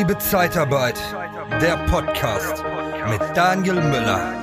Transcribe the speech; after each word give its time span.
Liebe 0.00 0.16
Zeitarbeit, 0.16 0.98
der 1.60 1.76
Podcast 1.84 2.64
mit 3.10 3.20
Daniel 3.36 3.74
Müller. 3.74 4.34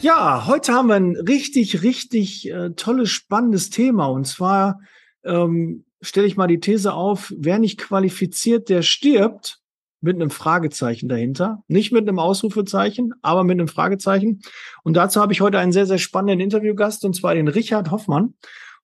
Ja, 0.00 0.46
heute 0.46 0.72
haben 0.72 0.86
wir 0.86 0.94
ein 0.94 1.16
richtig, 1.16 1.82
richtig 1.82 2.48
äh, 2.48 2.70
tolles, 2.76 3.10
spannendes 3.10 3.70
Thema. 3.70 4.06
Und 4.06 4.28
zwar 4.28 4.78
ähm, 5.24 5.84
stelle 6.00 6.28
ich 6.28 6.36
mal 6.36 6.46
die 6.46 6.60
These 6.60 6.94
auf, 6.94 7.34
wer 7.36 7.58
nicht 7.58 7.78
qualifiziert, 7.78 8.68
der 8.68 8.82
stirbt 8.82 9.60
mit 10.00 10.16
einem 10.16 10.30
Fragezeichen 10.30 11.08
dahinter. 11.08 11.62
Nicht 11.66 11.92
mit 11.92 12.08
einem 12.08 12.18
Ausrufezeichen, 12.18 13.14
aber 13.22 13.44
mit 13.44 13.58
einem 13.58 13.68
Fragezeichen. 13.68 14.40
Und 14.82 14.94
dazu 14.96 15.20
habe 15.20 15.32
ich 15.32 15.40
heute 15.40 15.58
einen 15.58 15.72
sehr, 15.72 15.86
sehr 15.86 15.98
spannenden 15.98 16.40
Interviewgast, 16.40 17.04
und 17.04 17.14
zwar 17.14 17.34
den 17.34 17.48
Richard 17.48 17.90
Hoffmann. 17.90 18.34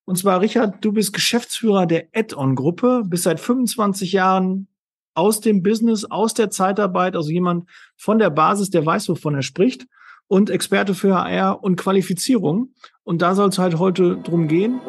Und 0.04 0.18
zwar, 0.18 0.40
Richard, 0.40 0.84
du 0.84 0.92
bist 0.92 1.12
Geschäftsführer 1.12 1.86
der 1.86 2.08
Add-on-Gruppe, 2.14 3.02
bist 3.06 3.22
seit 3.22 3.40
25 3.40 4.12
Jahren 4.12 4.68
aus 5.14 5.40
dem 5.40 5.62
Business, 5.62 6.04
aus 6.04 6.34
der 6.34 6.50
Zeitarbeit, 6.50 7.16
also 7.16 7.30
jemand 7.30 7.68
von 7.96 8.18
der 8.18 8.30
Basis, 8.30 8.70
der 8.70 8.84
weiß, 8.84 9.08
wovon 9.08 9.34
er 9.34 9.42
spricht, 9.42 9.86
und 10.26 10.50
Experte 10.50 10.94
für 10.94 11.14
HR 11.14 11.62
und 11.62 11.76
Qualifizierung. 11.76 12.74
Und 13.04 13.22
da 13.22 13.34
soll 13.34 13.48
es 13.50 13.58
halt 13.58 13.78
heute 13.78 14.16
drum 14.16 14.48
gehen. 14.48 14.80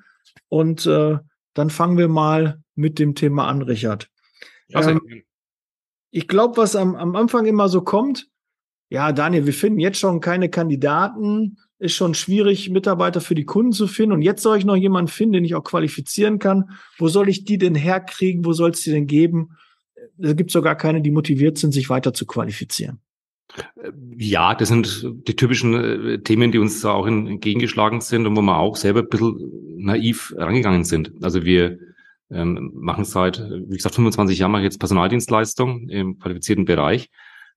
Und 0.48 0.86
äh, 0.86 1.18
dann 1.54 1.70
fangen 1.70 1.98
wir 1.98 2.08
mal 2.08 2.62
mit 2.76 2.98
dem 2.98 3.14
Thema 3.14 3.48
an, 3.48 3.62
Richard. 3.62 4.08
Ähm, 4.72 5.00
ich 6.10 6.28
glaube, 6.28 6.56
was 6.56 6.76
am, 6.76 6.94
am 6.94 7.16
Anfang 7.16 7.46
immer 7.46 7.68
so 7.68 7.82
kommt, 7.82 8.28
ja, 8.88 9.10
Daniel, 9.10 9.46
wir 9.46 9.54
finden 9.54 9.80
jetzt 9.80 9.98
schon 9.98 10.20
keine 10.20 10.48
Kandidaten 10.48 11.58
ist 11.84 11.94
schon 11.94 12.14
schwierig, 12.14 12.70
Mitarbeiter 12.70 13.20
für 13.20 13.34
die 13.34 13.44
Kunden 13.44 13.72
zu 13.72 13.86
finden. 13.86 14.12
Und 14.12 14.22
jetzt 14.22 14.42
soll 14.42 14.56
ich 14.56 14.64
noch 14.64 14.76
jemanden 14.76 15.08
finden, 15.08 15.34
den 15.34 15.44
ich 15.44 15.54
auch 15.54 15.64
qualifizieren 15.64 16.38
kann. 16.38 16.70
Wo 16.98 17.08
soll 17.08 17.28
ich 17.28 17.44
die 17.44 17.58
denn 17.58 17.74
herkriegen? 17.74 18.44
Wo 18.44 18.52
soll 18.52 18.70
es 18.70 18.80
die 18.80 18.90
denn 18.90 19.06
geben? 19.06 19.50
Da 20.16 20.32
gibt 20.32 20.50
es 20.50 20.54
sogar 20.54 20.76
keine, 20.76 21.02
die 21.02 21.10
motiviert 21.10 21.58
sind, 21.58 21.72
sich 21.72 21.90
weiter 21.90 22.14
zu 22.14 22.24
qualifizieren. 22.24 23.00
Ja, 24.16 24.54
das 24.54 24.68
sind 24.68 25.06
die 25.28 25.36
typischen 25.36 25.74
äh, 25.74 26.18
Themen, 26.22 26.50
die 26.50 26.58
uns 26.58 26.80
da 26.80 26.92
auch 26.92 27.06
entgegengeschlagen 27.06 28.00
sind 28.00 28.26
und 28.26 28.36
wo 28.36 28.42
wir 28.42 28.58
auch 28.58 28.76
selber 28.76 29.00
ein 29.00 29.08
bisschen 29.08 29.38
naiv 29.76 30.34
rangegangen 30.36 30.84
sind. 30.84 31.12
Also 31.22 31.44
wir 31.44 31.78
ähm, 32.30 32.72
machen 32.74 33.04
seit, 33.04 33.38
wie 33.40 33.76
gesagt, 33.76 33.94
25 33.94 34.38
Jahren 34.38 34.50
mache 34.50 34.62
ich 34.62 34.66
jetzt 34.66 34.78
Personaldienstleistung 34.78 35.88
im 35.90 36.18
qualifizierten 36.18 36.64
Bereich. 36.64 37.10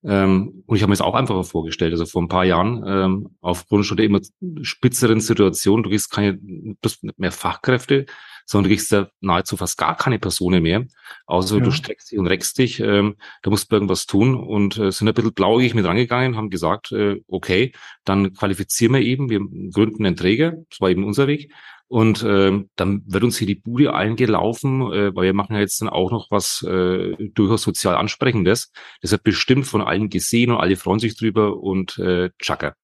Ähm, 0.03 0.63
und 0.65 0.75
ich 0.75 0.83
habe 0.83 0.89
mir 0.89 0.95
das 0.95 1.01
auch 1.01 1.15
einfacher 1.15 1.43
vorgestellt. 1.43 1.91
Also 1.91 2.05
vor 2.05 2.21
ein 2.21 2.27
paar 2.27 2.45
Jahren, 2.45 2.83
ähm, 2.85 3.29
aufgrund 3.41 3.85
schon 3.85 3.97
der 3.97 4.05
immer 4.05 4.21
spitzeren 4.61 5.21
Situation, 5.21 5.83
du 5.83 5.89
kriegst 5.89 6.11
keine 6.11 6.37
bloß 6.37 6.99
mehr 7.17 7.31
Fachkräfte, 7.31 8.05
sondern 8.45 8.69
du 8.69 8.75
kriegst 8.75 8.91
ja 8.91 9.09
nahezu 9.19 9.57
fast 9.57 9.77
gar 9.77 9.97
keine 9.97 10.19
Personen 10.19 10.63
mehr. 10.63 10.85
Außer 11.25 11.57
ja. 11.57 11.63
du 11.63 11.71
streckst 11.71 12.11
dich 12.11 12.19
und 12.19 12.27
reckst 12.27 12.57
dich, 12.57 12.79
ähm, 12.79 13.17
da 13.41 13.49
musst 13.49 13.71
du 13.71 13.75
irgendwas 13.75 14.05
tun 14.05 14.35
und 14.35 14.77
äh, 14.77 14.91
sind 14.91 15.07
ein 15.07 15.13
bisschen 15.13 15.33
blauäugig 15.33 15.73
mit 15.73 15.85
rangegangen, 15.85 16.37
haben 16.37 16.49
gesagt, 16.49 16.91
äh, 16.91 17.21
okay, 17.27 17.73
dann 18.05 18.33
qualifizieren 18.33 18.93
wir 18.93 19.01
eben, 19.01 19.29
wir 19.29 19.41
gründen 19.71 20.05
einen 20.05 20.15
Träger, 20.15 20.53
das 20.69 20.79
war 20.79 20.89
eben 20.89 21.03
unser 21.03 21.27
Weg, 21.27 21.51
und 21.87 22.21
äh, 22.23 22.65
dann 22.75 23.03
wird 23.05 23.23
uns 23.23 23.37
hier 23.37 23.47
die 23.47 23.55
Bude 23.55 23.93
eingelaufen, 23.93 24.81
äh, 24.91 25.15
weil 25.15 25.25
wir 25.25 25.33
machen 25.33 25.55
ja 25.55 25.61
jetzt 25.61 25.81
dann 25.81 25.89
auch 25.89 26.11
noch 26.11 26.29
was 26.31 26.61
äh, 26.63 27.15
durchaus 27.33 27.61
sozial 27.61 27.95
Ansprechendes. 27.95 28.71
Das 29.01 29.11
wird 29.11 29.23
bestimmt 29.23 29.65
von 29.65 29.81
allen 29.81 30.09
gesehen 30.09 30.51
und 30.51 30.57
alle 30.57 30.75
freuen 30.75 30.99
sich 30.99 31.17
drüber 31.17 31.57
und 31.57 31.97
äh, 31.97 32.29
Chaka. 32.39 32.75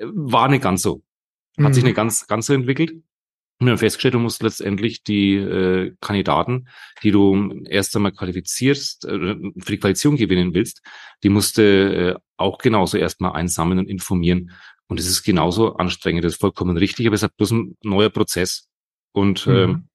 War 0.00 0.48
nicht 0.48 0.62
ganz 0.62 0.82
so. 0.82 1.02
Hat 1.58 1.70
mhm. 1.70 1.74
sich 1.74 1.84
nicht 1.84 1.96
ganz, 1.96 2.26
ganz 2.26 2.46
so 2.46 2.54
entwickelt. 2.54 2.92
Und 3.58 3.68
dann 3.68 3.78
festgestellt, 3.78 4.14
du 4.14 4.18
musst 4.18 4.42
letztendlich 4.42 5.02
die 5.02 5.36
äh, 5.36 5.94
Kandidaten, 6.02 6.68
die 7.02 7.10
du 7.10 7.64
erst 7.66 7.96
einmal 7.96 8.12
qualifizierst, 8.12 9.06
äh, 9.06 9.34
für 9.58 9.72
die 9.72 9.78
Qualifizierung 9.78 10.18
gewinnen 10.18 10.52
willst, 10.52 10.82
die 11.22 11.30
musste 11.30 11.62
äh, 11.62 12.20
auch 12.36 12.58
genauso 12.58 12.98
erstmal 12.98 13.32
einsammeln 13.32 13.78
und 13.78 13.88
informieren. 13.88 14.52
Und 14.88 15.00
es 15.00 15.06
ist 15.06 15.24
genauso 15.24 15.76
anstrengend, 15.76 16.24
das 16.24 16.34
ist 16.34 16.40
vollkommen 16.40 16.76
richtig, 16.76 17.06
aber 17.06 17.14
es 17.14 17.22
ist 17.22 17.36
bloß 17.36 17.50
ein 17.52 17.76
neuer 17.82 18.10
Prozess. 18.10 18.68
Und 19.12 19.46
mhm. 19.46 19.54
ähm, 19.54 19.88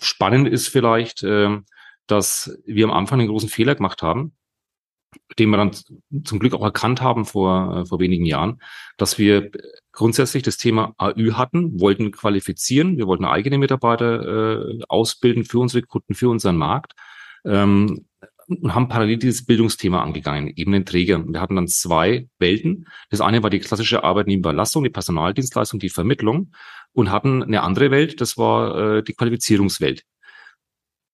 spannend 0.00 0.48
ist 0.48 0.68
vielleicht, 0.68 1.22
ähm, 1.22 1.64
dass 2.06 2.58
wir 2.66 2.84
am 2.84 2.92
Anfang 2.92 3.20
einen 3.20 3.28
großen 3.28 3.48
Fehler 3.48 3.74
gemacht 3.74 4.02
haben, 4.02 4.36
den 5.38 5.50
wir 5.50 5.56
dann 5.56 5.72
zum 6.24 6.38
Glück 6.38 6.54
auch 6.54 6.62
erkannt 6.62 7.00
haben 7.00 7.24
vor, 7.24 7.78
äh, 7.78 7.86
vor 7.86 8.00
wenigen 8.00 8.26
Jahren, 8.26 8.60
dass 8.96 9.18
wir 9.18 9.50
grundsätzlich 9.92 10.42
das 10.42 10.58
Thema 10.58 10.94
AÜ 10.98 11.32
hatten, 11.32 11.80
wollten 11.80 12.12
qualifizieren, 12.12 12.98
wir 12.98 13.06
wollten 13.06 13.24
eigene 13.24 13.58
Mitarbeiter 13.58 14.68
äh, 14.68 14.78
ausbilden 14.88 15.44
für 15.44 15.58
unsere 15.58 15.82
Kunden, 15.82 16.14
für 16.14 16.28
unseren 16.28 16.56
Markt. 16.56 16.92
Ähm, 17.44 18.06
und 18.48 18.74
haben 18.74 18.88
parallel 18.88 19.18
dieses 19.18 19.44
Bildungsthema 19.44 20.02
angegangen, 20.02 20.52
eben 20.54 20.72
den 20.72 20.84
Träger. 20.84 21.24
Wir 21.26 21.40
hatten 21.40 21.56
dann 21.56 21.68
zwei 21.68 22.28
Welten. 22.38 22.86
Das 23.10 23.20
eine 23.20 23.42
war 23.42 23.50
die 23.50 23.58
klassische 23.58 24.04
Arbeitnehmerbelastung, 24.04 24.84
die 24.84 24.90
Personaldienstleistung, 24.90 25.80
die 25.80 25.88
Vermittlung 25.88 26.52
und 26.92 27.10
hatten 27.10 27.42
eine 27.42 27.62
andere 27.62 27.90
Welt, 27.90 28.20
das 28.20 28.36
war 28.36 28.98
äh, 28.98 29.02
die 29.02 29.14
Qualifizierungswelt. 29.14 30.04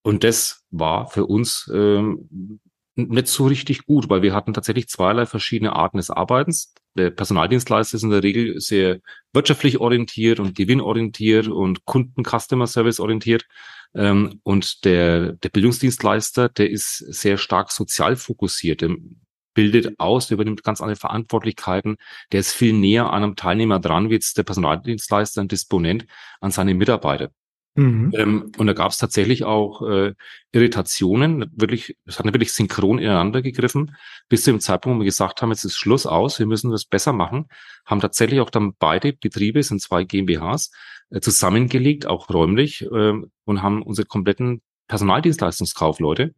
Und 0.02 0.24
das 0.24 0.64
war 0.70 1.08
für 1.08 1.26
uns 1.26 1.70
ähm, 1.72 2.60
nicht 2.94 3.28
so 3.28 3.46
richtig 3.46 3.86
gut, 3.86 4.10
weil 4.10 4.22
wir 4.22 4.34
hatten 4.34 4.52
tatsächlich 4.52 4.88
zweierlei 4.88 5.26
verschiedene 5.26 5.74
Arten 5.74 5.96
des 5.96 6.10
Arbeitens. 6.10 6.74
Der 6.94 7.10
Personaldienstleister 7.10 7.96
ist 7.96 8.02
in 8.02 8.10
der 8.10 8.22
Regel 8.22 8.60
sehr 8.60 9.00
wirtschaftlich 9.32 9.78
orientiert 9.78 10.40
und 10.40 10.54
gewinnorientiert 10.54 11.48
und 11.48 11.84
Kunden-Customer-Service 11.86 13.00
orientiert. 13.00 13.46
Ähm, 13.94 14.40
und 14.42 14.84
der, 14.84 15.32
der 15.32 15.48
Bildungsdienstleister, 15.48 16.50
der 16.50 16.70
ist 16.70 16.98
sehr 16.98 17.38
stark 17.38 17.72
sozial 17.72 18.16
fokussiert. 18.16 18.84
bildet 19.54 19.98
aus, 19.98 20.28
der 20.28 20.36
übernimmt 20.36 20.62
ganz 20.62 20.80
andere 20.80 20.96
Verantwortlichkeiten, 20.96 21.96
der 22.32 22.40
ist 22.40 22.52
viel 22.52 22.72
näher 22.74 23.10
an 23.10 23.22
einem 23.22 23.36
Teilnehmer 23.36 23.80
dran, 23.80 24.10
wie 24.10 24.14
jetzt 24.14 24.36
der 24.38 24.44
Personaldienstleister, 24.44 25.40
ein 25.40 25.48
Disponent, 25.48 26.06
an 26.40 26.50
seine 26.50 26.74
Mitarbeiter. 26.74 27.30
Mhm. 27.74 28.12
Ähm, 28.14 28.52
und 28.58 28.66
da 28.66 28.74
gab 28.74 28.90
es 28.90 28.98
tatsächlich 28.98 29.44
auch 29.44 29.82
äh, 29.88 30.12
Irritationen, 30.52 31.50
wirklich, 31.54 31.96
es 32.04 32.18
hat 32.18 32.26
wirklich 32.26 32.52
synchron 32.52 32.98
ineinander 32.98 33.40
gegriffen, 33.40 33.96
bis 34.28 34.44
zu 34.44 34.50
dem 34.50 34.60
Zeitpunkt, 34.60 34.96
wo 34.96 35.00
wir 35.00 35.06
gesagt 35.06 35.40
haben, 35.40 35.50
jetzt 35.50 35.64
ist 35.64 35.76
Schluss 35.76 36.06
aus, 36.06 36.38
wir 36.38 36.46
müssen 36.46 36.70
das 36.70 36.84
besser 36.84 37.12
machen, 37.12 37.46
haben 37.86 38.00
tatsächlich 38.00 38.40
auch 38.40 38.50
dann 38.50 38.74
beide 38.78 39.14
Betriebe, 39.14 39.62
sind 39.62 39.80
zwei 39.80 40.04
GmbHs, 40.04 40.70
äh, 41.10 41.20
zusammengelegt, 41.20 42.06
auch 42.06 42.28
räumlich, 42.28 42.82
äh, 42.82 43.14
und 43.44 43.62
haben 43.62 43.82
unsere 43.82 44.06
kompletten 44.06 44.60
Personaldienstleistungskaufleute 44.88 46.34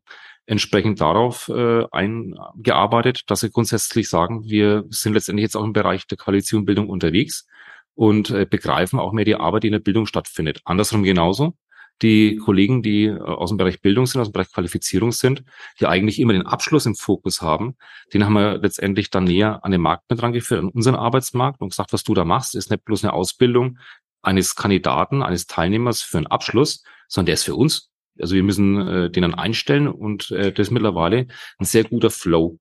entsprechend 0.47 1.01
darauf 1.01 1.49
äh, 1.49 1.85
eingearbeitet, 1.91 3.23
dass 3.27 3.41
sie 3.41 3.51
grundsätzlich 3.51 4.09
sagen, 4.09 4.45
wir 4.45 4.85
sind 4.91 5.15
letztendlich 5.15 5.45
jetzt 5.45 5.57
auch 5.57 5.65
im 5.65 5.73
Bereich 5.73 6.07
der 6.07 6.19
Qualifizierung 6.19 6.63
und 6.63 6.67
Bildung 6.67 6.89
unterwegs 6.91 7.47
und 7.95 8.31
äh, 8.31 8.47
begreifen 8.49 8.99
auch 8.99 9.13
mehr 9.13 9.25
die 9.25 9.37
Arbeit, 9.37 9.63
die 9.63 9.69
in 9.69 9.73
der 9.73 9.81
Bildung 9.81 10.07
stattfindet. 10.07 10.61
Andersrum 10.65 11.03
genauso. 11.03 11.55
Die 12.03 12.37
Kollegen, 12.37 12.83
die 12.83 13.05
äh, 13.05 13.21
aus 13.21 13.51
dem 13.51 13.57
Bereich 13.57 13.81
Bildung 13.81 14.07
sind, 14.07 14.21
aus 14.21 14.29
dem 14.29 14.33
Bereich 14.33 14.51
Qualifizierung 14.51 15.13
sind, 15.13 15.45
die 15.79 15.87
eigentlich 15.87 16.19
immer 16.19 16.33
den 16.33 16.47
Abschluss 16.47 16.87
im 16.87 16.97
Fokus 16.97 17.41
haben, 17.41 17.77
den 18.13 18.25
haben 18.25 18.33
wir 18.33 18.59
letztendlich 18.59 19.11
dann 19.11 19.25
näher 19.25 19.65
an 19.65 19.71
den 19.71 19.81
Markt 19.81 20.05
mit 20.11 20.23
rangeführt, 20.23 20.61
an 20.61 20.71
unseren 20.71 20.97
Arbeitsmarkt 20.97 21.61
und 21.61 21.71
gesagt, 21.71 21.93
was 21.93 22.03
du 22.03 22.15
da 22.15 22.25
machst, 22.25 22.57
ist 22.57 22.71
nicht 22.71 22.85
bloß 22.85 23.05
eine 23.05 23.13
Ausbildung 23.13 23.79
eines 24.23 24.57
Kandidaten, 24.57 25.23
eines 25.23 25.47
Teilnehmers 25.47 26.03
für 26.03 26.19
einen 26.19 26.27
Abschluss, 26.27 26.83
sondern 27.09 27.27
der 27.27 27.35
ist 27.35 27.45
für 27.45 27.55
uns. 27.55 27.91
Also 28.19 28.35
wir 28.35 28.43
müssen 28.43 28.81
äh, 28.87 29.11
den 29.11 29.23
dann 29.23 29.35
einstellen 29.35 29.87
und 29.89 30.31
äh, 30.31 30.53
das 30.53 30.69
ist 30.69 30.73
mittlerweile 30.73 31.27
ein 31.59 31.65
sehr 31.65 31.85
guter 31.85 32.11
Flow. 32.11 32.59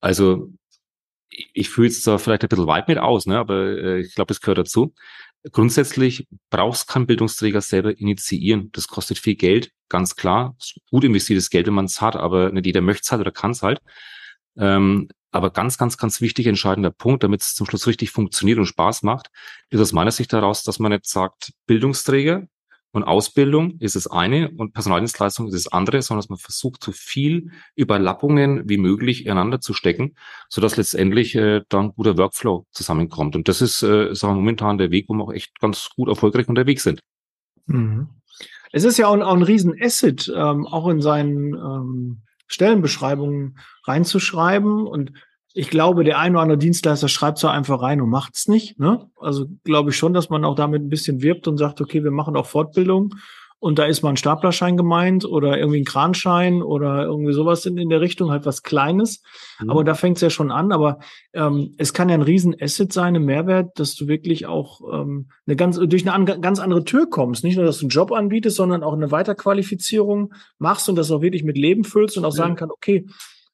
Also 0.00 0.50
ich 1.30 1.70
fühle 1.70 1.88
es 1.88 2.02
zwar 2.02 2.18
vielleicht 2.18 2.42
ein 2.42 2.48
bisschen 2.48 2.66
weit 2.66 2.88
mit 2.88 2.98
aus, 2.98 3.26
ne, 3.26 3.38
aber 3.38 3.54
äh, 3.54 4.00
ich 4.00 4.14
glaube, 4.14 4.28
das 4.28 4.40
gehört 4.40 4.58
dazu. 4.58 4.94
Grundsätzlich 5.52 6.28
brauchst 6.50 6.88
kein 6.88 7.06
Bildungsträger 7.06 7.60
selber 7.62 7.96
initiieren. 7.98 8.70
Das 8.72 8.88
kostet 8.88 9.18
viel 9.18 9.36
Geld, 9.36 9.72
ganz 9.88 10.16
klar. 10.16 10.56
gut 10.90 11.04
investiertes 11.04 11.48
Geld, 11.48 11.66
wenn 11.66 11.74
man 11.74 11.86
es 11.86 12.00
hat, 12.00 12.16
aber 12.16 12.52
nicht 12.52 12.66
jeder 12.66 12.82
möchte 12.82 13.02
es 13.04 13.12
halt 13.12 13.20
oder 13.22 13.30
kann 13.30 13.52
es 13.52 13.62
halt. 13.62 13.80
Ähm, 14.58 15.08
aber 15.30 15.50
ganz, 15.50 15.78
ganz, 15.78 15.96
ganz 15.96 16.20
wichtig, 16.20 16.46
entscheidender 16.46 16.90
Punkt, 16.90 17.22
damit 17.22 17.42
es 17.42 17.54
zum 17.54 17.66
Schluss 17.66 17.86
richtig 17.86 18.10
funktioniert 18.10 18.58
und 18.58 18.66
Spaß 18.66 19.02
macht, 19.02 19.28
ist 19.70 19.80
aus 19.80 19.92
meiner 19.92 20.10
Sicht 20.10 20.32
daraus, 20.32 20.64
dass 20.64 20.80
man 20.80 20.92
nicht 20.92 21.06
sagt, 21.06 21.52
Bildungsträger, 21.66 22.48
und 22.92 23.04
Ausbildung 23.04 23.78
ist 23.78 23.94
das 23.94 24.08
eine 24.08 24.50
und 24.50 24.72
Personaldienstleistung 24.72 25.46
ist 25.46 25.54
das 25.54 25.72
andere, 25.72 26.02
sondern 26.02 26.20
dass 26.20 26.28
man 26.28 26.38
versucht, 26.38 26.82
so 26.82 26.92
viel 26.92 27.50
Überlappungen 27.76 28.68
wie 28.68 28.78
möglich 28.78 29.26
ineinander 29.26 29.60
zu 29.60 29.74
stecken, 29.74 30.16
so 30.48 30.60
dass 30.60 30.76
letztendlich 30.76 31.34
äh, 31.36 31.62
dann 31.68 31.92
guter 31.92 32.18
Workflow 32.18 32.66
zusammenkommt. 32.72 33.36
Und 33.36 33.48
das 33.48 33.62
ist, 33.62 33.82
äh, 33.82 34.14
sagen 34.14 34.34
wir, 34.34 34.40
momentan 34.40 34.78
der 34.78 34.90
Weg, 34.90 35.06
wo 35.08 35.14
wir 35.14 35.24
auch 35.24 35.32
echt 35.32 35.58
ganz 35.60 35.90
gut 35.94 36.08
erfolgreich 36.08 36.48
unterwegs 36.48 36.82
sind. 36.82 37.00
Mhm. 37.66 38.08
Es 38.72 38.84
ist 38.84 38.98
ja 38.98 39.06
auch, 39.06 39.18
auch 39.18 39.34
ein 39.34 39.42
Riesen-Asset, 39.42 40.32
ähm, 40.34 40.66
auch 40.66 40.88
in 40.88 41.00
seinen 41.00 41.54
ähm, 41.54 42.22
Stellenbeschreibungen 42.46 43.58
reinzuschreiben 43.84 44.86
und 44.86 45.12
ich 45.52 45.70
glaube, 45.70 46.04
der 46.04 46.18
ein 46.18 46.32
oder 46.32 46.42
andere 46.42 46.58
Dienstleister 46.58 47.08
schreibt 47.08 47.38
so 47.38 47.48
einfach 47.48 47.82
rein 47.82 48.00
und 48.00 48.08
macht's 48.08 48.46
nicht. 48.46 48.78
Ne? 48.78 49.10
Also 49.18 49.46
glaube 49.64 49.90
ich 49.90 49.96
schon, 49.96 50.14
dass 50.14 50.30
man 50.30 50.44
auch 50.44 50.54
damit 50.54 50.82
ein 50.82 50.88
bisschen 50.88 51.22
wirbt 51.22 51.48
und 51.48 51.58
sagt, 51.58 51.80
okay, 51.80 52.04
wir 52.04 52.12
machen 52.12 52.36
auch 52.36 52.46
Fortbildung 52.46 53.14
und 53.62 53.78
da 53.78 53.84
ist 53.84 54.02
mal 54.02 54.08
ein 54.08 54.16
Staplerschein 54.16 54.78
gemeint 54.78 55.26
oder 55.26 55.58
irgendwie 55.58 55.80
ein 55.80 55.84
Kranschein 55.84 56.62
oder 56.62 57.04
irgendwie 57.04 57.34
sowas 57.34 57.66
in, 57.66 57.76
in 57.76 57.90
der 57.90 58.00
Richtung, 58.00 58.30
halt 58.30 58.46
was 58.46 58.62
Kleines. 58.62 59.22
Mhm. 59.60 59.70
Aber 59.70 59.84
da 59.84 59.92
fängt's 59.94 60.22
ja 60.22 60.30
schon 60.30 60.50
an. 60.50 60.72
Aber 60.72 60.98
ähm, 61.34 61.74
es 61.76 61.92
kann 61.92 62.08
ja 62.08 62.14
ein 62.14 62.22
riesen 62.22 62.56
Asset 62.58 62.90
sein, 62.90 63.14
ein 63.14 63.24
Mehrwert, 63.24 63.78
dass 63.78 63.94
du 63.94 64.08
wirklich 64.08 64.46
auch 64.46 64.80
ähm, 64.90 65.28
eine 65.46 65.56
ganz, 65.56 65.78
durch 65.78 66.08
eine 66.08 66.14
an, 66.14 66.40
ganz 66.40 66.58
andere 66.58 66.84
Tür 66.84 67.10
kommst. 67.10 67.44
Nicht 67.44 67.56
nur, 67.56 67.66
dass 67.66 67.78
du 67.78 67.84
einen 67.84 67.90
Job 67.90 68.12
anbietest, 68.12 68.56
sondern 68.56 68.82
auch 68.82 68.94
eine 68.94 69.10
Weiterqualifizierung 69.10 70.32
machst 70.58 70.88
und 70.88 70.96
das 70.96 71.10
auch 71.10 71.20
wirklich 71.20 71.44
mit 71.44 71.58
Leben 71.58 71.84
füllst 71.84 72.16
und 72.16 72.24
auch 72.24 72.32
sagen 72.32 72.56
kann, 72.56 72.70
okay, 72.70 73.06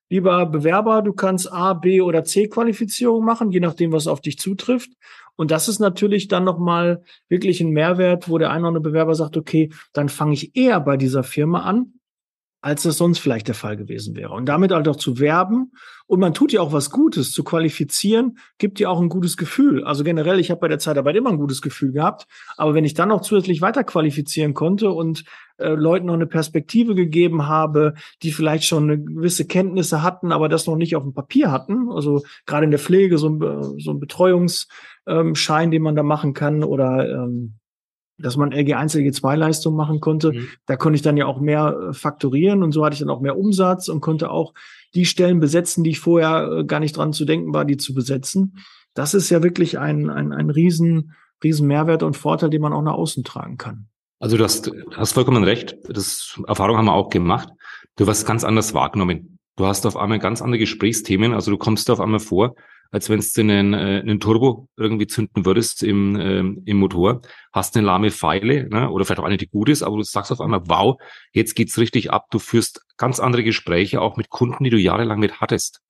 Lieber 0.08 0.46
Bewerber, 0.46 1.02
du 1.02 1.12
kannst 1.12 1.52
A, 1.52 1.74
B 1.74 2.00
oder 2.00 2.24
C 2.24 2.48
Qualifizierung 2.48 3.24
machen, 3.24 3.50
je 3.50 3.60
nachdem, 3.60 3.92
was 3.92 4.06
auf 4.06 4.20
dich 4.20 4.38
zutrifft. 4.38 4.90
Und 5.34 5.50
das 5.50 5.68
ist 5.68 5.80
natürlich 5.80 6.28
dann 6.28 6.44
nochmal 6.44 7.02
wirklich 7.28 7.60
ein 7.60 7.70
Mehrwert, 7.70 8.28
wo 8.28 8.38
der 8.38 8.50
eine 8.50 8.60
oder 8.60 8.68
andere 8.68 8.82
Bewerber 8.82 9.14
sagt, 9.14 9.36
okay, 9.36 9.70
dann 9.92 10.08
fange 10.08 10.34
ich 10.34 10.56
eher 10.56 10.80
bei 10.80 10.96
dieser 10.96 11.22
Firma 11.22 11.62
an, 11.62 11.92
als 12.66 12.82
das 12.82 12.98
sonst 12.98 13.20
vielleicht 13.20 13.46
der 13.46 13.54
Fall 13.54 13.76
gewesen 13.76 14.16
wäre. 14.16 14.32
Und 14.32 14.46
damit 14.46 14.72
halt 14.72 14.88
auch 14.88 14.96
zu 14.96 15.20
werben. 15.20 15.70
Und 16.08 16.18
man 16.18 16.34
tut 16.34 16.50
ja 16.50 16.60
auch 16.60 16.72
was 16.72 16.90
Gutes. 16.90 17.30
Zu 17.30 17.44
qualifizieren 17.44 18.38
gibt 18.58 18.80
ja 18.80 18.88
auch 18.88 19.00
ein 19.00 19.08
gutes 19.08 19.36
Gefühl. 19.36 19.84
Also 19.84 20.02
generell, 20.02 20.40
ich 20.40 20.50
habe 20.50 20.58
bei 20.58 20.66
der 20.66 20.80
Zeitarbeit 20.80 21.14
immer 21.14 21.30
ein 21.30 21.38
gutes 21.38 21.62
Gefühl 21.62 21.92
gehabt. 21.92 22.26
Aber 22.56 22.74
wenn 22.74 22.84
ich 22.84 22.94
dann 22.94 23.10
noch 23.10 23.20
zusätzlich 23.20 23.60
weiter 23.60 23.84
qualifizieren 23.84 24.52
konnte 24.52 24.90
und 24.90 25.22
äh, 25.58 25.68
Leuten 25.68 26.06
noch 26.06 26.14
eine 26.14 26.26
Perspektive 26.26 26.96
gegeben 26.96 27.46
habe, 27.46 27.94
die 28.24 28.32
vielleicht 28.32 28.64
schon 28.64 28.90
eine 28.90 29.00
gewisse 29.00 29.46
Kenntnisse 29.46 30.02
hatten, 30.02 30.32
aber 30.32 30.48
das 30.48 30.66
noch 30.66 30.74
nicht 30.74 30.96
auf 30.96 31.04
dem 31.04 31.14
Papier 31.14 31.52
hatten, 31.52 31.88
also 31.92 32.24
gerade 32.46 32.64
in 32.64 32.72
der 32.72 32.80
Pflege 32.80 33.16
so 33.16 33.28
ein, 33.28 33.78
so 33.78 33.92
ein 33.92 34.00
Betreuungsschein, 34.00 35.70
den 35.70 35.82
man 35.82 35.94
da 35.94 36.02
machen 36.02 36.34
kann 36.34 36.64
oder 36.64 37.08
ähm, 37.08 37.60
dass 38.18 38.36
man 38.36 38.52
LG1, 38.52 38.96
LG2-Leistung 38.96 39.76
machen 39.76 40.00
konnte. 40.00 40.32
Mhm. 40.32 40.48
Da 40.66 40.76
konnte 40.76 40.96
ich 40.96 41.02
dann 41.02 41.16
ja 41.16 41.26
auch 41.26 41.40
mehr 41.40 41.90
äh, 41.90 41.92
faktorieren 41.92 42.62
und 42.62 42.72
so 42.72 42.84
hatte 42.84 42.94
ich 42.94 43.00
dann 43.00 43.10
auch 43.10 43.20
mehr 43.20 43.38
Umsatz 43.38 43.88
und 43.88 44.00
konnte 44.00 44.30
auch 44.30 44.54
die 44.94 45.04
Stellen 45.04 45.40
besetzen, 45.40 45.84
die 45.84 45.90
ich 45.90 46.00
vorher 46.00 46.48
äh, 46.50 46.64
gar 46.64 46.80
nicht 46.80 46.96
dran 46.96 47.12
zu 47.12 47.24
denken 47.24 47.52
war, 47.52 47.64
die 47.64 47.76
zu 47.76 47.94
besetzen. 47.94 48.58
Das 48.94 49.14
ist 49.14 49.28
ja 49.30 49.42
wirklich 49.42 49.78
ein, 49.78 50.08
ein, 50.08 50.32
ein 50.32 50.50
riesen, 50.50 51.12
riesen 51.44 51.66
Mehrwert 51.66 52.02
und 52.02 52.16
Vorteil, 52.16 52.50
den 52.50 52.62
man 52.62 52.72
auch 52.72 52.82
nach 52.82 52.94
außen 52.94 53.24
tragen 53.24 53.58
kann. 53.58 53.88
Also 54.18 54.38
du 54.38 54.44
hast, 54.44 54.70
hast 54.94 55.12
vollkommen 55.12 55.44
recht. 55.44 55.76
Das 55.88 56.40
Erfahrung 56.46 56.78
haben 56.78 56.86
wir 56.86 56.94
auch 56.94 57.10
gemacht. 57.10 57.50
Du 57.96 58.06
wirst 58.06 58.26
ganz 58.26 58.44
anders 58.44 58.72
wahrgenommen. 58.72 59.38
Du 59.56 59.66
hast 59.66 59.84
auf 59.86 59.96
einmal 59.96 60.18
ganz 60.18 60.40
andere 60.40 60.58
Gesprächsthemen. 60.58 61.34
Also 61.34 61.50
du 61.50 61.58
kommst 61.58 61.90
auf 61.90 62.00
einmal 62.00 62.20
vor, 62.20 62.54
als 62.90 63.10
wenn 63.10 63.20
du 63.20 63.40
einen, 63.40 63.74
äh, 63.74 64.00
einen 64.00 64.20
Turbo 64.20 64.68
irgendwie 64.76 65.06
zünden 65.06 65.44
würdest 65.44 65.82
im, 65.82 66.16
ähm, 66.16 66.62
im 66.64 66.76
Motor, 66.78 67.22
hast 67.52 67.76
eine 67.76 67.86
lahme 67.86 68.10
Pfeile 68.10 68.68
ne? 68.68 68.90
oder 68.90 69.04
vielleicht 69.04 69.20
auch 69.20 69.24
eine, 69.24 69.36
die 69.36 69.48
gut 69.48 69.68
ist, 69.68 69.82
aber 69.82 69.96
du 69.96 70.02
sagst 70.02 70.32
auf 70.32 70.40
einmal, 70.40 70.62
wow, 70.66 71.00
jetzt 71.32 71.54
geht's 71.54 71.78
richtig 71.78 72.12
ab. 72.12 72.26
Du 72.30 72.38
führst 72.38 72.84
ganz 72.96 73.20
andere 73.20 73.44
Gespräche, 73.44 74.00
auch 74.00 74.16
mit 74.16 74.30
Kunden, 74.30 74.64
die 74.64 74.70
du 74.70 74.78
jahrelang 74.78 75.18
mit 75.18 75.40
hattest. 75.40 75.82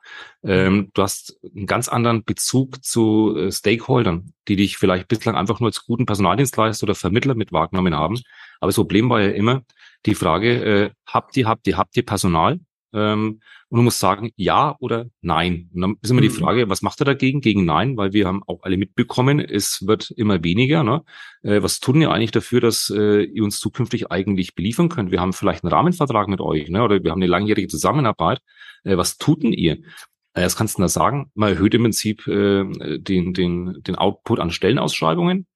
Ähm, 0.43 0.91
du 0.95 1.03
hast 1.03 1.39
einen 1.55 1.67
ganz 1.67 1.89
anderen 1.89 2.25
Bezug 2.25 2.85
zu 2.85 3.37
äh, 3.37 3.53
Stakeholdern, 3.53 4.33
die 4.49 4.57
dich 4.57 4.77
vielleicht 4.77 5.09
bislang 5.09 5.37
einfach 5.37 5.61
nur 5.61 5.69
als 5.69 5.85
guten 5.85 6.07
Personaldienstleister 6.07 6.85
oder 6.85 6.95
Vermittler 6.95 7.35
mit 7.35 7.53
wahrgenommen 7.53 7.95
haben. 7.95 8.21
Aber 8.61 8.69
das 8.69 8.77
Problem 8.77 9.11
war 9.11 9.21
ja 9.21 9.31
immer 9.31 9.63
die 10.05 10.15
Frage, 10.15 10.65
äh, 10.65 10.91
habt 11.07 11.37
ihr, 11.37 11.47
habt 11.47 11.67
ihr, 11.67 11.77
habt 11.77 11.97
ihr 11.97 12.05
Personal? 12.05 12.61
Ähm, 12.93 13.41
und 13.69 13.79
du 13.79 13.83
musst 13.83 14.01
sagen, 14.01 14.31
ja 14.37 14.77
oder 14.81 15.07
nein. 15.21 15.71
Und 15.75 15.81
dann 15.81 15.97
ist 16.01 16.11
immer 16.11 16.21
mhm. 16.21 16.25
die 16.25 16.31
Frage, 16.31 16.69
was 16.69 16.83
macht 16.83 17.01
er 17.01 17.05
dagegen? 17.05 17.41
Gegen 17.41 17.65
Nein, 17.65 17.97
weil 17.97 18.13
wir 18.13 18.27
haben 18.27 18.43
auch 18.47 18.63
alle 18.63 18.77
mitbekommen, 18.77 19.41
es 19.41 19.87
wird 19.87 20.11
immer 20.13 20.43
weniger. 20.45 20.85
Ne? 20.85 21.03
Äh, 21.43 21.63
was 21.63 21.81
tun 21.81 22.01
ihr 22.01 22.11
eigentlich 22.11 22.31
dafür, 22.31 22.61
dass 22.61 22.91
äh, 22.95 23.23
ihr 23.23 23.45
uns 23.45 23.59
zukünftig 23.59 24.11
eigentlich 24.11 24.55
beliefern 24.55 24.89
könnt? 24.89 25.11
Wir 25.11 25.21
haben 25.21 25.33
vielleicht 25.33 25.65
einen 25.65 25.73
Rahmenvertrag 25.73 26.29
mit 26.29 26.41
euch, 26.41 26.69
ne? 26.69 26.83
oder 26.83 27.03
wir 27.03 27.11
haben 27.11 27.23
eine 27.23 27.31
langjährige 27.31 27.69
Zusammenarbeit. 27.69 28.41
Äh, 28.85 28.97
was 28.97 29.19
tut 29.19 29.43
denn 29.43 29.53
ihr? 29.53 29.79
Äh, 30.35 30.45
was 30.45 30.57
kannst 30.57 30.79
du 30.79 30.83
da 30.83 30.89
sagen? 30.89 31.31
Man 31.35 31.51
erhöht 31.51 31.75
im 31.75 31.83
Prinzip 31.83 32.27
äh, 32.29 32.65
den, 32.99 33.35
den, 33.35 33.83
den 33.83 33.97
Output 33.97 34.39
an 34.39 34.51
Stellenausschreibungen. 34.51 35.47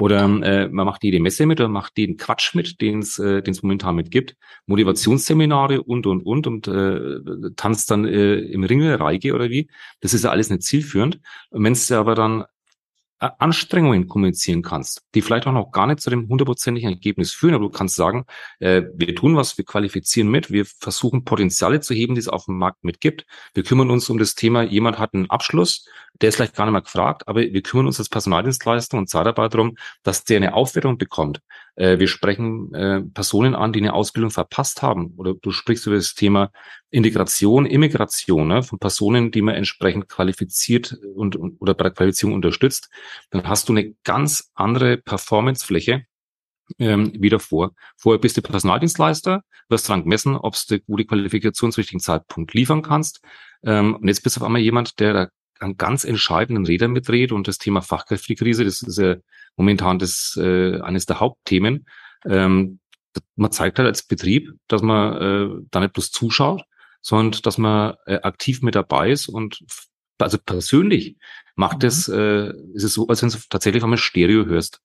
Oder 0.00 0.24
äh, 0.24 0.68
man 0.68 0.86
macht 0.86 1.04
jede 1.04 1.20
Messe 1.20 1.46
mit 1.46 1.60
oder 1.60 1.68
macht 1.68 1.96
den 1.96 2.16
Quatsch 2.16 2.54
mit, 2.54 2.80
den 2.80 3.00
es 3.00 3.18
äh, 3.18 3.42
den's 3.42 3.62
momentan 3.62 3.96
mit 3.96 4.10
gibt. 4.10 4.34
Motivationsseminare 4.66 5.82
und, 5.82 6.06
und, 6.06 6.22
und 6.22 6.46
und 6.46 6.68
äh, 6.68 7.50
tanzt 7.56 7.90
dann 7.90 8.06
äh, 8.06 8.36
im 8.36 8.64
Ringelreiche 8.64 9.34
oder 9.34 9.50
wie. 9.50 9.68
Das 10.00 10.14
ist 10.14 10.24
ja 10.24 10.30
alles 10.30 10.48
nicht 10.50 10.62
zielführend. 10.62 11.20
Wenn 11.50 11.72
es 11.72 11.92
aber 11.92 12.14
dann 12.14 12.44
Anstrengungen 13.20 14.08
kommunizieren 14.08 14.62
kannst, 14.62 15.02
die 15.14 15.20
vielleicht 15.20 15.46
auch 15.46 15.52
noch 15.52 15.72
gar 15.72 15.86
nicht 15.86 16.00
zu 16.00 16.08
dem 16.08 16.28
hundertprozentigen 16.28 16.90
Ergebnis 16.90 17.32
führen, 17.32 17.54
aber 17.54 17.64
du 17.64 17.70
kannst 17.70 17.94
sagen, 17.94 18.24
äh, 18.60 18.82
wir 18.94 19.14
tun 19.14 19.36
was, 19.36 19.58
wir 19.58 19.64
qualifizieren 19.64 20.30
mit, 20.30 20.50
wir 20.50 20.64
versuchen 20.64 21.24
Potenziale 21.24 21.80
zu 21.80 21.92
heben, 21.92 22.14
die 22.14 22.20
es 22.20 22.28
auf 22.28 22.46
dem 22.46 22.56
Markt 22.56 22.82
mitgibt. 22.82 23.26
Wir 23.52 23.62
kümmern 23.62 23.90
uns 23.90 24.08
um 24.08 24.18
das 24.18 24.34
Thema, 24.34 24.62
jemand 24.62 24.98
hat 24.98 25.12
einen 25.12 25.28
Abschluss, 25.28 25.86
der 26.20 26.30
ist 26.30 26.36
vielleicht 26.36 26.56
gar 26.56 26.64
nicht 26.64 26.72
mal 26.72 26.80
gefragt, 26.80 27.28
aber 27.28 27.40
wir 27.40 27.62
kümmern 27.62 27.86
uns 27.86 27.98
als 27.98 28.08
Personaldienstleister 28.08 28.96
und 28.96 29.08
Zeitarbeit 29.08 29.52
darum, 29.54 29.76
dass 30.02 30.24
der 30.24 30.38
eine 30.38 30.54
Aufwertung 30.54 30.96
bekommt. 30.98 31.40
Äh, 31.80 31.98
wir 31.98 32.08
sprechen 32.08 32.74
äh, 32.74 33.00
Personen 33.00 33.54
an, 33.54 33.72
die 33.72 33.80
eine 33.80 33.94
Ausbildung 33.94 34.30
verpasst 34.30 34.82
haben. 34.82 35.14
Oder 35.16 35.34
du 35.34 35.50
sprichst 35.50 35.86
über 35.86 35.96
das 35.96 36.14
Thema 36.14 36.50
Integration, 36.90 37.64
Immigration 37.64 38.48
ne, 38.48 38.62
von 38.62 38.78
Personen, 38.78 39.30
die 39.30 39.40
man 39.40 39.54
entsprechend 39.54 40.06
qualifiziert 40.06 40.98
und, 41.14 41.36
und 41.36 41.58
oder 41.58 41.72
bei 41.72 41.84
der 41.84 41.92
Qualifizierung 41.92 42.34
unterstützt. 42.34 42.90
Dann 43.30 43.48
hast 43.48 43.68
du 43.68 43.72
eine 43.72 43.94
ganz 44.04 44.50
andere 44.54 44.98
Performancefläche 44.98 46.04
ähm, 46.78 47.12
wie 47.18 47.30
davor. 47.30 47.72
Vorher 47.96 48.20
bist 48.20 48.36
du 48.36 48.42
Personaldienstleister, 48.42 49.42
wirst 49.70 49.88
dran 49.88 50.02
gemessen, 50.02 50.36
ob 50.36 50.56
du 50.68 50.80
gute 50.80 51.06
Qualifikation 51.06 51.72
zum 51.72 51.80
richtigen 51.80 52.00
Zeitpunkt 52.00 52.52
liefern 52.52 52.82
kannst. 52.82 53.22
Ähm, 53.64 53.96
und 53.96 54.06
jetzt 54.06 54.22
bist 54.22 54.36
du 54.36 54.40
auf 54.40 54.46
einmal 54.46 54.60
jemand, 54.60 55.00
der 55.00 55.12
da 55.14 55.28
an 55.60 55.76
ganz 55.76 56.04
entscheidenden 56.04 56.66
Rädern 56.66 56.92
mitdreht 56.92 57.32
und 57.32 57.48
das 57.48 57.58
Thema 57.58 57.82
Fachkräftekrise, 57.82 58.64
das 58.64 58.82
ist 58.82 58.98
ja 58.98 59.16
momentan 59.56 59.98
das 59.98 60.38
äh, 60.40 60.80
eines 60.80 61.06
der 61.06 61.20
Hauptthemen. 61.20 61.86
Ähm, 62.24 62.80
man 63.36 63.52
zeigt 63.52 63.78
halt 63.78 63.88
als 63.88 64.02
Betrieb, 64.02 64.52
dass 64.68 64.82
man 64.82 65.16
äh, 65.16 65.64
da 65.70 65.80
nicht 65.80 65.92
bloß 65.92 66.10
zuschaut, 66.10 66.62
sondern 67.02 67.40
dass 67.42 67.58
man 67.58 67.94
äh, 68.06 68.16
aktiv 68.22 68.62
mit 68.62 68.74
dabei 68.74 69.10
ist 69.10 69.28
und 69.28 69.64
also 70.18 70.38
persönlich 70.38 71.16
macht 71.54 71.82
mhm. 71.82 71.88
es, 71.88 72.08
äh, 72.08 72.52
ist 72.74 72.84
es 72.84 72.94
so, 72.94 73.08
als 73.08 73.22
wenn 73.22 73.30
du 73.30 73.38
tatsächlich 73.48 73.82
einmal 73.82 73.98
Stereo 73.98 74.44
hörst. 74.46 74.80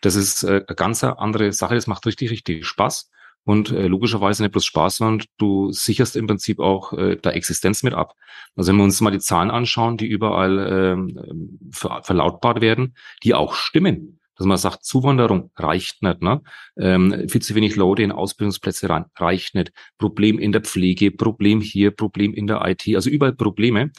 Das 0.00 0.14
ist 0.14 0.44
äh, 0.44 0.64
eine 0.66 0.76
ganz 0.76 1.02
andere 1.02 1.52
Sache, 1.52 1.74
das 1.74 1.86
macht 1.86 2.06
richtig, 2.06 2.30
richtig 2.30 2.66
Spaß. 2.66 3.10
Und 3.46 3.70
äh, 3.70 3.86
logischerweise 3.86 4.42
nicht 4.42 4.52
bloß 4.52 4.64
Spaß, 4.64 4.96
sondern 4.96 5.26
du 5.38 5.70
sicherst 5.70 6.16
im 6.16 6.26
Prinzip 6.26 6.58
auch 6.58 6.92
äh, 6.92 7.16
der 7.16 7.36
Existenz 7.36 7.84
mit 7.84 7.94
ab. 7.94 8.14
Also 8.56 8.70
wenn 8.70 8.76
wir 8.76 8.84
uns 8.84 9.00
mal 9.00 9.12
die 9.12 9.20
Zahlen 9.20 9.52
anschauen, 9.52 9.96
die 9.96 10.06
überall 10.06 10.58
ähm, 10.68 11.58
ver 11.70 12.02
verlautbart 12.02 12.60
werden, 12.60 12.96
die 13.22 13.34
auch 13.34 13.54
stimmen 13.54 14.18
dass 14.36 14.46
man 14.46 14.58
sagt, 14.58 14.84
Zuwanderung 14.84 15.50
reicht 15.56 16.02
nicht, 16.02 16.20
ne? 16.20 16.42
Ähm, 16.76 17.28
viel 17.28 17.40
zu 17.40 17.54
wenig 17.54 17.76
Leute 17.76 18.02
in 18.02 18.12
Ausbildungsplätze 18.12 18.88
rein, 18.88 19.06
reicht 19.16 19.54
nicht. 19.54 19.72
Problem 19.98 20.38
in 20.38 20.52
der 20.52 20.60
Pflege, 20.60 21.10
Problem 21.10 21.60
hier, 21.60 21.90
Problem 21.90 22.34
in 22.34 22.46
der 22.46 22.62
IT, 22.66 22.86
also 22.94 23.08
überall 23.08 23.32
Probleme. 23.32 23.92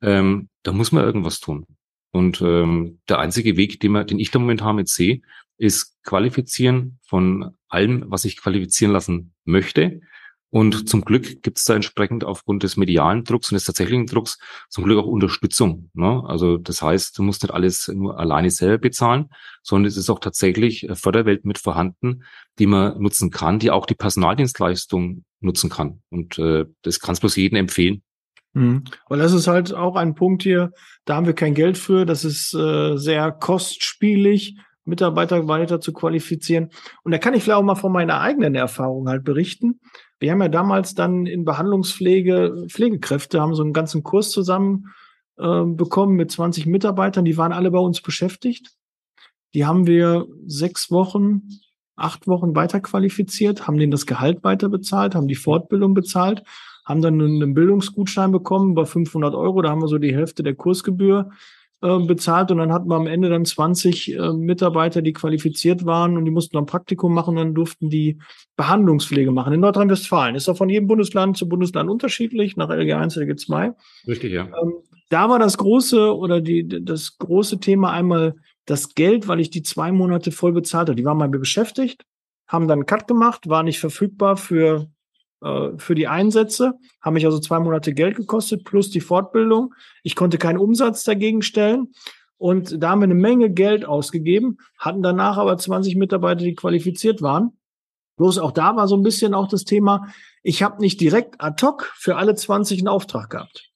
Ähm, 0.00 0.48
da 0.62 0.72
muss 0.72 0.92
man 0.92 1.04
irgendwas 1.04 1.40
tun. 1.40 1.66
Und 2.10 2.40
ähm, 2.40 3.00
der 3.08 3.18
einzige 3.18 3.56
Weg, 3.56 3.80
den, 3.80 3.92
man, 3.92 4.06
den 4.06 4.18
ich 4.18 4.30
da 4.30 4.38
momentan 4.38 4.76
mit 4.76 4.88
sehe, 4.88 5.20
ist 5.62 6.02
qualifizieren 6.02 6.98
von 7.02 7.56
allem, 7.68 8.04
was 8.08 8.24
ich 8.24 8.36
qualifizieren 8.36 8.92
lassen 8.92 9.32
möchte, 9.44 10.00
und 10.54 10.86
zum 10.86 11.00
Glück 11.00 11.42
gibt 11.42 11.56
es 11.56 11.64
da 11.64 11.74
entsprechend 11.74 12.24
aufgrund 12.24 12.62
des 12.62 12.76
medialen 12.76 13.24
Drucks 13.24 13.50
und 13.50 13.54
des 13.54 13.64
tatsächlichen 13.64 14.04
Drucks 14.04 14.38
zum 14.68 14.84
Glück 14.84 14.98
auch 14.98 15.06
Unterstützung. 15.06 15.88
Ne? 15.94 16.22
Also 16.26 16.58
das 16.58 16.82
heißt, 16.82 17.16
du 17.16 17.22
musst 17.22 17.42
nicht 17.42 17.54
alles 17.54 17.88
nur 17.88 18.20
alleine 18.20 18.50
selber 18.50 18.76
bezahlen, 18.76 19.30
sondern 19.62 19.88
es 19.88 19.96
ist 19.96 20.10
auch 20.10 20.18
tatsächlich 20.18 20.86
Förderwelt 20.92 21.46
mit 21.46 21.56
vorhanden, 21.56 22.24
die 22.58 22.66
man 22.66 23.00
nutzen 23.00 23.30
kann, 23.30 23.60
die 23.60 23.70
auch 23.70 23.86
die 23.86 23.94
Personaldienstleistung 23.94 25.24
nutzen 25.40 25.70
kann. 25.70 26.02
Und 26.10 26.38
äh, 26.38 26.66
das 26.82 27.00
kann 27.00 27.14
es 27.14 27.20
bloß 27.20 27.36
jedem 27.36 27.56
empfehlen. 27.56 28.02
Mhm. 28.52 28.84
Und 29.08 29.18
das 29.20 29.32
ist 29.32 29.46
halt 29.46 29.72
auch 29.72 29.96
ein 29.96 30.14
Punkt 30.14 30.42
hier, 30.42 30.72
da 31.06 31.16
haben 31.16 31.24
wir 31.24 31.32
kein 31.32 31.54
Geld 31.54 31.78
für, 31.78 32.04
das 32.04 32.26
ist 32.26 32.52
äh, 32.52 32.98
sehr 32.98 33.32
kostspielig, 33.32 34.58
Mitarbeiter 34.84 35.46
weiter 35.48 35.80
zu 35.80 35.92
qualifizieren. 35.92 36.70
Und 37.04 37.12
da 37.12 37.18
kann 37.18 37.34
ich 37.34 37.42
vielleicht 37.42 37.58
auch 37.58 37.62
mal 37.62 37.74
von 37.74 37.92
meiner 37.92 38.20
eigenen 38.20 38.54
Erfahrung 38.54 39.08
halt 39.08 39.24
berichten. 39.24 39.80
Wir 40.18 40.32
haben 40.32 40.42
ja 40.42 40.48
damals 40.48 40.94
dann 40.94 41.26
in 41.26 41.44
Behandlungspflege 41.44 42.66
Pflegekräfte, 42.68 43.40
haben 43.40 43.54
so 43.54 43.62
einen 43.62 43.72
ganzen 43.72 44.02
Kurs 44.02 44.30
zusammen 44.30 44.86
äh, 45.38 45.64
bekommen 45.64 46.14
mit 46.14 46.30
20 46.30 46.66
Mitarbeitern, 46.66 47.24
die 47.24 47.36
waren 47.36 47.52
alle 47.52 47.70
bei 47.70 47.78
uns 47.78 48.00
beschäftigt. 48.00 48.70
Die 49.54 49.66
haben 49.66 49.86
wir 49.86 50.26
sechs 50.46 50.90
Wochen, 50.90 51.48
acht 51.96 52.26
Wochen 52.26 52.54
weiter 52.54 52.80
qualifiziert, 52.80 53.66
haben 53.66 53.78
denen 53.78 53.90
das 53.90 54.06
Gehalt 54.06 54.44
weiter 54.44 54.68
bezahlt, 54.68 55.14
haben 55.14 55.28
die 55.28 55.34
Fortbildung 55.34 55.94
bezahlt, 55.94 56.42
haben 56.84 57.02
dann 57.02 57.20
einen 57.20 57.54
Bildungsgutschein 57.54 58.32
bekommen 58.32 58.74
bei 58.74 58.84
500 58.84 59.34
Euro. 59.34 59.62
Da 59.62 59.70
haben 59.70 59.82
wir 59.82 59.88
so 59.88 59.98
die 59.98 60.14
Hälfte 60.14 60.42
der 60.42 60.54
Kursgebühr 60.54 61.30
äh, 61.82 61.98
bezahlt 61.98 62.50
und 62.50 62.58
dann 62.58 62.72
hatten 62.72 62.88
wir 62.88 62.96
am 62.96 63.06
Ende 63.06 63.28
dann 63.28 63.44
20 63.44 64.14
äh, 64.14 64.32
Mitarbeiter, 64.32 65.02
die 65.02 65.12
qualifiziert 65.12 65.84
waren 65.84 66.16
und 66.16 66.24
die 66.24 66.30
mussten 66.30 66.56
dann 66.56 66.66
Praktikum 66.66 67.12
machen, 67.12 67.36
dann 67.36 67.54
durften 67.54 67.90
die 67.90 68.18
Behandlungspflege 68.56 69.32
machen. 69.32 69.52
In 69.52 69.60
Nordrhein-Westfalen 69.60 70.34
ist 70.36 70.48
auch 70.48 70.56
von 70.56 70.68
jedem 70.68 70.86
Bundesland 70.86 71.36
zu 71.36 71.48
Bundesland 71.48 71.90
unterschiedlich, 71.90 72.56
nach 72.56 72.70
LG 72.70 72.94
1 72.94 73.16
LG 73.16 73.36
2. 73.36 73.72
Richtig, 74.06 74.32
ja. 74.32 74.44
Ähm, 74.44 74.74
da 75.10 75.28
war 75.28 75.38
das 75.38 75.58
große 75.58 76.16
oder 76.16 76.40
die, 76.40 76.66
das 76.84 77.18
große 77.18 77.60
Thema 77.60 77.92
einmal 77.92 78.36
das 78.64 78.94
Geld, 78.94 79.28
weil 79.28 79.40
ich 79.40 79.50
die 79.50 79.62
zwei 79.62 79.92
Monate 79.92 80.30
voll 80.32 80.52
bezahlt 80.52 80.88
habe. 80.88 80.96
Die 80.96 81.04
waren 81.04 81.18
mal 81.18 81.28
beschäftigt, 81.28 82.04
haben 82.46 82.68
dann 82.68 82.78
einen 82.78 82.86
Cut 82.86 83.08
gemacht, 83.08 83.48
war 83.48 83.62
nicht 83.62 83.80
verfügbar 83.80 84.36
für 84.36 84.86
äh, 85.42 85.70
für 85.78 85.94
die 85.94 86.08
Einsätze, 86.08 86.74
haben 87.00 87.14
mich 87.14 87.26
also 87.26 87.38
zwei 87.38 87.58
Monate 87.58 87.94
Geld 87.94 88.16
gekostet 88.16 88.64
plus 88.64 88.90
die 88.90 89.00
Fortbildung. 89.00 89.74
Ich 90.02 90.16
konnte 90.16 90.38
keinen 90.38 90.58
Umsatz 90.58 91.04
dagegen 91.04 91.42
stellen. 91.42 91.92
Und 92.38 92.82
da 92.82 92.90
haben 92.90 93.00
wir 93.00 93.04
eine 93.04 93.14
Menge 93.14 93.50
Geld 93.50 93.84
ausgegeben, 93.84 94.58
hatten 94.76 95.02
danach 95.02 95.36
aber 95.36 95.56
20 95.56 95.94
Mitarbeiter, 95.94 96.42
die 96.44 96.56
qualifiziert 96.56 97.22
waren. 97.22 97.52
Bloß 98.16 98.38
auch 98.38 98.50
da 98.50 98.74
war 98.74 98.88
so 98.88 98.96
ein 98.96 99.04
bisschen 99.04 99.32
auch 99.32 99.46
das 99.46 99.64
Thema, 99.64 100.08
ich 100.42 100.62
habe 100.62 100.80
nicht 100.80 101.00
direkt 101.00 101.40
ad 101.40 101.64
hoc 101.64 101.92
für 101.94 102.16
alle 102.16 102.34
20 102.34 102.80
einen 102.80 102.88
Auftrag 102.88 103.30
gehabt. 103.30 103.70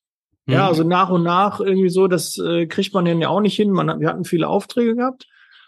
Mhm. 0.47 0.55
Ja, 0.55 0.67
also 0.67 0.83
nach 0.83 1.11
und 1.11 1.23
nach 1.23 1.61
irgendwie 1.61 1.91
so, 1.91 2.09
das 2.09 2.39
äh, 2.39 2.67
kriegt 2.67 2.93
man 2.93 3.07
ja 3.07 3.29
auch 3.29 3.41
nicht 3.41 3.55
hin. 3.55 3.71
Man, 3.71 4.01
wir 4.01 4.09
hatten 4.09 4.25
viele 4.25 4.49
Aufträge 4.49 4.97
gehabt, 4.97 5.27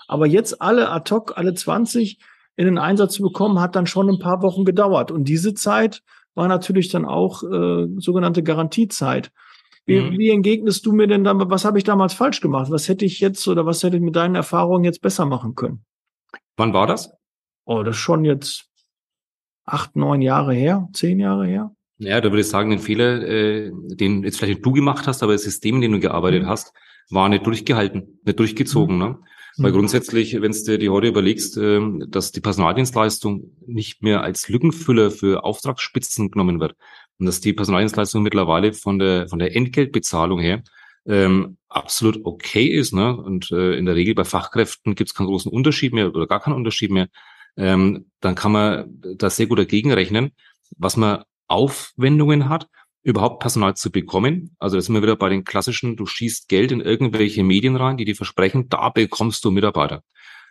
aber 0.09 0.27
jetzt 0.27 0.61
alle 0.61 0.91
ad 0.91 1.15
hoc, 1.15 1.37
alle 1.37 1.55
20, 1.55 2.19
in 2.59 2.65
den 2.65 2.77
Einsatz 2.77 3.15
zu 3.15 3.23
bekommen, 3.23 3.61
hat 3.61 3.77
dann 3.77 3.87
schon 3.87 4.11
ein 4.11 4.19
paar 4.19 4.43
Wochen 4.43 4.65
gedauert. 4.65 5.13
Und 5.13 5.29
diese 5.29 5.55
Zeit 5.55 6.03
war 6.35 6.49
natürlich 6.49 6.89
dann 6.89 7.05
auch 7.05 7.45
äh, 7.45 7.87
sogenannte 7.99 8.43
Garantiezeit. 8.43 9.31
Wie, 9.87 10.01
mhm. 10.01 10.19
wie 10.19 10.31
entgegnest 10.31 10.85
du 10.85 10.93
mir 10.93 11.07
denn 11.07 11.23
dann, 11.23 11.39
was 11.51 11.65
habe 11.65 11.79
ich 11.79 11.85
damals 11.85 12.15
falsch 12.15 12.41
gemacht? 12.41 12.69
Was 12.71 12.89
hätte 12.89 13.05
ich 13.05 13.21
jetzt 13.21 13.47
oder 13.47 13.65
was 13.65 13.85
hätte 13.85 13.97
ich 13.97 14.03
mit 14.03 14.17
deinen 14.17 14.35
Erfahrungen 14.35 14.83
jetzt 14.83 15.01
besser 15.01 15.25
machen 15.25 15.55
können? 15.55 15.85
Wann 16.57 16.73
war 16.73 16.89
das? 16.89 17.13
Oh, 17.65 17.85
das 17.85 17.95
ist 17.95 18.03
schon 18.03 18.25
jetzt 18.25 18.69
acht, 19.65 19.95
neun 19.95 20.21
Jahre 20.21 20.53
her, 20.53 20.89
zehn 20.93 21.21
Jahre 21.21 21.47
her. 21.47 21.71
Ja, 21.99 22.21
da 22.21 22.31
würde 22.31 22.41
ich 22.41 22.49
sagen, 22.49 22.71
den 22.71 22.81
Fehler, 22.81 23.23
äh, 23.23 23.71
den 23.73 24.25
jetzt 24.25 24.39
vielleicht 24.41 24.67
du 24.67 24.73
gemacht 24.73 25.07
hast, 25.07 25.23
aber 25.23 25.33
das 25.33 25.45
System, 25.45 25.77
in 25.77 25.83
dem 25.83 25.93
du 25.93 26.01
gearbeitet 26.01 26.43
mhm. 26.43 26.49
hast, 26.49 26.73
war 27.09 27.29
nicht 27.29 27.47
durchgehalten, 27.47 28.21
nicht 28.25 28.39
durchgezogen. 28.39 28.97
Mhm. 28.97 29.03
Ne? 29.03 29.19
Weil 29.59 29.73
mhm. 29.73 29.77
grundsätzlich, 29.77 30.41
wenn 30.41 30.53
du 30.53 30.79
dir 30.79 30.93
heute 30.93 31.09
überlegst, 31.09 31.57
ähm, 31.57 32.05
dass 32.09 32.33
die 32.33 32.41
Personaldienstleistung 32.41 33.51
nicht 33.67 34.03
mehr 34.03 34.23
als 34.23 34.49
Lückenfüller 34.49 35.11
für 35.11 35.45
Auftragsspitzen 35.45 36.31
genommen 36.31 36.61
wird 36.61 36.77
und 37.19 37.27
dass 37.27 37.41
die 37.41 37.53
Personaldienstleistung 37.53 38.23
mittlerweile 38.23 38.73
von 38.73 38.99
der 38.99 39.29
von 39.29 39.41
der 39.41 39.55
Entgeltbezahlung 39.57 40.39
her 40.39 40.63
ähm, 41.07 41.57
absolut 41.69 42.25
okay 42.25 42.67
ist, 42.67 42.95
ne? 42.95 43.17
Und 43.17 43.51
äh, 43.51 43.75
in 43.77 43.87
der 43.87 43.97
Regel 43.97 44.15
bei 44.15 44.25
Fachkräften 44.25 44.95
gibt 44.95 45.11
es 45.11 45.15
keinen 45.15 45.27
großen 45.27 45.51
Unterschied 45.51 45.93
mehr 45.93 46.09
oder 46.09 46.27
gar 46.27 46.41
keinen 46.41 46.55
Unterschied 46.55 46.91
mehr. 46.91 47.09
Ähm, 47.57 48.07
dann 48.21 48.37
kann 48.37 48.53
man 48.53 49.03
da 49.17 49.29
sehr 49.31 49.47
gut 49.47 49.59
dagegen 49.59 49.93
rechnen, 49.93 50.31
was 50.77 50.97
man 50.97 51.25
Aufwendungen 51.49 52.49
hat 52.49 52.69
überhaupt 53.09 53.41
Personal 53.41 53.75
zu 53.75 53.91
bekommen. 53.91 54.55
Also 54.59 54.77
da 54.77 54.81
sind 54.81 54.95
wir 54.95 55.03
wieder 55.03 55.17
bei 55.17 55.29
den 55.29 55.45
klassischen, 55.45 55.97
du 55.97 56.07
schießt 56.07 56.49
Geld 56.49 56.73
in 56.73 56.81
irgendwelche 56.81 57.43
Medien 57.43 57.77
rein, 57.77 57.97
die 57.97 58.05
dir 58.05 58.17
versprechen, 58.17 58.69
da 58.69 58.91
bekommst 58.91 59.45
du 59.45 59.51
Mitarbeiter. 59.51 60.03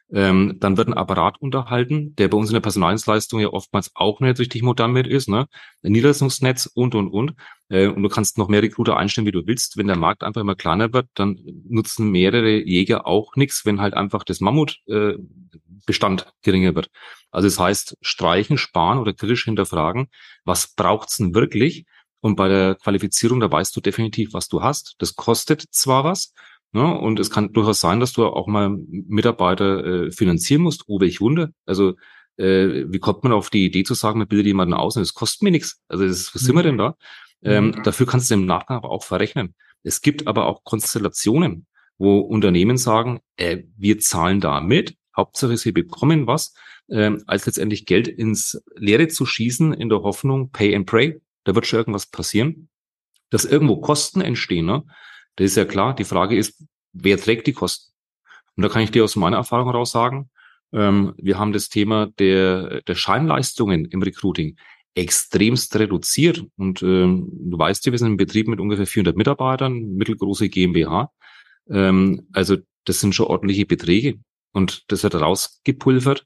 Ähm, 0.10 0.56
dann 0.60 0.78
wird 0.78 0.88
ein 0.88 0.94
Apparat 0.94 1.42
unterhalten, 1.42 2.16
der 2.16 2.30
bei 2.30 2.38
uns 2.38 2.50
in 2.50 2.54
der 2.54 2.62
Personaldienstleistung 2.62 3.42
ja 3.42 3.50
oftmals 3.50 3.92
auch 3.94 4.22
nicht 4.22 4.40
richtig 4.40 4.64
modern 4.64 4.94
mit 4.94 5.06
ist, 5.06 5.28
ne? 5.28 5.48
Ein 5.84 5.92
Niederlassungsnetz 5.92 6.66
und, 6.74 6.96
und, 6.96 7.10
und. 7.10 7.34
Äh, 7.68 7.88
und 7.88 8.04
du 8.04 8.08
kannst 8.08 8.38
noch 8.38 8.48
mehr 8.48 8.64
Recruiter 8.64 8.96
einstellen, 8.96 9.28
wie 9.28 9.32
du 9.32 9.46
willst. 9.46 9.76
Wenn 9.76 9.88
der 9.88 9.98
Markt 9.98 10.24
einfach 10.24 10.40
immer 10.40 10.56
kleiner 10.56 10.94
wird, 10.94 11.10
dann 11.16 11.38
nutzen 11.68 12.10
mehrere 12.10 12.58
Jäger 12.58 13.06
auch 13.06 13.36
nichts, 13.36 13.66
wenn 13.66 13.82
halt 13.82 13.96
einfach 13.96 14.24
das 14.24 14.40
Mammutbestand 14.40 16.22
äh, 16.22 16.32
geringer 16.42 16.74
wird. 16.74 16.90
Also 17.30 17.50
das 17.50 17.60
heißt, 17.60 17.98
streichen, 18.00 18.58
sparen 18.58 19.00
oder 19.00 19.12
kritisch 19.12 19.44
hinterfragen, 19.44 20.08
was 20.46 20.74
braucht's 20.74 21.18
denn 21.18 21.36
wirklich? 21.36 21.86
Und 22.28 22.36
bei 22.36 22.50
der 22.50 22.76
Qualifizierung, 22.76 23.40
da 23.40 23.50
weißt 23.50 23.74
du 23.74 23.80
definitiv, 23.80 24.34
was 24.34 24.50
du 24.50 24.62
hast. 24.62 24.96
Das 24.98 25.16
kostet 25.16 25.62
zwar 25.72 26.04
was, 26.04 26.34
ne? 26.74 26.84
und 26.84 27.22
es 27.22 27.30
kann 27.30 27.54
durchaus 27.54 27.80
sein, 27.80 28.02
dass 28.02 28.12
du 28.12 28.26
auch 28.26 28.48
mal 28.48 28.70
Mitarbeiter 28.90 29.86
äh, 29.86 30.12
finanzieren 30.12 30.62
musst. 30.62 30.84
Oh, 30.88 31.00
welch 31.00 31.22
Wunder. 31.22 31.52
Also 31.66 31.94
äh, 32.36 32.84
wie 32.90 33.00
kommt 33.00 33.24
man 33.24 33.32
auf 33.32 33.50
die 33.50 33.66
Idee 33.66 33.86
zu 33.86 33.94
sagen, 33.94 34.20
man 34.20 34.28
bildet 34.28 34.48
jemanden 34.48 34.74
aus 34.74 34.98
und 34.98 35.04
es 35.04 35.14
kostet 35.14 35.42
mir 35.42 35.52
nichts. 35.52 35.80
Also 35.88 36.06
das, 36.06 36.36
was 36.36 36.42
sind 36.42 36.54
wir 36.54 36.64
denn 36.64 36.78
da? 36.78 36.98
Ähm, 37.44 37.68
mhm. 37.68 37.84
Dafür 37.84 38.06
kannst 38.06 38.30
du 38.30 38.34
im 38.34 38.46
Nachgang 38.46 38.76
aber 38.76 38.90
auch 38.90 39.06
verrechnen. 39.06 39.56
Es 39.84 40.02
gibt 40.02 40.28
aber 40.28 40.48
auch 40.48 40.66
Konstellationen, 40.66 41.66
wo 41.98 42.20
Unternehmen 42.20 42.78
sagen, 42.78 43.22
äh, 43.38 43.64
wir 43.78 44.00
zahlen 44.00 44.42
da 44.42 44.60
mit, 44.60 44.98
Hauptsache 45.16 45.56
sie 45.56 45.72
bekommen 45.72 46.28
was, 46.28 46.54
äh, 46.90 47.12
als 47.26 47.46
letztendlich 47.46 47.86
Geld 47.86 48.10
ins 48.10 48.62
Leere 48.76 49.08
zu 49.08 49.26
schießen 49.26 49.74
in 49.74 49.88
der 49.88 50.02
Hoffnung, 50.02 50.52
pay 50.52 50.76
and 50.76 50.86
pray, 50.86 51.22
da 51.48 51.56
wird 51.56 51.66
schon 51.66 51.80
irgendwas 51.80 52.06
passieren. 52.06 52.68
Dass 53.30 53.46
irgendwo 53.46 53.78
Kosten 53.78 54.20
entstehen, 54.20 54.66
ne? 54.66 54.84
das 55.38 55.46
ist 55.46 55.56
ja 55.56 55.64
klar. 55.64 55.96
Die 55.96 56.04
Frage 56.04 56.36
ist, 56.38 56.66
wer 56.92 57.18
trägt 57.18 57.48
die 57.48 57.54
Kosten? 57.54 57.94
Und 58.56 58.64
da 58.64 58.70
kann 58.70 58.82
ich 58.82 58.92
dir 58.92 59.06
aus 59.06 59.16
meiner 59.16 59.38
Erfahrung 59.38 59.68
heraus 59.68 59.92
sagen, 59.92 60.30
ähm, 60.74 61.14
wir 61.18 61.40
haben 61.40 61.54
das 61.54 61.70
Thema 61.70 62.08
der, 62.20 62.82
der 62.82 62.96
Scheinleistungen 62.96 63.86
im 63.86 64.02
Recruiting 64.02 64.58
extremst 64.94 65.74
reduziert. 65.78 66.44
Und 66.58 66.82
ähm, 66.84 67.30
du 67.32 67.58
weißt 67.58 67.86
ja, 67.86 67.94
wir 67.94 68.00
sind 68.00 68.12
ein 68.12 68.18
Betrieb 68.18 68.50
mit 68.50 68.60
ungefähr 68.60 68.88
400 68.88 69.16
Mitarbeitern, 69.16 69.94
mittelgroße 69.94 70.50
GmbH. 70.50 71.12
Ähm, 71.70 72.28
also 72.34 72.58
das 72.84 73.00
sind 73.00 73.16
schon 73.16 73.28
ordentliche 73.28 73.66
Beträge. 73.66 74.20
Und 74.52 74.84
das 74.92 75.04
wird 75.04 75.16
rausgepulvert 75.16 76.26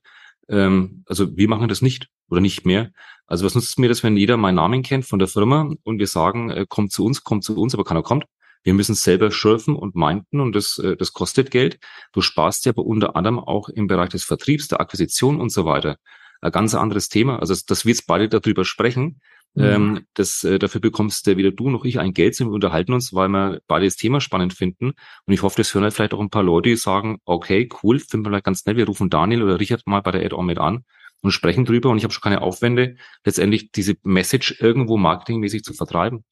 Ähm, 0.49 1.03
also 1.07 1.35
wir 1.35 1.47
machen 1.47 1.67
das 1.67 1.81
nicht 1.81 2.07
oder 2.29 2.41
nicht 2.41 2.65
mehr. 2.65 2.91
Also 3.27 3.45
was 3.45 3.55
nutzt 3.55 3.79
mir 3.79 3.89
das, 3.89 4.03
wenn 4.03 4.17
jeder 4.17 4.37
meinen 4.37 4.55
Namen 4.55 4.83
kennt 4.83 5.05
von 5.05 5.19
der 5.19 5.27
Firma 5.27 5.73
und 5.83 5.99
wir 5.99 6.07
sagen, 6.07 6.49
äh, 6.49 6.65
kommt 6.67 6.91
zu 6.91 7.05
uns, 7.05 7.23
kommt 7.23 7.43
zu 7.43 7.55
uns, 7.59 7.73
aber 7.73 7.83
keiner 7.83 8.03
kommt. 8.03 8.25
Wir 8.63 8.73
müssen 8.73 8.95
selber 8.95 9.31
schürfen 9.31 9.75
und 9.75 9.95
meinten 9.95 10.39
und 10.39 10.55
das, 10.55 10.77
äh, 10.77 10.95
das 10.95 11.13
kostet 11.13 11.51
Geld. 11.51 11.79
Du 12.13 12.21
sparst 12.21 12.65
ja 12.65 12.71
aber 12.71 12.85
unter 12.85 13.15
anderem 13.15 13.39
auch 13.39 13.69
im 13.69 13.87
Bereich 13.87 14.09
des 14.09 14.23
Vertriebs, 14.23 14.67
der 14.67 14.81
Akquisition 14.81 15.39
und 15.39 15.49
so 15.49 15.65
weiter. 15.65 15.97
Ein 16.41 16.51
ganz 16.51 16.73
anderes 16.73 17.09
Thema. 17.09 17.39
Also, 17.39 17.55
dass 17.67 17.85
wir 17.85 17.91
jetzt 17.91 18.07
beide 18.07 18.27
darüber 18.27 18.65
sprechen, 18.65 19.21
Mhm. 19.53 19.63
Ähm, 19.63 20.05
das, 20.13 20.43
äh, 20.43 20.59
dafür 20.59 20.79
bekommst 20.79 21.27
äh, 21.27 21.35
weder 21.35 21.51
du 21.51 21.69
noch 21.69 21.83
ich 21.83 21.99
ein 21.99 22.13
Geld, 22.13 22.35
sondern 22.35 22.53
wir 22.53 22.55
unterhalten 22.55 22.93
uns, 22.93 23.13
weil 23.13 23.27
wir 23.27 23.61
beide 23.67 23.85
das 23.85 23.97
Thema 23.97 24.21
spannend 24.21 24.53
finden. 24.53 24.93
Und 25.25 25.33
ich 25.33 25.41
hoffe, 25.41 25.57
das 25.57 25.73
hören 25.73 25.83
halt 25.83 25.93
vielleicht 25.93 26.13
auch 26.13 26.21
ein 26.21 26.29
paar 26.29 26.43
Leute, 26.43 26.69
die 26.69 26.77
sagen, 26.77 27.19
okay, 27.25 27.67
cool, 27.83 27.99
finden 27.99 28.25
wir 28.25 28.29
vielleicht 28.29 28.45
ganz 28.45 28.65
nett, 28.65 28.77
wir 28.77 28.87
rufen 28.87 29.09
Daniel 29.09 29.43
oder 29.43 29.59
Richard 29.59 29.85
mal 29.85 30.01
bei 30.01 30.11
der 30.11 30.23
Add-on 30.25 30.45
mit 30.45 30.57
an 30.57 30.85
und 31.21 31.31
sprechen 31.31 31.65
drüber. 31.65 31.89
Und 31.89 31.97
ich 31.97 32.03
habe 32.03 32.13
schon 32.13 32.21
keine 32.21 32.41
Aufwände, 32.41 32.95
letztendlich 33.25 33.71
diese 33.71 33.95
Message 34.03 34.61
irgendwo 34.61 34.97
marketingmäßig 34.97 35.63
zu 35.63 35.73
vertreiben. 35.73 36.23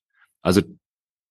Also 0.42 0.62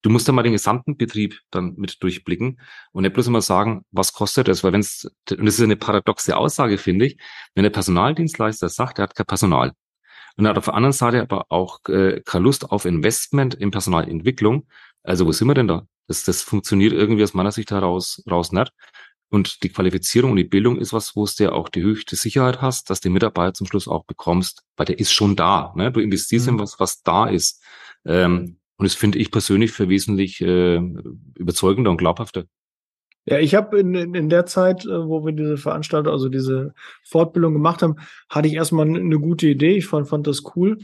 du 0.02 0.10
musst 0.10 0.28
da 0.28 0.32
mal 0.32 0.42
den 0.42 0.52
gesamten 0.52 0.98
Betrieb 0.98 1.40
dann 1.50 1.74
mit 1.76 2.02
durchblicken 2.02 2.60
und 2.92 3.02
nicht 3.02 3.14
bloß 3.14 3.28
immer 3.28 3.40
sagen, 3.40 3.84
was 3.90 4.12
kostet 4.12 4.48
das? 4.48 4.62
Weil 4.62 4.72
wenn 4.72 4.80
es, 4.80 5.10
und 5.30 5.46
das 5.46 5.54
ist 5.54 5.62
eine 5.62 5.76
paradoxe 5.76 6.36
Aussage, 6.36 6.76
finde 6.76 7.06
ich, 7.06 7.18
wenn 7.54 7.62
der 7.62 7.70
Personaldienstleister 7.70 8.68
sagt, 8.68 8.98
er 8.98 9.04
hat 9.04 9.14
kein 9.14 9.26
Personal, 9.26 9.72
und 10.38 10.46
hat 10.46 10.56
auf 10.56 10.66
der 10.66 10.74
anderen 10.74 10.92
Seite 10.92 11.20
aber 11.20 11.46
auch 11.50 11.80
äh, 11.88 12.22
keine 12.24 12.44
Lust 12.44 12.70
auf 12.70 12.84
Investment 12.84 13.54
in 13.54 13.72
Personalentwicklung. 13.72 14.66
Also 15.02 15.26
wo 15.26 15.32
sind 15.32 15.48
wir 15.48 15.54
denn 15.54 15.66
da? 15.66 15.86
Das, 16.06 16.24
das 16.24 16.42
funktioniert 16.42 16.92
irgendwie 16.92 17.24
aus 17.24 17.34
meiner 17.34 17.50
Sicht 17.50 17.72
heraus 17.72 18.22
raus 18.30 18.52
nicht. 18.52 18.72
Und 19.30 19.62
die 19.62 19.68
Qualifizierung 19.68 20.30
und 20.30 20.36
die 20.36 20.44
Bildung 20.44 20.78
ist 20.78 20.92
was, 20.92 21.14
wo 21.16 21.26
du 21.26 21.42
ja 21.42 21.52
auch 21.52 21.68
die 21.68 21.82
höchste 21.82 22.16
Sicherheit 22.16 22.62
hast, 22.62 22.88
dass 22.88 23.00
die 23.00 23.10
Mitarbeiter 23.10 23.52
zum 23.52 23.66
Schluss 23.66 23.88
auch 23.88 24.04
bekommst, 24.04 24.62
weil 24.76 24.86
der 24.86 24.98
ist 24.98 25.12
schon 25.12 25.36
da. 25.36 25.72
Ne? 25.76 25.92
Du 25.92 26.00
investierst 26.00 26.46
mhm. 26.46 26.54
in 26.54 26.60
was, 26.60 26.78
was 26.78 27.02
da 27.02 27.26
ist. 27.26 27.62
Ähm, 28.06 28.58
und 28.76 28.84
das 28.84 28.94
finde 28.94 29.18
ich 29.18 29.32
persönlich 29.32 29.72
für 29.72 29.88
wesentlich 29.88 30.40
äh, 30.40 30.80
überzeugender 31.34 31.90
und 31.90 31.98
glaubhafter. 31.98 32.44
Ja, 33.24 33.38
ich 33.38 33.54
habe 33.54 33.78
in, 33.78 33.94
in, 33.94 34.14
in 34.14 34.28
der 34.28 34.46
Zeit, 34.46 34.86
äh, 34.86 35.06
wo 35.06 35.24
wir 35.24 35.32
diese 35.32 35.58
Veranstaltung, 35.58 36.12
also 36.12 36.28
diese 36.28 36.72
Fortbildung 37.04 37.52
gemacht 37.52 37.82
haben, 37.82 37.96
hatte 38.30 38.48
ich 38.48 38.54
erstmal 38.54 38.86
eine 38.86 39.18
gute 39.18 39.48
Idee. 39.48 39.76
Ich 39.76 39.86
fand, 39.86 40.08
fand 40.08 40.26
das 40.26 40.42
cool, 40.56 40.78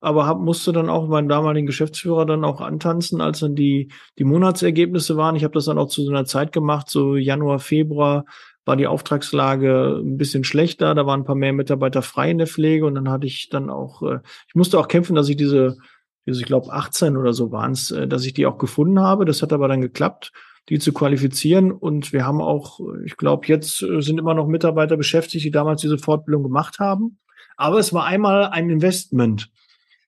aber 0.00 0.26
hab, 0.26 0.38
musste 0.38 0.72
dann 0.72 0.90
auch 0.90 1.08
meinen 1.08 1.28
damaligen 1.28 1.66
Geschäftsführer 1.66 2.26
dann 2.26 2.44
auch 2.44 2.60
antanzen, 2.60 3.20
als 3.20 3.40
dann 3.40 3.54
die, 3.54 3.90
die 4.18 4.24
Monatsergebnisse 4.24 5.16
waren. 5.16 5.36
Ich 5.36 5.44
habe 5.44 5.54
das 5.54 5.64
dann 5.64 5.78
auch 5.78 5.88
zu 5.88 6.02
so 6.02 6.10
einer 6.10 6.26
Zeit 6.26 6.52
gemacht, 6.52 6.90
so 6.90 7.16
Januar, 7.16 7.60
Februar 7.60 8.24
war 8.66 8.76
die 8.76 8.88
Auftragslage 8.88 10.00
ein 10.02 10.18
bisschen 10.18 10.44
schlechter, 10.44 10.94
da 10.94 11.06
waren 11.06 11.20
ein 11.20 11.24
paar 11.24 11.36
mehr 11.36 11.52
Mitarbeiter 11.52 12.02
frei 12.02 12.32
in 12.32 12.38
der 12.38 12.48
Pflege 12.48 12.84
und 12.84 12.96
dann 12.96 13.08
hatte 13.08 13.26
ich 13.26 13.48
dann 13.48 13.70
auch, 13.70 14.02
äh, 14.02 14.18
ich 14.48 14.54
musste 14.54 14.78
auch 14.78 14.88
kämpfen, 14.88 15.14
dass 15.14 15.28
ich 15.28 15.36
diese, 15.36 15.78
diese 16.26 16.40
ich 16.40 16.46
glaube 16.46 16.72
18 16.72 17.16
oder 17.16 17.32
so 17.32 17.52
waren 17.52 17.72
es, 17.72 17.92
äh, 17.92 18.08
dass 18.08 18.26
ich 18.26 18.34
die 18.34 18.44
auch 18.44 18.58
gefunden 18.58 19.00
habe. 19.00 19.24
Das 19.24 19.40
hat 19.40 19.52
aber 19.52 19.68
dann 19.68 19.80
geklappt 19.80 20.32
die 20.68 20.78
zu 20.78 20.92
qualifizieren. 20.92 21.72
Und 21.72 22.12
wir 22.12 22.26
haben 22.26 22.40
auch, 22.40 22.80
ich 23.04 23.16
glaube, 23.16 23.46
jetzt 23.46 23.82
äh, 23.82 24.00
sind 24.00 24.18
immer 24.18 24.34
noch 24.34 24.46
Mitarbeiter 24.46 24.96
beschäftigt, 24.96 25.44
die 25.44 25.50
damals 25.50 25.80
diese 25.80 25.98
Fortbildung 25.98 26.42
gemacht 26.42 26.78
haben. 26.78 27.18
Aber 27.56 27.78
es 27.78 27.92
war 27.92 28.04
einmal 28.04 28.46
ein 28.46 28.68
Investment. 28.68 29.50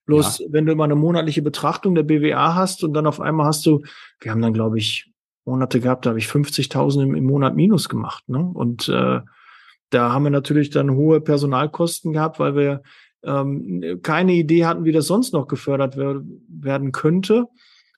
Bloß, 0.07 0.39
ja. 0.39 0.47
wenn 0.51 0.67
du 0.67 0.73
immer 0.73 0.85
eine 0.85 0.95
monatliche 0.95 1.43
Betrachtung 1.43 1.95
der 1.95 2.03
BWA 2.03 2.55
hast 2.55 2.83
und 2.83 2.95
dann 2.95 3.07
auf 3.07 3.21
einmal 3.21 3.47
hast 3.47 3.67
du, 3.67 3.83
wir 4.21 4.31
haben 4.31 4.43
dann, 4.43 4.55
glaube 4.55 4.79
ich, 4.79 5.11
Monate 5.45 5.81
gehabt, 5.81 6.05
da 6.05 6.11
habe 6.11 6.19
ich 6.19 6.27
50.000 6.27 7.03
im, 7.03 7.15
im, 7.15 7.25
Monat 7.25 7.57
Minus 7.57 7.89
gemacht. 7.89 8.29
Ne? 8.29 8.39
Und 8.39 8.89
äh, 8.89 9.21
da 9.91 10.13
haben 10.13 10.25
wir 10.25 10.31
natürlich 10.31 10.71
dann 10.71 10.91
hohe 10.91 11.21
Personalkosten 11.21 12.13
gehabt, 12.13 12.39
weil 12.39 12.55
wir 12.55 12.83
ähm, 13.23 14.01
keine 14.03 14.35
Idee 14.35 14.67
hatten, 14.67 14.85
wie 14.85 14.93
das 14.93 15.07
sonst 15.07 15.33
noch 15.33 15.47
gefördert 15.47 15.97
werden 15.97 16.93
könnte 16.93 17.47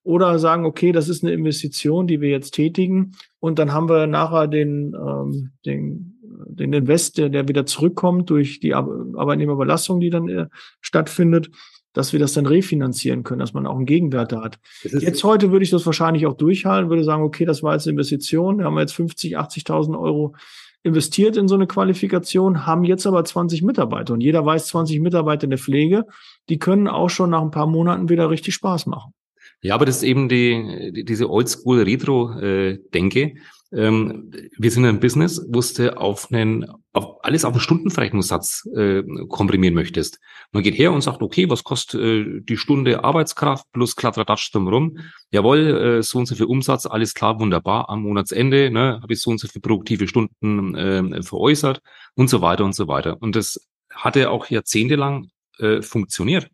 oder 0.02 0.38
sagen, 0.38 0.64
okay, 0.64 0.92
das 0.92 1.08
ist 1.08 1.22
eine 1.22 1.32
Investition, 1.32 2.06
die 2.06 2.20
wir 2.20 2.30
jetzt 2.30 2.52
tätigen 2.52 3.12
und 3.38 3.58
dann 3.58 3.72
haben 3.72 3.88
wir 3.88 4.06
nachher 4.06 4.48
den, 4.48 4.94
ähm, 4.94 5.50
den, 5.66 6.18
den 6.22 6.72
Invest, 6.72 7.18
der, 7.18 7.28
der 7.28 7.48
wieder 7.48 7.66
zurückkommt 7.66 8.30
durch 8.30 8.60
die 8.60 8.74
Arbeitnehmerbelastung, 8.74 10.00
die 10.00 10.10
dann 10.10 10.28
äh, 10.28 10.46
stattfindet, 10.80 11.50
dass 11.92 12.12
wir 12.12 12.20
das 12.20 12.32
dann 12.32 12.46
refinanzieren 12.46 13.24
können, 13.24 13.40
dass 13.40 13.52
man 13.52 13.66
auch 13.66 13.76
einen 13.76 13.86
Gegenwert 13.86 14.32
da 14.32 14.42
hat. 14.42 14.58
Jetzt 14.82 15.24
heute 15.24 15.50
würde 15.50 15.64
ich 15.64 15.70
das 15.70 15.84
wahrscheinlich 15.86 16.26
auch 16.26 16.34
durchhalten, 16.34 16.88
würde 16.88 17.04
sagen, 17.04 17.22
okay, 17.22 17.44
das 17.44 17.62
war 17.62 17.74
jetzt 17.74 17.86
eine 17.86 17.92
Investition, 17.92 18.58
da 18.58 18.64
haben 18.64 18.74
wir 18.74 18.82
jetzt 18.82 18.94
50, 18.94 19.38
80.000 19.38 19.98
Euro 19.98 20.34
investiert 20.82 21.36
in 21.36 21.48
so 21.48 21.56
eine 21.56 21.66
Qualifikation, 21.66 22.64
haben 22.64 22.84
jetzt 22.84 23.06
aber 23.06 23.24
20 23.24 23.62
Mitarbeiter 23.62 24.14
und 24.14 24.22
jeder 24.22 24.46
weiß, 24.46 24.68
20 24.68 25.00
Mitarbeiter 25.00 25.44
in 25.44 25.50
der 25.50 25.58
Pflege, 25.58 26.06
die 26.48 26.58
können 26.58 26.88
auch 26.88 27.10
schon 27.10 27.30
nach 27.30 27.42
ein 27.42 27.50
paar 27.50 27.66
Monaten 27.66 28.08
wieder 28.08 28.30
richtig 28.30 28.54
Spaß 28.54 28.86
machen. 28.86 29.12
Ja, 29.62 29.74
aber 29.74 29.84
das 29.84 29.96
ist 29.96 30.04
eben 30.04 30.28
die, 30.28 30.92
die 30.94 31.04
diese 31.04 31.28
Oldschool-Retro-Denke. 31.28 33.34
Ähm, 33.72 34.32
wir 34.58 34.70
sind 34.70 34.84
ein 34.84 34.98
Business, 34.98 35.46
wo 35.48 35.60
du 35.60 35.96
auf 35.96 36.32
einen, 36.32 36.66
auf 36.92 37.24
alles 37.24 37.44
auf 37.44 37.52
einen 37.52 37.60
Stundenverrechnungssatz 37.60 38.68
äh, 38.74 39.04
komprimieren 39.28 39.74
möchtest. 39.74 40.18
Man 40.50 40.64
geht 40.64 40.76
her 40.76 40.92
und 40.92 41.02
sagt, 41.02 41.22
okay, 41.22 41.48
was 41.48 41.62
kostet 41.62 42.00
äh, 42.00 42.40
die 42.40 42.56
Stunde 42.56 43.04
Arbeitskraft 43.04 43.66
plus 43.72 43.94
Kladderadatsch 43.94 44.50
rum? 44.56 44.98
Jawohl, 45.30 45.98
äh, 45.98 46.02
so 46.02 46.18
und 46.18 46.26
so 46.26 46.34
viel 46.34 46.46
Umsatz, 46.46 46.86
alles 46.86 47.14
klar, 47.14 47.38
wunderbar. 47.38 47.88
Am 47.90 48.02
Monatsende 48.02 48.70
ne, 48.70 48.98
habe 49.02 49.12
ich 49.12 49.20
so 49.20 49.30
und 49.30 49.38
so 49.38 49.46
viele 49.46 49.62
produktive 49.62 50.08
Stunden 50.08 50.74
äh, 50.74 51.22
veräußert 51.22 51.80
und 52.16 52.28
so 52.28 52.40
weiter 52.40 52.64
und 52.64 52.74
so 52.74 52.88
weiter. 52.88 53.18
Und 53.20 53.36
das 53.36 53.68
hatte 53.92 54.30
auch 54.30 54.46
jahrzehntelang 54.46 55.28
äh, 55.58 55.80
funktioniert. 55.80 56.48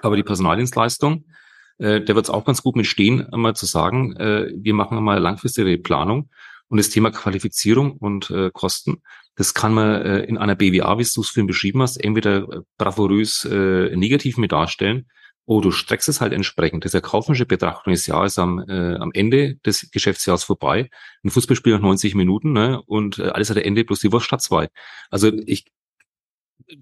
Aber 0.00 0.16
die 0.16 0.22
Personaldienstleistung 0.22 1.24
äh, 1.78 2.00
der 2.00 2.14
wird 2.14 2.26
es 2.26 2.30
auch 2.30 2.44
ganz 2.44 2.62
gut 2.62 2.76
mit 2.76 2.86
stehen, 2.86 3.26
einmal 3.32 3.56
zu 3.56 3.66
sagen, 3.66 4.16
äh, 4.16 4.50
wir 4.54 4.74
machen 4.74 4.98
einmal 4.98 5.18
langfristige 5.18 5.78
Planung 5.78 6.30
und 6.68 6.78
das 6.78 6.90
Thema 6.90 7.10
Qualifizierung 7.10 7.92
und 7.92 8.30
äh, 8.30 8.50
Kosten, 8.52 9.02
das 9.36 9.54
kann 9.54 9.72
man 9.72 10.02
äh, 10.02 10.18
in 10.20 10.36
einer 10.36 10.56
BWA, 10.56 10.98
wie 10.98 11.04
du 11.04 11.20
es 11.20 11.30
vorhin 11.30 11.46
beschrieben 11.46 11.80
hast, 11.80 11.96
entweder 11.96 12.38
äh, 12.38 12.60
bravourös 12.76 13.44
äh, 13.44 13.94
negativ 13.96 14.36
mit 14.36 14.52
darstellen 14.52 15.06
oder 15.48 15.62
du 15.62 15.70
streckst 15.70 16.10
es 16.10 16.20
halt 16.20 16.34
entsprechend. 16.34 16.84
Das 16.84 16.92
kaufmännische 17.00 17.46
Betrachtung 17.46 17.92
des 17.92 18.06
Jahres 18.06 18.38
am, 18.38 18.58
äh, 18.68 18.96
am 18.96 19.12
Ende 19.14 19.56
des 19.64 19.90
Geschäftsjahres 19.90 20.44
vorbei. 20.44 20.90
Ein 21.24 21.30
Fußballspiel 21.30 21.72
nach 21.72 21.80
90 21.80 22.14
Minuten 22.14 22.52
ne? 22.52 22.82
und 22.84 23.18
äh, 23.18 23.28
alles 23.28 23.48
hat 23.48 23.56
ein 23.56 23.64
Ende 23.64 23.84
plus 23.84 24.00
die 24.00 24.12
Wurst 24.12 24.26
statt 24.26 24.42
zwei. 24.42 24.68
Also 25.10 25.32
ich 25.46 25.64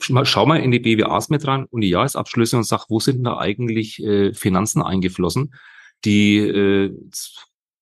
schau 0.01 0.47
mal 0.47 0.61
in 0.61 0.71
die 0.71 0.81
BWAs 0.81 1.29
mit 1.29 1.47
rein 1.47 1.67
und 1.67 1.81
die 1.81 1.89
Jahresabschlüsse 1.89 2.57
und 2.57 2.65
sag, 2.65 2.87
wo 2.89 3.01
sind 3.01 3.25
da 3.25 3.39
eigentlich 3.39 4.03
äh, 4.03 4.33
Finanzen 4.35 4.83
eingeflossen, 4.83 5.55
die 6.05 6.39
äh, 6.39 6.95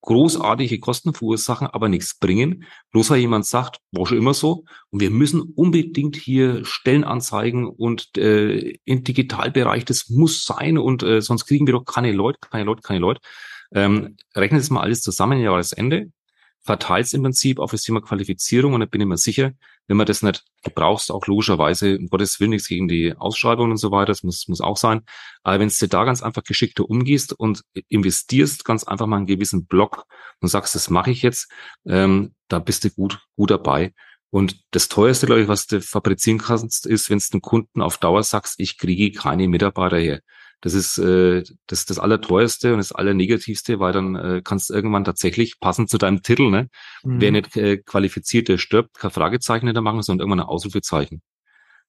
großartige 0.04 0.80
Kosten 0.80 1.14
verursachen, 1.14 1.66
aber 1.66 1.88
nichts 1.88 2.18
bringen. 2.18 2.64
Bloß 2.92 3.10
weil 3.10 3.20
jemand 3.20 3.46
sagt, 3.46 3.78
war 3.90 4.06
schon 4.06 4.18
immer 4.18 4.34
so, 4.34 4.64
und 4.90 5.00
wir 5.00 5.10
müssen 5.10 5.40
unbedingt 5.40 6.16
hier 6.16 6.64
Stellenanzeigen 6.64 7.66
und 7.66 8.16
äh, 8.18 8.78
im 8.84 9.02
Digitalbereich, 9.02 9.86
das 9.86 10.10
muss 10.10 10.44
sein 10.44 10.76
und 10.76 11.02
äh, 11.02 11.22
sonst 11.22 11.46
kriegen 11.46 11.66
wir 11.66 11.72
doch 11.72 11.86
keine 11.86 12.12
Leute, 12.12 12.38
keine 12.50 12.64
Leute, 12.64 12.82
keine 12.82 13.00
Leute. 13.00 13.20
Ähm, 13.74 14.16
rechnet 14.36 14.60
es 14.60 14.68
mal 14.68 14.82
alles 14.82 15.00
zusammen, 15.00 15.40
Jahresende, 15.40 16.12
verteilt 16.60 17.06
es 17.06 17.14
im 17.14 17.22
Prinzip 17.22 17.58
auf 17.58 17.70
das 17.70 17.82
Thema 17.82 18.02
Qualifizierung 18.02 18.74
und 18.74 18.80
da 18.80 18.86
bin 18.86 19.00
ich 19.00 19.06
mir 19.06 19.16
sicher, 19.16 19.52
wenn 19.87 19.97
man 19.97 20.07
das 20.07 20.23
nicht, 20.23 20.44
du 20.62 20.70
brauchst 20.70 21.11
auch 21.11 21.27
logischerweise, 21.27 21.99
um 21.99 22.09
Gottes 22.09 22.40
Willen 22.40 22.51
nichts 22.51 22.68
gegen 22.68 22.88
die 22.88 23.14
Ausschreibungen 23.16 23.73
und 23.73 23.77
so 23.77 23.90
weiter, 23.90 24.07
das 24.07 24.23
muss, 24.23 24.49
muss 24.49 24.61
auch 24.61 24.77
sein. 24.77 25.03
Aber 25.42 25.61
wenn 25.61 25.68
du 25.68 25.88
da 25.88 26.05
ganz 26.05 26.23
einfach 26.23 26.42
geschickter 26.42 26.88
umgehst 26.88 27.33
und 27.33 27.62
investierst 27.88 28.64
ganz 28.64 28.85
einfach 28.85 29.07
mal 29.07 29.18
einen 29.18 29.27
gewissen 29.27 29.66
Block 29.66 30.05
und 30.40 30.49
sagst, 30.49 30.75
das 30.75 30.90
mache 30.90 31.11
ich 31.11 31.23
jetzt, 31.23 31.51
ähm, 31.87 32.35
da 32.49 32.59
bist 32.59 32.85
du 32.85 32.90
gut, 32.90 33.20
gut 33.37 33.51
dabei. 33.51 33.92
Und 34.31 34.64
das 34.73 34.88
teuerste, 34.88 35.27
glaube 35.27 35.42
ich, 35.42 35.49
was 35.49 35.66
du 35.66 35.81
fabrizieren 35.81 36.38
kannst, 36.38 36.87
ist, 36.87 37.09
wenn 37.09 37.18
du 37.18 37.25
den 37.35 37.40
Kunden 37.40 37.81
auf 37.81 37.99
Dauer 37.99 38.23
sagst, 38.25 38.59
ich 38.59 38.79
kriege 38.79 39.12
keine 39.16 39.47
Mitarbeiter 39.47 39.99
her. 39.99 40.20
Das 40.64 40.72
ist 40.72 40.96
äh, 40.96 41.42
das, 41.66 41.85
das 41.85 41.98
Allerteuerste 41.98 42.72
und 42.72 42.79
das 42.79 42.90
Allernegativste, 42.90 43.81
weil 43.81 43.92
dann 43.92 44.14
äh, 44.14 44.40
kannst 44.42 44.70
du 44.70 44.74
irgendwann 44.74 45.05
tatsächlich, 45.05 45.61
passend 45.61 45.90
zu 45.90 45.98
deinem 45.98 46.22
Titel, 46.22 46.48
ne, 46.48 46.70
mhm. 47.03 47.20
wer 47.20 47.33
nicht 47.33 47.55
äh, 47.59 47.77
qualifiziert, 47.77 48.48
der 48.48 48.57
stirbt, 48.57 48.98
kein 48.98 49.11
Fragezeichen 49.11 49.66
hinter 49.66 49.83
machen, 49.83 50.00
sondern 50.00 50.24
irgendwann 50.24 50.46
ein 50.46 50.48
Ausrufezeichen. 50.48 51.20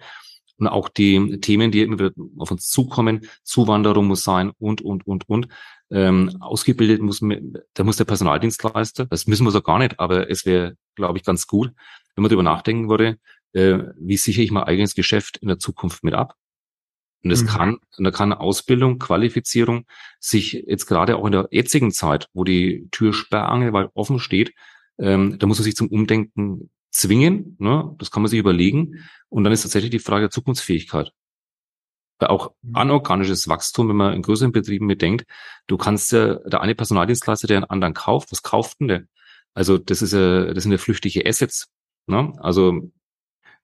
Und 0.56 0.68
auch 0.68 0.88
die 0.88 1.38
Themen, 1.40 1.70
die 1.70 1.82
immer 1.82 1.98
wieder 1.98 2.12
auf 2.38 2.50
uns 2.50 2.68
zukommen, 2.68 3.26
Zuwanderung 3.42 4.06
muss 4.06 4.24
sein 4.24 4.52
und, 4.58 4.80
und, 4.80 5.06
und, 5.06 5.28
und. 5.28 5.48
Ähm, 5.90 6.36
ausgebildet 6.40 7.02
muss, 7.02 7.20
da 7.74 7.84
muss 7.84 7.96
der 7.96 8.04
Personaldienstleister, 8.04 9.06
das 9.06 9.26
müssen 9.26 9.44
wir 9.44 9.50
so 9.50 9.60
gar 9.60 9.80
nicht, 9.80 9.98
aber 9.98 10.30
es 10.30 10.46
wäre, 10.46 10.76
glaube 10.94 11.18
ich, 11.18 11.24
ganz 11.24 11.48
gut, 11.48 11.72
wenn 12.14 12.22
man 12.22 12.30
darüber 12.30 12.44
nachdenken 12.44 12.88
würde, 12.88 13.18
äh, 13.52 13.78
wie 13.98 14.16
sichere 14.16 14.44
ich 14.44 14.50
mein 14.50 14.62
eigenes 14.64 14.94
Geschäft 14.94 15.38
in 15.38 15.48
der 15.48 15.58
Zukunft 15.58 16.04
mit 16.04 16.14
ab? 16.14 16.36
Und 17.22 17.30
es 17.30 17.42
mhm. 17.42 17.46
kann, 17.46 17.78
und 17.98 18.04
da 18.04 18.10
kann 18.10 18.32
Ausbildung, 18.32 18.98
Qualifizierung 18.98 19.86
sich 20.18 20.64
jetzt 20.66 20.86
gerade 20.86 21.16
auch 21.16 21.26
in 21.26 21.32
der 21.32 21.48
jetzigen 21.50 21.90
Zeit, 21.90 22.28
wo 22.32 22.44
die 22.44 22.88
Tür 22.90 23.12
sperrangelweit 23.12 23.90
offen 23.94 24.18
steht, 24.18 24.54
ähm, 24.98 25.38
da 25.38 25.46
muss 25.46 25.58
man 25.58 25.64
sich 25.64 25.76
zum 25.76 25.88
Umdenken 25.88 26.70
zwingen. 26.90 27.56
Ne? 27.58 27.94
Das 27.98 28.10
kann 28.10 28.22
man 28.22 28.30
sich 28.30 28.38
überlegen. 28.38 29.04
Und 29.28 29.44
dann 29.44 29.52
ist 29.52 29.62
tatsächlich 29.62 29.90
die 29.90 29.98
Frage 29.98 30.22
der 30.22 30.30
Zukunftsfähigkeit. 30.30 31.12
Weil 32.18 32.28
auch 32.28 32.52
mhm. 32.62 32.76
anorganisches 32.76 33.48
Wachstum, 33.48 33.88
wenn 33.88 33.96
man 33.96 34.14
in 34.14 34.22
größeren 34.22 34.52
Betrieben 34.52 34.86
mitdenkt, 34.86 35.24
du 35.66 35.76
kannst 35.76 36.12
ja, 36.12 36.34
der 36.36 36.60
eine 36.60 36.74
Personaldienstleister, 36.74 37.46
der 37.46 37.58
einen 37.58 37.70
anderen 37.70 37.94
kauft, 37.94 38.32
was 38.32 38.42
kauft 38.42 38.80
denn 38.80 38.88
der? 38.88 39.04
Also 39.54 39.78
das 39.78 40.02
ist 40.02 40.12
ja, 40.12 40.52
das 40.52 40.62
sind 40.62 40.72
ja 40.72 40.78
flüchtige 40.78 41.26
Assets. 41.26 41.68
Ne? 42.06 42.32
Also 42.38 42.90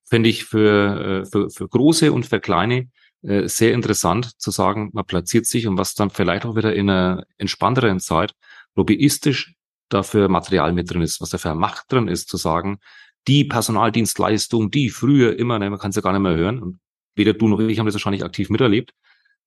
fände 0.05 0.29
ich 0.29 0.45
für, 0.45 1.23
äh, 1.23 1.27
für, 1.27 1.51
für 1.51 1.69
große 1.69 2.12
und 2.12 2.27
für 2.27 2.40
kleine 2.40 2.88
äh, 3.27 3.49
sehr 3.49 3.73
interessant 3.73 4.41
zu 4.41 4.51
sagen, 4.51 4.91
man 4.93 5.05
platziert 5.05 5.47
sich 5.47 5.67
und 5.67 5.79
was 5.79 5.95
dann 5.95 6.11
vielleicht 6.11 6.47
auch 6.47 6.57
wieder 6.57 6.75
in 6.75 6.89
einer 6.89 7.25
entspannteren 7.39 8.01
Zeit 8.01 8.35
lobbyistisch 8.75 9.55
dafür 9.89 10.29
Material 10.29 10.73
mit 10.73 10.91
drin 10.91 11.03
ist, 11.03 11.21
was 11.21 11.31
dafür 11.31 11.55
Macht 11.55 11.91
drin 11.93 12.09
ist, 12.09 12.29
zu 12.29 12.37
sagen, 12.37 12.79
die 13.27 13.45
Personaldienstleistung, 13.45 14.71
die 14.71 14.91
früher 14.91 15.39
immer, 15.39 15.59
ne, 15.59 15.71
man 15.71 15.79
kann 15.79 15.91
es 15.91 15.97
ja 15.97 16.03
gar 16.03 16.12
nicht 16.12 16.23
mehr 16.23 16.37
hören, 16.37 16.62
und 16.62 16.79
weder 17.15 17.33
du 17.33 17.49
noch 17.49 17.61
ich 17.61 17.79
haben 17.79 17.87
das 17.87 17.95
wahrscheinlich 17.95 18.25
aktiv 18.25 18.51
miterlebt, 18.51 18.93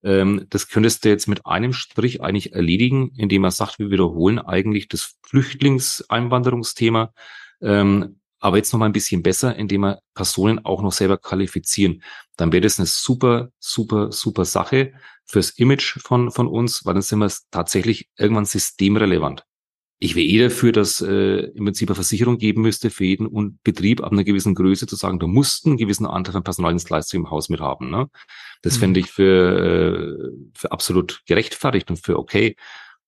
ähm, 0.04 0.46
das 0.50 0.70
könntest 0.70 1.06
du 1.06 1.10
jetzt 1.10 1.28
mit 1.28 1.46
einem 1.46 1.74
Strich 1.74 2.22
eigentlich 2.22 2.54
erledigen, 2.54 3.12
indem 3.15 3.44
man 3.44 3.52
sagt, 3.52 3.80
wir 3.80 3.92
wiederholen 3.92 4.39
eigentlich 4.39 4.88
das 4.88 5.15
Flüchtlingseinwanderungsthema, 5.24 7.13
ähm, 7.62 8.18
aber 8.39 8.58
jetzt 8.58 8.71
noch 8.71 8.80
mal 8.80 8.86
ein 8.86 8.93
bisschen 8.93 9.21
besser, 9.21 9.56
indem 9.56 9.82
wir 9.82 9.99
Personen 10.13 10.60
auch 10.65 10.82
noch 10.82 10.91
selber 10.91 11.17
qualifizieren. 11.17 12.02
Dann 12.38 12.52
wäre 12.52 12.62
das 12.62 12.80
eine 12.80 12.86
super, 12.86 13.49
super, 13.60 14.12
super 14.12 14.45
Sache 14.45 14.93
fürs 15.25 15.52
Image 15.52 15.99
von, 15.99 16.32
von 16.32 16.47
uns, 16.47 16.86
weil 16.86 16.93
dann 16.93 17.04
sind 17.04 17.19
wir 17.19 17.32
tatsächlich 17.52 18.10
irgendwann 18.17 18.45
systemrelevant. 18.45 19.43
Ich 20.02 20.15
wäre 20.15 20.25
eh 20.25 20.39
dafür, 20.39 20.71
dass 20.71 21.02
äh, 21.02 21.49
im 21.54 21.65
Prinzip 21.65 21.89
eine 21.89 21.95
Versicherung 21.95 22.38
geben 22.38 22.62
müsste 22.62 22.89
für 22.89 23.04
jeden 23.04 23.28
und 23.28 23.62
Betrieb 23.63 24.02
ab 24.02 24.13
einer 24.13 24.23
gewissen 24.23 24.56
Größe 24.56 24.88
zu 24.88 24.95
sagen, 24.95 25.19
du 25.19 25.28
musst 25.28 25.65
einen 25.65 25.75
gewissen 25.75 26.06
Anteil 26.06 26.38
an 26.38 26.43
Personaldienstleistungen 26.43 27.25
im 27.25 27.32
Haus 27.32 27.49
mit 27.49 27.60
haben. 27.60 27.89
Ne? 27.89 28.10
Das 28.62 28.78
mhm. 28.78 28.80
fände 28.80 28.99
ich 29.02 29.08
für, 29.08 30.23
äh, 30.25 30.32
für 30.58 30.71
absolut 30.71 31.21
gerechtfertigt 31.28 31.89
und 31.89 31.97
für 31.97 32.17
okay. 32.17 32.56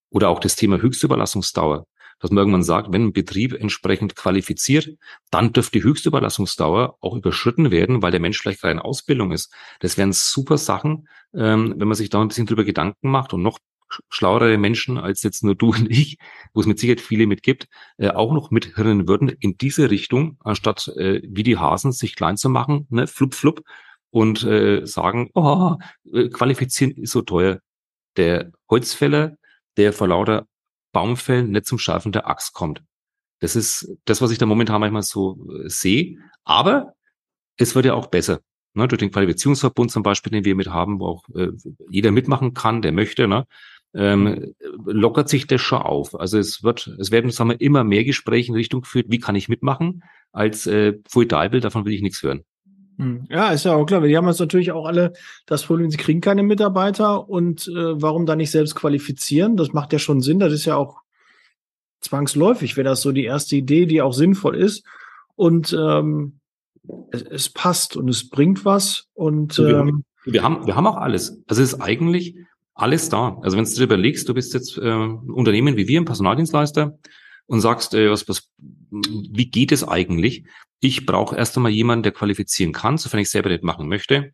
Oder 0.10 0.28
auch 0.28 0.39
das 0.39 0.58
Thema 0.58 0.82
Höchstüberlassungsdauer 0.82 1.86
dass 2.22 2.32
man 2.32 2.40
irgendwann 2.40 2.64
sagt, 2.64 2.94
wenn 2.94 3.06
ein 3.06 3.14
Betrieb 3.14 3.54
entsprechend 3.54 4.16
qualifiziert, 4.16 4.90
dann 5.32 5.54
dürfte 5.54 5.80
die 5.80 5.84
Höchstüberlassungsdauer 5.84 6.98
auch 7.02 7.16
überschritten 7.16 7.72
werden, 7.72 8.02
weil 8.02 8.12
der 8.12 8.20
Mensch 8.20 8.40
vielleicht 8.40 8.62
gerade 8.62 8.74
in 8.74 8.80
Ausbildung 8.80 9.32
ist. 9.32 9.54
Das 9.80 9.98
wären 9.98 10.14
super 10.14 10.58
Sachen, 10.58 11.08
ähm, 11.34 11.74
wenn 11.78 11.88
man 11.88 11.96
sich 11.96 12.10
da 12.10 12.22
ein 12.22 12.28
bisschen 12.28 12.46
drüber 12.46 12.64
Gedanken 12.64 13.10
macht 13.10 13.34
und 13.34 13.42
noch 13.42 13.60
schlauere 14.10 14.58
Menschen 14.58 14.98
als 14.98 15.24
jetzt 15.24 15.44
nur 15.44 15.56
du 15.56 15.72
und 15.72 15.90
ich, 15.90 16.18
wo 16.54 16.62
es 16.62 16.68
mit 16.68 16.80
Sicherheit 16.80 17.02
viele 17.02 17.28
mitgibt, 17.28 17.68
äh, 17.98 18.10
auch 18.10 18.34
noch 18.34 18.52
mithirren 18.52 19.08
würden 19.08 19.30
in 19.30 19.58
diese 19.58 19.90
Richtung, 19.90 20.38
anstatt 20.40 20.88
äh, 20.96 21.22
wie 21.28 21.44
die 21.44 21.58
Hasen 21.58 21.92
sich 21.92 22.16
klein 22.16 22.38
zu 22.38 22.50
machen, 22.50 22.88
ne, 22.90 23.08
flup, 23.08 23.34
flup, 23.34 23.64
und 24.12 24.44
äh, 24.44 24.86
sagen, 24.86 25.30
oh, 25.34 25.78
äh, 26.14 26.30
qualifizieren 26.30 26.92
ist 26.92 27.12
so 27.12 27.22
teuer. 27.22 27.60
Der 28.18 28.52
Holzfäller, 28.70 29.38
der 29.78 29.94
vor 29.94 30.10
lauter 30.10 30.48
Baumfällen 30.92 31.52
nicht 31.52 31.66
zum 31.66 31.78
Schärfen 31.78 32.12
der 32.12 32.28
Axt 32.28 32.54
kommt. 32.54 32.84
Das 33.40 33.56
ist 33.56 33.98
das, 34.06 34.22
was 34.22 34.32
ich 34.32 34.38
da 34.38 34.46
momentan 34.46 34.80
manchmal 34.80 35.02
so 35.02 35.48
äh, 35.64 35.70
sehe. 35.70 36.18
Aber 36.44 36.94
es 37.58 37.76
wird 37.76 37.86
ja 37.86 37.94
auch 37.94 38.08
besser. 38.08 38.40
Ne, 38.74 38.88
durch 38.88 39.00
den 39.00 39.12
Qualifizierungsverbund 39.12 39.92
zum 39.92 40.02
Beispiel, 40.02 40.32
den 40.32 40.46
wir 40.46 40.56
mit 40.56 40.70
haben, 40.70 41.00
wo 41.00 41.08
auch 41.08 41.24
äh, 41.36 41.50
jeder 41.90 42.12
mitmachen 42.12 42.54
kann, 42.54 42.82
der 42.82 42.94
möchte, 42.94 43.28
ne, 43.28 43.46
ähm, 43.94 44.54
lockert 44.86 45.28
sich 45.28 45.48
das 45.48 45.60
schon 45.60 45.82
auf. 45.82 46.18
Also 46.18 46.38
es 46.38 46.64
wird, 46.64 46.88
es 47.00 47.12
werden 47.12 47.32
sagen 47.32 47.50
wir, 47.50 47.60
immer 47.60 47.84
mehr 47.84 48.06
Gespräche 48.06 48.50
in 48.50 48.56
Richtung 48.56 48.82
geführt, 48.82 49.08
wie 49.10 49.20
kann 49.20 49.36
ich 49.36 49.50
mitmachen, 49.50 50.04
als 50.32 50.68
äh, 50.68 50.94
Pfui 51.04 51.28
Deibel, 51.28 51.60
davon 51.60 51.84
will 51.84 51.94
ich 51.94 52.02
nichts 52.02 52.24
hören. 52.24 52.46
Hm. 53.02 53.26
Ja, 53.32 53.50
ist 53.50 53.66
ja 53.66 53.74
auch 53.74 53.86
klar. 53.86 54.02
Die 54.02 54.16
haben 54.16 54.28
jetzt 54.28 54.40
natürlich 54.40 54.72
auch 54.72 54.86
alle 54.86 55.14
das 55.48 55.64
Problem, 55.64 55.90
sie 55.90 55.98
kriegen 55.98 56.22
keine 56.22 56.44
Mitarbeiter 56.44 57.28
und 57.28 57.68
äh, 57.68 58.00
warum 58.00 58.28
dann 58.28 58.38
nicht 58.38 58.52
selbst 58.52 58.76
qualifizieren? 58.76 59.58
Das 59.58 59.74
macht 59.74 59.92
ja 59.92 59.98
schon 59.98 60.22
Sinn. 60.22 60.38
Das 60.38 60.54
ist 60.54 60.66
ja 60.66 60.76
auch 60.76 61.02
zwangsläufig, 62.00 62.78
wäre 62.78 62.90
das 62.90 63.02
so 63.02 63.12
die 63.12 63.24
erste 63.24 63.56
Idee, 63.56 63.88
die 63.88 64.04
auch 64.04 64.14
sinnvoll 64.14 64.56
ist. 64.56 64.86
Und 65.36 65.74
ähm, 65.74 66.40
es, 67.12 67.24
es 67.24 67.50
passt 67.50 67.98
und 67.98 68.08
es 68.08 68.30
bringt 68.30 68.66
was. 68.66 69.08
Und 69.16 69.58
ähm, 69.58 69.66
wir, 69.66 69.78
haben, 69.78 70.06
wir 70.26 70.44
haben 70.44 70.68
wir 70.68 70.76
haben 70.76 70.88
auch 70.88 70.98
alles. 70.98 71.42
Also 71.48 71.64
es 71.64 71.74
ist 71.74 71.82
eigentlich 71.82 72.36
alles 72.76 73.10
da. 73.10 73.40
Also 73.42 73.58
wenn 73.58 73.66
du 73.66 73.72
dir 73.72 73.84
überlegst, 73.84 74.30
du 74.30 74.36
bist 74.36 74.54
jetzt 74.54 74.78
äh, 74.78 74.82
ein 74.82 75.32
Unternehmen 75.32 75.76
wie 75.76 75.88
wir, 75.88 76.00
ein 76.00 76.06
Personaldienstleister, 76.06 77.00
und 77.48 77.60
sagst, 77.60 77.94
äh, 77.94 78.10
was, 78.10 78.30
was, 78.30 78.50
wie 78.92 79.50
geht 79.50 79.72
es 79.72 79.84
eigentlich? 79.86 80.46
Ich 80.82 81.06
brauche 81.06 81.36
erst 81.36 81.56
einmal 81.56 81.72
jemanden, 81.72 82.04
der 82.04 82.12
qualifizieren 82.12 82.74
kann, 82.74 82.98
sofern 82.98 83.22
ich 83.22 83.30
selber 83.30 83.50
nicht 83.50 83.63
machen 83.63 83.88
möchte. 83.88 84.34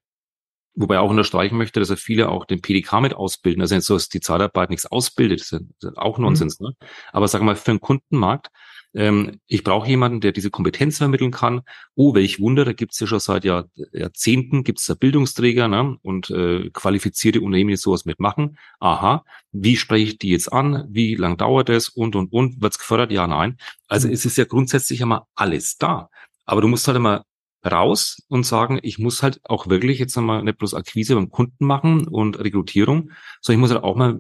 Wobei 0.74 1.00
auch 1.00 1.10
unterstreichen 1.10 1.58
möchte, 1.58 1.80
dass 1.80 1.90
er 1.90 1.98
viele 1.98 2.30
auch 2.30 2.46
den 2.46 2.62
PDK 2.62 3.02
mit 3.02 3.14
ausbilden. 3.14 3.62
Also 3.62 3.80
so, 3.80 3.94
dass 3.96 4.10
die 4.10 4.20
Zeitarbeit 4.20 4.70
nichts 4.70 4.86
ausbildet, 4.86 5.42
das 5.42 5.52
ist 5.52 5.98
auch 5.98 6.18
Nonsens. 6.20 6.60
Mhm. 6.60 6.68
Ne? 6.68 6.74
Aber 7.12 7.28
sag 7.28 7.42
mal, 7.42 7.56
für 7.56 7.72
einen 7.72 7.82
Kundenmarkt 7.82 8.50
ähm, 8.98 9.40
ich 9.48 9.64
brauche 9.64 9.88
jemanden, 9.88 10.22
der 10.22 10.32
diese 10.32 10.50
Kompetenz 10.50 10.98
vermitteln 10.98 11.32
kann. 11.32 11.62
Oh, 11.96 12.16
welch 12.16 12.40
Wunder, 12.40 12.66
da 12.66 12.74
gibt 12.74 12.94
es 12.94 13.00
ja 13.00 13.08
schon 13.08 13.20
seit 13.20 13.44
Jahr, 13.44 13.70
Jahrzehnten, 13.92 14.64
gibt 14.64 14.80
es 14.80 14.86
da 14.86 14.96
Bildungsträger 14.96 15.68
ne? 15.68 15.98
und 16.02 16.30
äh, 16.32 16.70
qualifizierte 16.72 17.42
Unternehmen, 17.42 17.70
die 17.70 17.76
sowas 17.76 18.06
mitmachen. 18.06 18.58
Aha, 18.80 19.24
wie 19.52 19.78
spreche 19.78 20.12
ich 20.12 20.18
die 20.18 20.30
jetzt 20.30 20.52
an? 20.52 20.88
Wie 20.90 21.16
lang 21.16 21.38
dauert 21.38 21.70
es? 21.70 21.90
Und, 21.90 22.16
und, 22.16 22.32
und. 22.32 22.62
Wird 22.62 22.74
es 22.74 22.80
gefördert? 22.80 23.12
Ja, 23.12 23.28
nein. 23.28 23.58
Also 23.88 24.08
mhm. 24.08 24.14
es 24.14 24.26
ist 24.26 24.38
ja 24.38 24.46
grundsätzlich 24.46 25.02
einmal 25.02 25.22
alles 25.36 25.78
da. 25.78 26.10
Aber 26.48 26.62
du 26.62 26.68
musst 26.68 26.88
halt 26.88 26.98
immer 26.98 27.24
raus 27.66 28.24
und 28.30 28.46
sagen, 28.46 28.80
ich 28.82 28.98
muss 28.98 29.24
halt 29.24 29.42
auch 29.44 29.68
wirklich 29.68 30.00
jetzt 30.00 30.18
einmal 30.18 30.44
nicht 30.44 30.58
bloß 30.58 30.74
Akquise 30.74 31.16
beim 31.16 31.30
Kunden 31.30 31.66
machen 31.66 32.08
und 32.08 32.40
Rekrutierung, 32.40 33.12
sondern 33.42 33.60
ich 33.60 33.62
muss 33.62 33.72
halt 33.72 33.84
auch 33.84 33.96
mal 33.96 34.20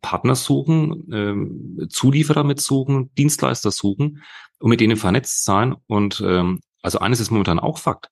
Partner 0.00 0.34
suchen, 0.34 1.08
ähm, 1.12 1.86
Zulieferer 1.88 2.44
mitsuchen, 2.44 3.14
Dienstleister 3.14 3.70
suchen 3.70 4.22
und 4.58 4.70
mit 4.70 4.80
denen 4.80 4.96
vernetzt 4.96 5.44
sein. 5.44 5.74
Und 5.86 6.22
ähm, 6.24 6.60
also 6.82 6.98
eines 6.98 7.20
ist 7.20 7.30
momentan 7.30 7.58
auch 7.58 7.78
Fakt. 7.78 8.08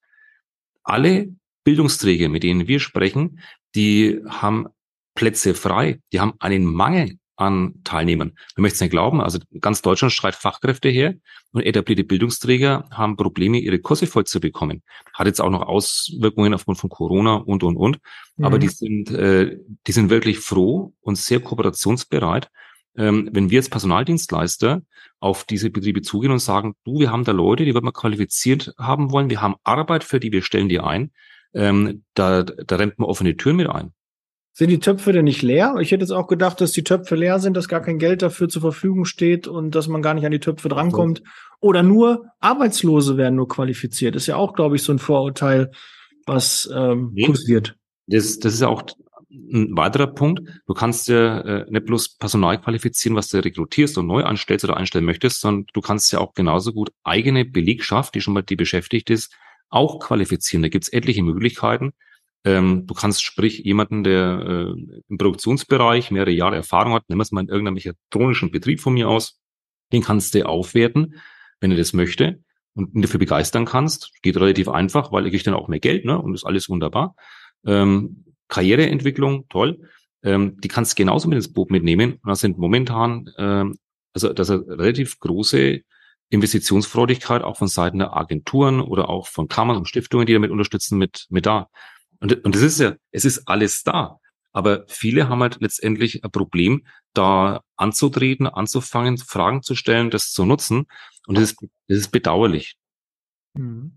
Alle 0.83 1.35
Bildungsträger, 1.65 2.29
mit 2.29 2.43
denen 2.43 2.69
wir 2.69 2.79
sprechen, 2.79 3.41
die 3.75 4.21
haben 4.29 4.67
Plätze 5.15 5.55
frei, 5.55 6.01
die 6.13 6.21
haben 6.21 6.35
einen 6.41 6.65
Mangel 6.67 7.19
an 7.37 7.75
Teilnehmern. 7.85 8.33
Wir 8.55 8.63
möchten 8.63 8.77
es 8.77 8.81
nicht 8.81 8.91
glauben, 8.91 9.21
also 9.21 9.39
ganz 9.61 9.83
Deutschland 9.83 10.13
schreit 10.13 10.35
Fachkräfte 10.35 10.89
her 10.89 11.15
und 11.53 11.63
etablierte 11.63 12.05
Bildungsträger 12.05 12.85
haben 12.91 13.17
Probleme, 13.17 13.59
ihre 13.59 13.79
Kurse 13.79 14.07
voll 14.07 14.25
zu 14.25 14.41
bekommen. 14.41 14.83
Hat 15.13 15.27
jetzt 15.27 15.41
auch 15.41 15.51
noch 15.51 15.63
Auswirkungen 15.63 16.55
aufgrund 16.55 16.79
von 16.79 16.91
Corona 16.91 17.37
und, 17.37 17.63
und, 17.63 17.77
und. 17.77 17.99
Mhm. 18.37 18.45
Aber 18.45 18.59
die 18.59 18.69
sind, 18.69 19.11
äh, 19.11 19.59
die 19.87 19.93
sind 19.93 20.11
wirklich 20.11 20.39
froh 20.39 20.93
und 21.01 21.17
sehr 21.17 21.41
kooperationsbereit, 21.41 22.51
ähm, 22.97 23.29
wenn 23.33 23.51
wir 23.51 23.59
als 23.59 23.69
Personaldienstleister 23.69 24.83
auf 25.21 25.45
diese 25.45 25.71
Betriebe 25.71 26.03
zugehen 26.03 26.33
und 26.33 26.39
sagen, 26.39 26.75
du, 26.85 27.01
wir 27.01 27.11
haben 27.11 27.25
da 27.25 27.33
Leute, 27.33 27.65
die 27.65 27.75
wir 27.75 27.81
mal 27.81 27.93
qualifiziert 27.93 28.73
haben 28.79 29.11
wollen, 29.11 29.31
wir 29.31 29.43
haben 29.43 29.57
Arbeit 29.65 30.05
für 30.05 30.21
die, 30.21 30.33
wir 30.33 30.43
stellen 30.43 30.69
die 30.69 30.81
ein, 30.81 31.11
ähm, 31.55 32.05
da, 32.15 32.43
da 32.43 32.77
rennt 32.77 32.99
man 32.99 33.09
offene 33.09 33.37
Türen 33.37 33.57
mit 33.57 33.69
ein. 33.69 33.93
Sind 34.57 34.71
die 34.71 34.79
Töpfe 34.79 35.13
denn 35.13 35.25
nicht 35.25 35.43
leer? 35.43 35.75
Ich 35.81 35.91
hätte 35.91 36.03
jetzt 36.03 36.13
auch 36.13 36.29
gedacht, 36.29 36.61
dass 36.61 36.71
die 36.71 36.85
Töpfe 36.85 37.17
leer 37.17 37.41
sind, 37.41 37.57
dass 37.57 37.67
gar 37.67 37.81
kein 37.81 37.99
Geld 37.99 38.23
dafür 38.23 38.49
zur 38.49 38.63
Verfügung 38.63 39.05
steht 39.05 39.49
und 39.49 39.75
dass 39.75 39.89
man 39.89 40.01
gar 40.01 40.15
nicht 40.15 40.25
an 40.25 40.31
die 40.31 40.39
Töpfe 40.39 40.69
drankommt. 40.69 41.25
Oder 41.59 41.83
nur 41.83 42.27
Arbeitslose 42.39 43.17
werden 43.17 43.35
nur 43.35 43.49
qualifiziert. 43.49 44.15
ist 44.15 44.29
ja 44.29 44.37
auch, 44.37 44.53
glaube 44.53 44.77
ich, 44.77 44.83
so 44.85 44.93
ein 44.93 45.01
Vorurteil, 45.01 45.73
was 46.25 46.71
ähm, 46.73 47.11
nee, 47.15 47.27
kursiert. 47.27 47.75
Das, 48.07 48.39
das 48.39 48.55
ist 48.55 48.61
ja 48.61 48.69
auch 48.69 48.85
ein 49.29 49.77
weiterer 49.77 50.07
Punkt. 50.07 50.43
Du 50.69 50.75
kannst 50.75 51.09
ja 51.09 51.41
äh, 51.41 51.67
nicht 51.69 51.87
bloß 51.87 52.17
Personal 52.19 52.61
qualifizieren, 52.61 53.17
was 53.17 53.29
du 53.29 53.43
rekrutierst 53.43 53.99
und 53.99 54.07
neu 54.07 54.23
anstellst 54.23 54.65
oder 54.65 54.77
einstellen 54.77 55.05
möchtest, 55.05 55.41
sondern 55.41 55.67
du 55.73 55.81
kannst 55.81 56.13
ja 56.13 56.21
auch 56.21 56.33
genauso 56.33 56.73
gut 56.73 56.93
eigene 57.03 57.45
Belegschaft, 57.45 58.15
die 58.15 58.21
schon 58.21 58.35
mal 58.35 58.43
die 58.43 58.55
beschäftigt 58.55 59.11
ist, 59.11 59.35
auch 59.69 59.99
qualifizieren. 59.99 60.63
Da 60.63 60.69
gibt's 60.69 60.89
etliche 60.89 61.25
Möglichkeiten. 61.25 61.93
Ähm, 62.45 62.87
du 62.87 62.95
kannst 62.95 63.23
sprich 63.23 63.61
jemanden, 63.61 64.05
der 64.05 64.75
äh, 64.77 65.01
im 65.09 65.19
Produktionsbereich 65.19 66.11
mehrere 66.11 66.31
Jahre 66.31 66.57
Erfahrung 66.57 66.93
hat, 66.93 67.05
wir 67.09 67.19
es 67.19 67.33
mal 67.33 67.41
in 67.41 67.49
irgendeinem 67.49 67.75
mechatronischen 67.75 68.51
Betrieb 68.51 68.81
von 68.81 68.95
mir 68.95 69.09
aus, 69.09 69.41
den 69.93 70.03
kannst 70.03 70.35
du 70.35 70.47
aufwerten, 70.47 71.21
wenn 71.61 71.71
er 71.71 71.77
das 71.79 71.95
möchte 71.95 72.41
und 72.75 72.95
ihn 72.95 73.03
dafür 73.03 73.19
begeistern 73.19 73.65
kannst. 73.65 74.13
Geht 74.23 74.37
relativ 74.37 74.69
einfach, 74.69 75.11
weil 75.13 75.25
er 75.25 75.31
kriegt 75.31 75.47
dann 75.47 75.55
auch 75.55 75.69
mehr 75.69 75.81
Geld 75.81 76.05
ne? 76.05 76.21
und 76.21 76.35
ist 76.35 76.45
alles 76.45 76.69
wunderbar. 76.69 77.15
Ähm, 77.65 78.25
Karriereentwicklung, 78.49 79.49
toll. 79.49 79.81
Ähm, 80.23 80.61
die 80.61 80.69
kannst 80.69 80.93
du 80.93 80.97
genauso 80.97 81.29
mit 81.29 81.37
ins 81.37 81.53
Boot 81.53 81.71
mitnehmen. 81.71 82.15
Und 82.23 82.29
das 82.29 82.41
sind 82.41 82.59
momentan, 82.59 83.31
ähm, 83.39 83.79
also 84.13 84.33
das 84.33 84.51
ist 84.51 84.69
eine 84.69 84.79
relativ 84.79 85.19
große 85.19 85.81
Investitionsfreudigkeit 86.31 87.43
auch 87.43 87.57
von 87.57 87.69
Seiten 87.69 87.99
der 87.99 88.17
Agenturen 88.17 88.81
oder 88.81 89.09
auch 89.09 89.29
von 89.29 89.49
Kammern 89.49 89.77
und 89.77 89.89
Stiftungen, 89.89 90.27
die 90.27 90.33
damit 90.33 90.51
unterstützen, 90.51 90.99
mit, 90.99 91.27
mit 91.31 91.47
da. 91.47 91.69
Und, 92.25 92.43
und 92.43 92.55
das 92.55 92.63
ist 92.63 92.81
ja, 92.81 92.95
es 93.11 93.27
ist 93.27 93.47
alles 93.47 93.83
da. 93.83 94.19
Aber 94.53 94.85
viele 94.89 95.29
haben 95.29 95.43
halt 95.43 95.59
letztendlich 95.61 96.25
ein 96.25 96.31
Problem, 96.31 96.87
da 97.13 97.61
anzutreten, 97.77 98.47
anzufangen, 98.47 99.19
Fragen 99.19 99.63
zu 99.63 99.75
stellen, 99.75 100.09
das 100.09 100.31
zu 100.31 100.47
nutzen. 100.47 100.87
Und 101.27 101.37
das 101.37 101.45
ist, 101.45 101.67
das 101.87 101.99
ist 101.99 102.13
bedauerlich. 102.13 102.77
Mhm. 103.53 103.93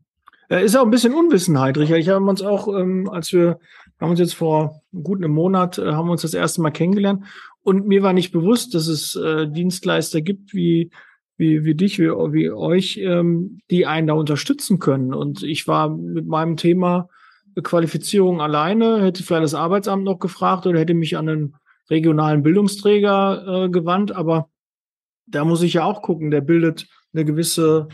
Ist 0.50 0.76
auch 0.76 0.84
ein 0.84 0.92
bisschen 0.92 1.14
Unwissenheit, 1.14 1.78
Richard. 1.78 2.00
Ich 2.00 2.10
habe 2.10 2.26
uns 2.26 2.42
auch, 2.42 2.68
ähm, 2.68 3.10
als 3.10 3.32
wir 3.32 3.60
haben 4.02 4.10
uns 4.10 4.20
jetzt 4.20 4.36
vor 4.36 4.82
gut 4.92 5.20
einem 5.20 5.34
Monat, 5.34 5.78
äh, 5.78 5.94
haben 5.94 6.08
wir 6.08 6.12
uns 6.12 6.24
das 6.24 6.34
erste 6.34 6.62
Mal 6.62 6.72
kennengelernt. 6.72 7.24
Und 7.64 7.88
mir 7.88 8.04
war 8.04 8.12
nicht 8.12 8.34
bewusst, 8.34 8.74
dass 8.74 8.88
es 8.88 9.16
äh, 9.16 9.48
Dienstleister 9.48 10.20
gibt 10.20 10.54
wie, 10.54 10.92
wie, 11.38 11.64
wie 11.64 11.76
dich, 11.76 11.98
wie, 11.98 12.10
wie 12.10 12.52
euch, 12.52 12.98
ähm, 12.98 13.60
die 13.72 13.86
einen 13.86 14.08
da 14.08 14.14
unterstützen 14.16 14.80
können. 14.80 15.14
Und 15.14 15.44
ich 15.44 15.66
war 15.66 15.90
mit 15.90 16.28
meinem 16.28 16.58
Thema 16.58 17.08
Qualifizierung 17.64 18.42
alleine, 18.42 19.02
hätte 19.04 19.24
vielleicht 19.24 19.44
das 19.44 19.54
Arbeitsamt 19.54 20.04
noch 20.04 20.20
gefragt 20.20 20.66
oder 20.66 20.80
hätte 20.80 20.94
mich 20.94 21.18
an 21.18 21.30
einen 21.30 21.56
regionalen 21.90 22.44
Bildungsträger 22.44 23.66
äh, 23.66 23.70
gewandt, 23.70 24.12
aber 24.12 24.50
da 25.26 25.46
muss 25.46 25.62
ich 25.62 25.74
ja 25.74 25.84
auch 25.84 26.02
gucken, 26.02 26.32
der 26.32 26.42
bildet 26.42 26.88
eine 27.14 27.26
gewisse 27.26 27.88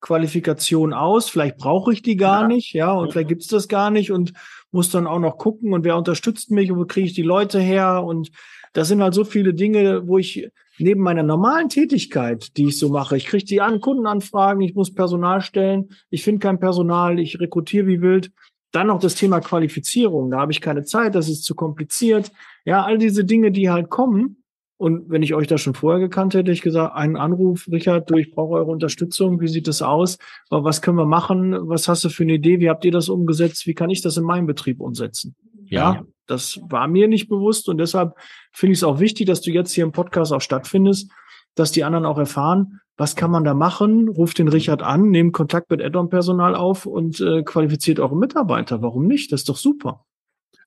Qualifikation 0.00 0.92
aus, 0.92 1.28
vielleicht 1.28 1.58
brauche 1.58 1.92
ich 1.92 2.02
die 2.02 2.16
gar 2.16 2.42
ja. 2.42 2.48
nicht, 2.48 2.72
ja, 2.72 2.92
und 2.92 3.12
vielleicht 3.12 3.28
gibt's 3.28 3.46
das 3.46 3.68
gar 3.68 3.90
nicht 3.90 4.10
und 4.10 4.32
muss 4.72 4.90
dann 4.90 5.06
auch 5.06 5.20
noch 5.20 5.38
gucken 5.38 5.72
und 5.72 5.84
wer 5.84 5.96
unterstützt 5.96 6.50
mich 6.50 6.72
und 6.72 6.78
wo 6.78 6.84
kriege 6.84 7.06
ich 7.06 7.12
die 7.12 7.22
Leute 7.22 7.60
her. 7.60 8.02
Und 8.04 8.30
das 8.72 8.88
sind 8.88 9.02
halt 9.02 9.14
so 9.14 9.24
viele 9.24 9.54
Dinge, 9.54 10.08
wo 10.08 10.18
ich 10.18 10.50
neben 10.78 11.02
meiner 11.02 11.22
normalen 11.22 11.68
Tätigkeit, 11.68 12.56
die 12.56 12.68
ich 12.68 12.78
so 12.78 12.88
mache, 12.88 13.16
ich 13.16 13.26
kriege 13.26 13.44
die 13.44 13.60
an 13.60 13.80
Kundenanfragen, 13.80 14.62
ich 14.62 14.74
muss 14.74 14.92
Personal 14.92 15.40
stellen, 15.40 15.90
ich 16.10 16.24
finde 16.24 16.40
kein 16.40 16.58
Personal, 16.58 17.20
ich 17.20 17.38
rekrutiere 17.38 17.86
wie 17.86 18.00
wild, 18.00 18.32
dann 18.72 18.88
noch 18.88 18.98
das 18.98 19.14
Thema 19.14 19.40
Qualifizierung. 19.40 20.30
Da 20.30 20.40
habe 20.40 20.52
ich 20.52 20.60
keine 20.60 20.84
Zeit, 20.84 21.14
das 21.14 21.28
ist 21.28 21.44
zu 21.44 21.54
kompliziert. 21.54 22.32
Ja, 22.64 22.82
all 22.84 22.98
diese 22.98 23.24
Dinge, 23.24 23.52
die 23.52 23.70
halt 23.70 23.90
kommen. 23.90 24.42
Und 24.78 25.10
wenn 25.10 25.22
ich 25.22 25.34
euch 25.34 25.46
da 25.46 25.58
schon 25.58 25.74
vorher 25.74 26.00
gekannt 26.00 26.34
hätte, 26.34 26.50
ich 26.50 26.62
gesagt, 26.62 26.96
einen 26.96 27.16
Anruf, 27.16 27.68
Richard, 27.70 28.10
du, 28.10 28.16
ich 28.16 28.32
brauche 28.32 28.54
eure 28.54 28.70
Unterstützung. 28.70 29.40
Wie 29.40 29.46
sieht 29.46 29.68
das 29.68 29.80
aus? 29.80 30.18
Was 30.50 30.82
können 30.82 30.98
wir 30.98 31.06
machen? 31.06 31.68
Was 31.68 31.86
hast 31.86 32.02
du 32.04 32.08
für 32.08 32.24
eine 32.24 32.34
Idee? 32.34 32.58
Wie 32.58 32.68
habt 32.68 32.84
ihr 32.84 32.90
das 32.90 33.08
umgesetzt? 33.08 33.66
Wie 33.68 33.74
kann 33.74 33.90
ich 33.90 34.00
das 34.00 34.16
in 34.16 34.24
meinem 34.24 34.46
Betrieb 34.46 34.80
umsetzen? 34.80 35.36
Ja, 35.66 35.94
ja 35.94 36.02
das 36.26 36.60
war 36.68 36.88
mir 36.88 37.08
nicht 37.08 37.28
bewusst. 37.28 37.68
Und 37.68 37.78
deshalb 37.78 38.14
finde 38.52 38.72
ich 38.72 38.78
es 38.78 38.84
auch 38.84 38.98
wichtig, 38.98 39.26
dass 39.26 39.40
du 39.40 39.50
jetzt 39.50 39.72
hier 39.72 39.84
im 39.84 39.92
Podcast 39.92 40.32
auch 40.32 40.40
stattfindest, 40.40 41.10
dass 41.54 41.72
die 41.72 41.84
anderen 41.84 42.06
auch 42.06 42.18
erfahren, 42.18 42.80
was 42.96 43.16
kann 43.16 43.30
man 43.30 43.44
da 43.44 43.54
machen? 43.54 44.08
Ruft 44.08 44.38
den 44.38 44.48
Richard 44.48 44.82
an, 44.82 45.10
nehmt 45.10 45.32
Kontakt 45.32 45.70
mit 45.70 45.82
Add-on-Personal 45.82 46.54
auf 46.54 46.86
und 46.86 47.20
äh, 47.20 47.42
qualifiziert 47.42 47.98
eure 48.00 48.16
Mitarbeiter. 48.16 48.82
Warum 48.82 49.06
nicht? 49.06 49.32
Das 49.32 49.40
ist 49.40 49.48
doch 49.48 49.56
super. 49.56 50.04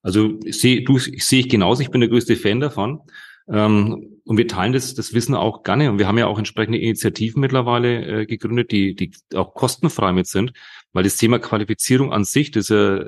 Also 0.01 0.39
sehe 0.49 0.83
du, 0.83 0.97
ich 0.97 1.25
sehe 1.25 1.41
ich 1.41 1.49
genauso. 1.49 1.81
Ich 1.81 1.91
bin 1.91 2.01
der 2.01 2.09
größte 2.09 2.35
Fan 2.35 2.59
davon. 2.59 3.01
Ähm, 3.47 4.19
und 4.25 4.37
wir 4.37 4.47
teilen 4.47 4.73
das, 4.73 4.95
das 4.95 5.13
Wissen 5.13 5.35
auch 5.35 5.63
gerne. 5.63 5.91
Und 5.91 5.99
wir 5.99 6.07
haben 6.07 6.17
ja 6.17 6.27
auch 6.27 6.37
entsprechende 6.39 6.79
Initiativen 6.79 7.41
mittlerweile 7.41 8.21
äh, 8.21 8.25
gegründet, 8.25 8.71
die, 8.71 8.95
die 8.95 9.11
auch 9.35 9.53
kostenfrei 9.53 10.11
mit 10.13 10.27
sind. 10.27 10.51
Weil 10.95 11.03
das 11.03 11.17
Thema 11.17 11.39
Qualifizierung 11.39 12.13
an 12.13 12.23
sich, 12.23 12.51
das 12.51 12.69
äh, 12.69 13.03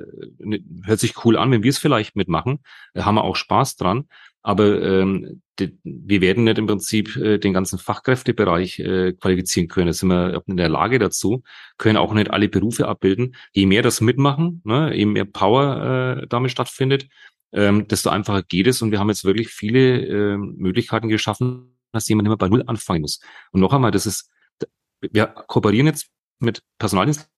hört 0.84 1.00
sich 1.00 1.24
cool 1.24 1.38
an, 1.38 1.52
wenn 1.52 1.64
wir 1.64 1.70
es 1.70 1.78
vielleicht 1.78 2.18
mitmachen. 2.18 2.60
Da 2.94 3.06
haben 3.06 3.16
wir 3.16 3.24
auch 3.24 3.38
Spaß 3.38 3.78
dran. 3.78 4.10
Aber 4.42 4.82
ähm, 4.82 5.42
die, 5.58 5.80
wir 5.86 6.20
werden 6.20 6.44
nicht 6.44 6.58
im 6.58 6.68
Prinzip 6.68 7.16
äh, 7.16 7.38
den 7.38 7.54
ganzen 7.54 7.80
Fachkräftebereich 7.80 8.80
äh, 8.80 9.14
qualifizieren 9.14 9.70
können. 9.70 9.88
Da 9.88 9.94
sind 9.94 10.10
wir 10.10 10.44
in 10.48 10.58
der 10.58 10.68
Lage 10.68 11.00
dazu, 11.00 11.44
können 11.78 11.96
auch 11.96 12.14
nicht 12.14 12.30
alle 12.30 12.50
Berufe 12.50 12.90
abbilden. 12.90 13.36
Je 13.54 13.66
mehr 13.66 13.84
das 13.84 14.02
mitmachen, 14.02 14.62
ne, 14.66 14.94
je 14.94 15.06
mehr 15.06 15.24
Power 15.24 16.20
äh, 16.24 16.28
damit 16.28 16.52
stattfindet, 16.52 17.08
ähm, 17.54 17.88
desto 17.88 18.10
einfacher 18.10 18.44
geht 18.44 18.68
es. 18.68 18.82
Und 18.82 18.92
wir 18.92 19.00
haben 19.00 19.08
jetzt 19.08 19.24
wirklich 19.24 19.48
viele 19.48 20.34
äh, 20.34 20.38
Möglichkeiten 20.38 21.08
geschaffen, 21.08 21.78
dass 21.94 22.10
jemand 22.10 22.28
immer 22.28 22.38
bei 22.38 22.50
Null 22.50 22.66
anfangen 22.68 23.00
muss. 23.00 23.22
Und 23.54 23.62
noch 23.62 23.72
einmal, 23.72 23.92
das 23.92 24.06
ist, 24.06 24.30
wir 25.00 25.28
kooperieren 25.28 25.88
jetzt 25.88 26.10
mit 26.40 26.64
Personaldienst 26.80 27.30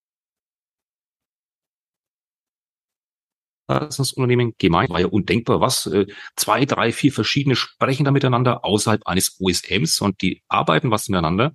Unternehmen 3.70 4.54
gemeint. 4.58 4.90
War 4.90 5.00
ja 5.00 5.08
undenkbar, 5.08 5.62
was? 5.62 5.86
Äh, 5.88 6.08
zwei, 6.36 6.66
drei, 6.66 6.92
vier 6.92 7.12
verschiedene 7.12 7.56
sprechen 7.56 8.04
da 8.04 8.12
miteinander 8.12 8.66
außerhalb 8.66 9.06
eines 9.08 9.38
OSMs 9.40 10.02
und 10.02 10.22
die 10.22 10.42
arbeiten 10.48 10.92
was 10.92 11.08
miteinander 11.10 11.54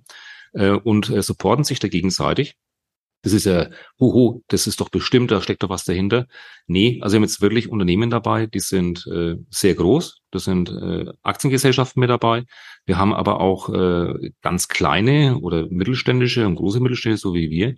äh, 0.53 0.69
und 0.69 1.09
äh, 1.09 1.21
supporten 1.21 1.63
sich 1.63 1.79
da 1.79 1.87
gegenseitig. 1.87 2.55
Das 3.25 3.33
ist 3.33 3.45
ja, 3.45 3.69
huhu, 3.99 4.43
das 4.49 4.67
ist 4.67 4.79
doch 4.79 4.89
bestimmt, 4.89 5.31
da 5.31 5.41
steckt 5.41 5.63
doch 5.63 5.69
was 5.69 5.83
dahinter. 5.83 6.27
Nee, 6.67 6.99
also 7.01 7.13
wir 7.13 7.17
haben 7.17 7.23
jetzt 7.23 7.41
wirklich 7.41 7.69
Unternehmen 7.69 8.11
dabei, 8.11 8.45
die 8.45 8.59
sind 8.59 9.07
äh, 9.07 9.37
sehr 9.49 9.73
groß. 9.73 10.21
Das 10.29 10.43
sind 10.43 10.69
äh, 10.69 11.05
Aktiengesellschaften 11.23 11.99
mit 11.99 12.11
dabei. 12.11 12.43
Wir 12.85 12.99
haben 12.99 13.15
aber 13.15 13.41
auch 13.41 13.69
äh, 13.69 14.31
ganz 14.43 14.67
kleine 14.67 15.39
oder 15.39 15.65
mittelständische 15.71 16.45
und 16.45 16.53
große 16.53 16.79
Mittelständische, 16.79 17.21
so 17.21 17.33
wie 17.33 17.49
wir, 17.49 17.75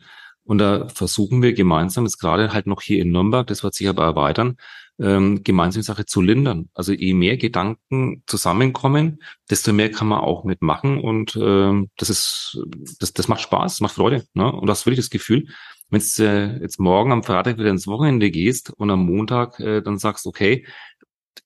und 0.48 0.60
da 0.60 0.88
versuchen 0.88 1.42
wir 1.42 1.52
gemeinsam, 1.52 2.06
jetzt 2.06 2.20
gerade 2.20 2.54
halt 2.54 2.68
noch 2.68 2.82
hier 2.82 3.02
in 3.02 3.12
Nürnberg, 3.12 3.46
das 3.48 3.64
wird 3.64 3.74
sich 3.74 3.90
aber 3.90 4.06
erweitern, 4.06 4.56
ähm, 4.98 5.44
gemeinsam 5.44 5.82
die 5.82 5.86
Sache 5.86 6.06
zu 6.06 6.22
lindern. 6.22 6.70
Also 6.74 6.94
je 6.94 7.14
mehr 7.14 7.36
Gedanken 7.36 8.24
zusammenkommen, 8.28 9.22
desto 9.50 9.74
mehr 9.74 9.92
kann 9.92 10.08
man 10.08 10.22
auch 10.22 10.46
mitmachen. 10.46 11.02
Und 11.02 11.36
ähm, 11.36 11.90
das 11.98 12.10
ist, 12.10 12.60
das, 13.00 13.12
das 13.12 13.28
macht 13.28 13.42
Spaß, 13.42 13.74
das 13.74 13.82
macht 13.82 13.96
Freude. 13.96 14.26
Ne? 14.34 14.50
Und 14.50 14.68
das 14.68 14.86
wirklich 14.86 15.04
das 15.06 15.10
Gefühl, 15.10 15.48
wenn 15.90 16.02
du 16.02 16.24
äh, 16.24 16.62
jetzt 16.62 16.80
morgen 16.80 17.12
am 17.12 17.24
Freitag 17.24 17.58
wieder 17.58 17.70
ins 17.70 17.88
Wochenende 17.88 18.32
gehst 18.32 18.70
und 18.70 18.90
am 18.90 19.06
Montag 19.06 19.60
äh, 19.60 19.82
dann 19.82 19.98
sagst, 19.98 20.26
okay, 20.26 20.66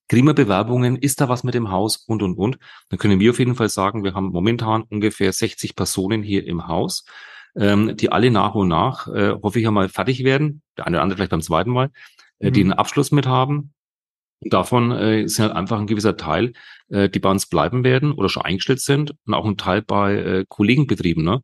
kriegen 0.09 0.27
wir 0.27 0.35
Bewerbungen, 0.35 0.95
ist 0.95 1.21
da 1.21 1.27
was 1.27 1.43
mit 1.43 1.55
dem 1.55 1.71
Haus 1.71 1.97
und 1.97 2.21
und 2.21 2.37
und, 2.37 2.59
dann 2.89 2.99
können 2.99 3.19
wir 3.19 3.31
auf 3.31 3.39
jeden 3.39 3.55
Fall 3.55 3.69
sagen, 3.69 4.03
wir 4.03 4.13
haben 4.13 4.29
momentan 4.31 4.83
ungefähr 4.83 5.33
60 5.33 5.75
Personen 5.75 6.21
hier 6.21 6.45
im 6.45 6.67
Haus 6.67 7.05
ähm, 7.55 7.95
die 7.97 8.11
alle 8.11 8.31
nach 8.31 8.55
und 8.55 8.67
nach, 8.67 9.07
äh, 9.07 9.33
hoffe 9.41 9.59
ich 9.59 9.67
einmal, 9.67 9.89
fertig 9.89 10.23
werden, 10.23 10.61
der 10.77 10.87
eine 10.87 10.97
oder 10.97 11.03
andere 11.03 11.17
vielleicht 11.17 11.31
beim 11.31 11.41
zweiten 11.41 11.71
Mal, 11.71 11.89
äh, 12.39 12.49
mhm. 12.49 12.53
die 12.53 12.61
einen 12.61 12.73
Abschluss 12.73 13.11
mit 13.11 13.27
haben. 13.27 13.73
Davon 14.41 14.91
äh, 14.91 15.27
sind 15.27 15.45
halt 15.45 15.55
einfach 15.55 15.79
ein 15.79 15.87
gewisser 15.87 16.17
Teil, 16.17 16.53
äh, 16.89 17.09
die 17.09 17.19
bei 17.19 17.29
uns 17.29 17.45
bleiben 17.45 17.83
werden 17.83 18.11
oder 18.11 18.29
schon 18.29 18.43
eingestellt 18.43 18.81
sind 18.81 19.13
und 19.25 19.33
auch 19.33 19.45
ein 19.45 19.57
Teil 19.57 19.81
bei 19.81 20.15
äh, 20.15 20.45
Kollegenbetrieben. 20.47 21.23
Ne? 21.23 21.41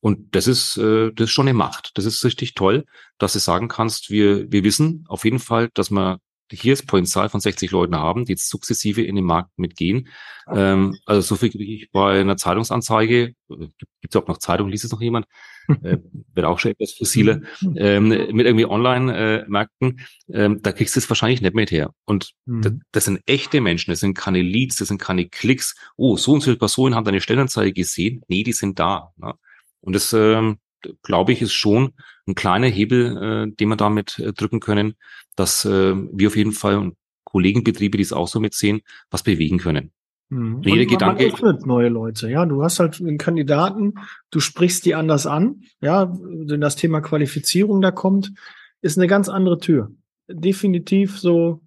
Und 0.00 0.34
das 0.34 0.46
ist, 0.46 0.76
äh, 0.76 1.12
das 1.12 1.26
ist 1.26 1.32
schon 1.32 1.46
eine 1.46 1.56
Macht. 1.56 1.92
Das 1.94 2.06
ist 2.06 2.24
richtig 2.24 2.54
toll, 2.54 2.86
dass 3.18 3.34
du 3.34 3.38
sagen 3.38 3.68
kannst, 3.68 4.10
wir, 4.10 4.50
wir 4.50 4.64
wissen 4.64 5.04
auf 5.08 5.24
jeden 5.24 5.38
Fall, 5.38 5.68
dass 5.74 5.90
wir 5.90 6.18
hier 6.50 6.72
das 6.72 6.84
Potenzial 6.84 7.28
von 7.28 7.40
60 7.40 7.70
Leuten 7.70 7.96
haben, 7.96 8.24
die 8.24 8.32
jetzt 8.32 8.48
sukzessive 8.48 9.02
in 9.02 9.16
den 9.16 9.24
Markt 9.24 9.50
mitgehen. 9.56 10.08
Ähm, 10.52 10.96
also 11.06 11.20
so 11.20 11.36
viel 11.36 11.50
kriege 11.50 11.72
ich 11.72 11.90
bei 11.90 12.20
einer 12.20 12.36
Zeitungsanzeige, 12.36 13.34
gibt 13.48 14.14
es 14.14 14.16
auch 14.16 14.26
noch 14.26 14.38
Zeitung, 14.38 14.68
liest 14.68 14.84
es 14.84 14.92
noch 14.92 15.00
jemand, 15.00 15.26
äh, 15.82 15.98
wird 16.34 16.46
auch 16.46 16.58
schon 16.58 16.72
etwas 16.72 16.92
fossiler, 16.92 17.40
ähm, 17.76 18.08
mit 18.08 18.46
irgendwie 18.46 18.66
Online-Märkten, 18.66 20.00
äh, 20.28 20.44
ähm, 20.44 20.62
da 20.62 20.72
kriegst 20.72 20.96
du 20.96 21.00
es 21.00 21.08
wahrscheinlich 21.08 21.40
nicht 21.40 21.54
mehr 21.54 21.66
her. 21.66 21.90
Und 22.04 22.32
mhm. 22.46 22.62
das, 22.62 22.72
das, 22.92 23.04
sind 23.04 23.20
echte 23.26 23.60
Menschen, 23.60 23.90
das 23.90 24.00
sind 24.00 24.14
keine 24.14 24.42
Leads, 24.42 24.76
das 24.76 24.88
sind 24.88 25.00
keine 25.00 25.28
Klicks. 25.28 25.74
Oh, 25.96 26.16
so 26.16 26.32
und 26.32 26.40
so 26.40 26.46
viele 26.46 26.56
Personen 26.56 26.94
haben 26.94 27.04
deine 27.04 27.20
Stellenanzeige 27.20 27.72
gesehen. 27.72 28.22
Nee, 28.28 28.42
die 28.42 28.52
sind 28.52 28.78
da. 28.78 29.12
Ne? 29.16 29.34
Und 29.80 29.94
das, 29.94 30.12
ähm, 30.12 30.58
glaube 31.02 31.32
ich, 31.32 31.42
ist 31.42 31.52
schon 31.52 31.92
ein 32.26 32.34
kleiner 32.34 32.66
Hebel, 32.66 33.16
äh, 33.16 33.54
den 33.54 33.68
wir 33.68 33.76
damit 33.76 34.18
äh, 34.18 34.32
drücken 34.32 34.60
können, 34.60 34.94
dass 35.36 35.64
äh, 35.64 35.94
wir 35.94 36.28
auf 36.28 36.36
jeden 36.36 36.52
Fall 36.52 36.92
Kollegenbetriebe, 37.24 37.96
die 37.96 38.02
es 38.02 38.12
auch 38.12 38.28
so 38.28 38.40
mitsehen, 38.40 38.80
was 39.10 39.22
bewegen 39.22 39.58
können. 39.58 39.92
Mhm. 40.30 40.62
Jeder 40.62 40.86
Gedanke. 40.86 41.24
Man 41.24 41.32
öffnet 41.32 41.66
neue 41.66 41.88
Leute, 41.88 42.30
ja. 42.30 42.46
Du 42.46 42.62
hast 42.62 42.80
halt 42.80 43.00
einen 43.00 43.18
Kandidaten, 43.18 43.94
du 44.30 44.40
sprichst 44.40 44.84
die 44.86 44.94
anders 44.94 45.26
an, 45.26 45.62
ja. 45.80 46.16
Wenn 46.20 46.60
das 46.60 46.76
Thema 46.76 47.00
Qualifizierung 47.00 47.80
da 47.80 47.90
kommt, 47.90 48.32
ist 48.80 48.96
eine 48.96 49.08
ganz 49.08 49.28
andere 49.28 49.58
Tür. 49.58 49.92
Definitiv 50.28 51.18
so, 51.18 51.60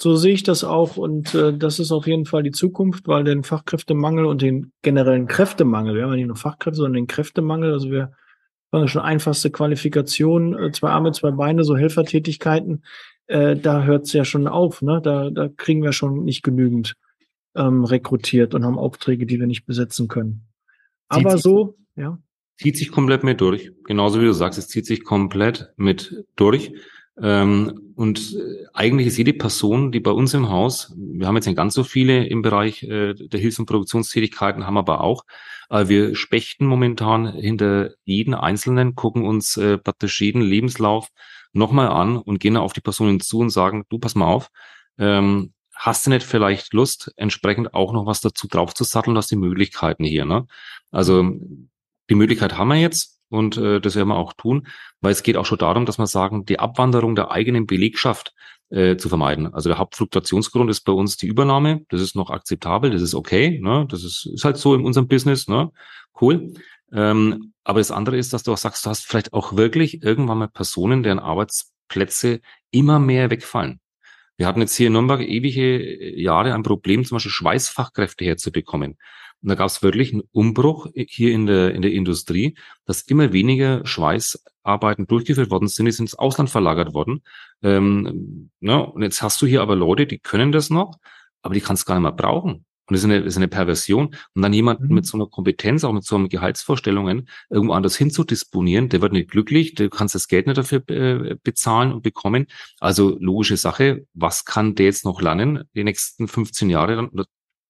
so 0.00 0.14
sehe 0.14 0.34
ich 0.34 0.44
das 0.44 0.62
auch 0.64 0.96
und 0.96 1.34
äh, 1.34 1.52
das 1.56 1.78
ist 1.78 1.90
auf 1.90 2.06
jeden 2.06 2.24
Fall 2.24 2.42
die 2.42 2.52
Zukunft, 2.52 3.08
weil 3.08 3.24
den 3.24 3.42
Fachkräftemangel 3.42 4.26
und 4.26 4.42
den 4.42 4.72
generellen 4.82 5.26
Kräftemangel, 5.26 5.94
wir 5.94 6.04
haben 6.04 6.10
ja 6.10 6.16
nicht 6.16 6.26
nur 6.26 6.36
Fachkräfte, 6.36 6.76
sondern 6.76 6.94
den 6.94 7.06
Kräftemangel, 7.08 7.72
also 7.72 7.90
wir 7.90 8.12
haben 8.72 8.86
schon 8.86 9.02
einfachste 9.02 9.50
Qualifikation, 9.50 10.56
äh, 10.56 10.72
zwei 10.72 10.90
Arme, 10.90 11.12
zwei 11.12 11.32
Beine, 11.32 11.64
so 11.64 11.76
Helfertätigkeiten, 11.76 12.84
äh, 13.26 13.56
da 13.56 13.84
hört 13.84 14.06
es 14.06 14.12
ja 14.12 14.24
schon 14.24 14.46
auf, 14.46 14.82
ne? 14.82 15.00
Da, 15.02 15.30
da 15.30 15.48
kriegen 15.48 15.82
wir 15.82 15.92
schon 15.92 16.24
nicht 16.24 16.42
genügend 16.42 16.96
ähm, 17.54 17.84
rekrutiert 17.84 18.54
und 18.54 18.64
haben 18.64 18.78
Aufträge, 18.78 19.26
die 19.26 19.40
wir 19.40 19.46
nicht 19.46 19.66
besetzen 19.66 20.08
können. 20.08 20.46
Aber 21.08 21.30
zieht 21.30 21.42
so, 21.42 21.76
sich, 21.94 22.04
ja. 22.04 22.18
Zieht 22.56 22.76
sich 22.76 22.90
komplett 22.90 23.24
mit 23.24 23.40
durch. 23.40 23.72
Genauso 23.84 24.20
wie 24.20 24.24
du 24.24 24.32
sagst, 24.32 24.58
es 24.58 24.68
zieht 24.68 24.86
sich 24.86 25.04
komplett 25.04 25.72
mit 25.76 26.24
durch. 26.36 26.72
Ähm, 27.20 27.92
und 27.96 28.36
äh, 28.36 28.66
eigentlich 28.74 29.08
ist 29.08 29.16
jede 29.16 29.32
Person, 29.32 29.90
die 29.90 30.00
bei 30.00 30.12
uns 30.12 30.34
im 30.34 30.48
Haus, 30.48 30.94
wir 30.96 31.26
haben 31.26 31.34
jetzt 31.34 31.46
nicht 31.46 31.56
ganz 31.56 31.74
so 31.74 31.82
viele 31.82 32.26
im 32.26 32.42
Bereich 32.42 32.82
äh, 32.84 33.14
der 33.14 33.40
Hilfs- 33.40 33.58
und 33.58 33.66
Produktionstätigkeiten, 33.66 34.66
haben 34.66 34.78
aber 34.78 35.00
auch, 35.00 35.24
äh, 35.68 35.88
wir 35.88 36.14
spechten 36.14 36.66
momentan 36.66 37.32
hinter 37.32 37.90
jeden 38.04 38.34
Einzelnen, 38.34 38.94
gucken 38.94 39.24
uns 39.24 39.56
äh, 39.56 39.78
praktisch 39.78 40.20
jeden 40.20 40.42
Lebenslauf 40.42 41.08
nochmal 41.52 41.88
an 41.88 42.16
und 42.16 42.38
gehen 42.38 42.56
auf 42.56 42.72
die 42.72 42.80
Personen 42.80 43.20
zu 43.20 43.38
und 43.40 43.50
sagen, 43.50 43.84
du 43.88 43.98
pass 43.98 44.14
mal 44.14 44.26
auf, 44.26 44.48
ähm, 44.98 45.52
hast 45.74 46.06
du 46.06 46.10
nicht 46.10 46.24
vielleicht 46.24 46.72
Lust, 46.72 47.12
entsprechend 47.16 47.74
auch 47.74 47.92
noch 47.92 48.06
was 48.06 48.20
dazu 48.20 48.46
drauf 48.48 48.74
zu 48.74 48.84
satteln, 48.84 49.16
was 49.16 49.28
die 49.28 49.36
Möglichkeiten 49.36 50.04
hier, 50.04 50.24
ne? 50.24 50.46
Also 50.90 51.24
die 52.10 52.14
Möglichkeit 52.14 52.56
haben 52.56 52.68
wir 52.68 52.76
jetzt 52.76 53.17
und 53.28 53.56
äh, 53.56 53.80
das 53.80 53.96
werden 53.96 54.08
wir 54.08 54.16
auch 54.16 54.32
tun, 54.32 54.66
weil 55.00 55.12
es 55.12 55.22
geht 55.22 55.36
auch 55.36 55.46
schon 55.46 55.58
darum, 55.58 55.86
dass 55.86 55.98
wir 55.98 56.06
sagen, 56.06 56.44
die 56.44 56.58
Abwanderung 56.58 57.14
der 57.14 57.30
eigenen 57.30 57.66
Belegschaft 57.66 58.34
äh, 58.70 58.96
zu 58.96 59.08
vermeiden. 59.08 59.52
Also 59.54 59.68
der 59.68 59.78
Hauptfluktuationsgrund 59.78 60.70
ist 60.70 60.82
bei 60.82 60.92
uns 60.92 61.16
die 61.16 61.26
Übernahme. 61.26 61.84
Das 61.88 62.00
ist 62.00 62.16
noch 62.16 62.30
akzeptabel, 62.30 62.90
das 62.90 63.02
ist 63.02 63.14
okay. 63.14 63.60
Ne? 63.62 63.86
Das 63.88 64.04
ist, 64.04 64.26
ist 64.26 64.44
halt 64.44 64.56
so 64.56 64.74
in 64.74 64.84
unserem 64.84 65.08
Business. 65.08 65.48
Ne? 65.48 65.70
Cool. 66.20 66.52
Ähm, 66.92 67.52
aber 67.64 67.80
das 67.80 67.90
andere 67.90 68.16
ist, 68.16 68.32
dass 68.32 68.42
du 68.42 68.52
auch 68.52 68.58
sagst, 68.58 68.84
du 68.84 68.90
hast 68.90 69.06
vielleicht 69.06 69.32
auch 69.32 69.56
wirklich 69.56 70.02
irgendwann 70.02 70.38
mal 70.38 70.48
Personen, 70.48 71.02
deren 71.02 71.18
Arbeitsplätze 71.18 72.40
immer 72.70 72.98
mehr 72.98 73.30
wegfallen. 73.30 73.80
Wir 74.38 74.46
hatten 74.46 74.60
jetzt 74.60 74.76
hier 74.76 74.86
in 74.86 74.92
Nürnberg 74.92 75.20
ewige 75.20 76.16
Jahre 76.16 76.54
ein 76.54 76.62
Problem, 76.62 77.04
zum 77.04 77.16
Beispiel 77.16 77.32
Schweißfachkräfte 77.32 78.24
herzubekommen. 78.24 78.96
Und 79.42 79.48
da 79.48 79.56
gab 79.56 79.66
es 79.66 79.82
wirklich 79.82 80.12
einen 80.12 80.22
Umbruch 80.32 80.86
hier 80.94 81.32
in 81.32 81.46
der, 81.46 81.74
in 81.74 81.82
der 81.82 81.92
Industrie, 81.92 82.56
dass 82.86 83.02
immer 83.02 83.32
weniger 83.32 83.84
Schweißarbeiten 83.84 85.06
durchgeführt 85.08 85.50
worden 85.50 85.66
sind, 85.68 85.86
die 85.86 85.92
sind 85.92 86.04
ins 86.04 86.14
Ausland 86.14 86.50
verlagert 86.50 86.94
worden. 86.94 87.22
Ähm, 87.62 88.50
ne? 88.60 88.86
Und 88.86 89.02
jetzt 89.02 89.22
hast 89.22 89.42
du 89.42 89.46
hier 89.46 89.60
aber 89.60 89.74
Leute, 89.74 90.06
die 90.06 90.18
können 90.20 90.52
das 90.52 90.70
noch, 90.70 90.98
aber 91.42 91.54
die 91.54 91.60
kannst 91.60 91.86
gar 91.86 91.96
nicht 91.96 92.02
mehr 92.02 92.12
brauchen. 92.12 92.64
Und 92.88 92.94
das 92.94 93.00
ist 93.00 93.04
eine, 93.04 93.18
das 93.18 93.34
ist 93.34 93.36
eine 93.36 93.48
Perversion. 93.48 94.14
Und 94.34 94.42
dann 94.42 94.52
jemanden 94.52 94.88
mhm. 94.88 94.94
mit 94.94 95.06
so 95.06 95.16
einer 95.16 95.26
Kompetenz, 95.26 95.84
auch 95.84 95.92
mit 95.92 96.04
so 96.04 96.16
einem 96.16 96.28
Gehaltsvorstellungen, 96.28 97.28
irgendwo 97.50 97.74
anders 97.74 97.96
hinzudisponieren, 97.96 98.88
der 98.88 99.02
wird 99.02 99.12
nicht 99.12 99.30
glücklich, 99.30 99.74
du 99.74 99.90
kannst 99.90 100.14
das 100.14 100.28
Geld 100.28 100.46
nicht 100.46 100.56
dafür 100.56 100.82
äh, 100.88 101.36
bezahlen 101.42 101.92
und 101.92 102.02
bekommen. 102.02 102.46
Also 102.80 103.16
logische 103.20 103.56
Sache, 103.56 104.06
was 104.14 104.44
kann 104.44 104.74
der 104.74 104.86
jetzt 104.86 105.04
noch 105.04 105.20
lernen, 105.20 105.64
die 105.74 105.84
nächsten 105.84 106.28
15 106.28 106.70
Jahre? 106.70 106.96
Dann, 106.96 107.10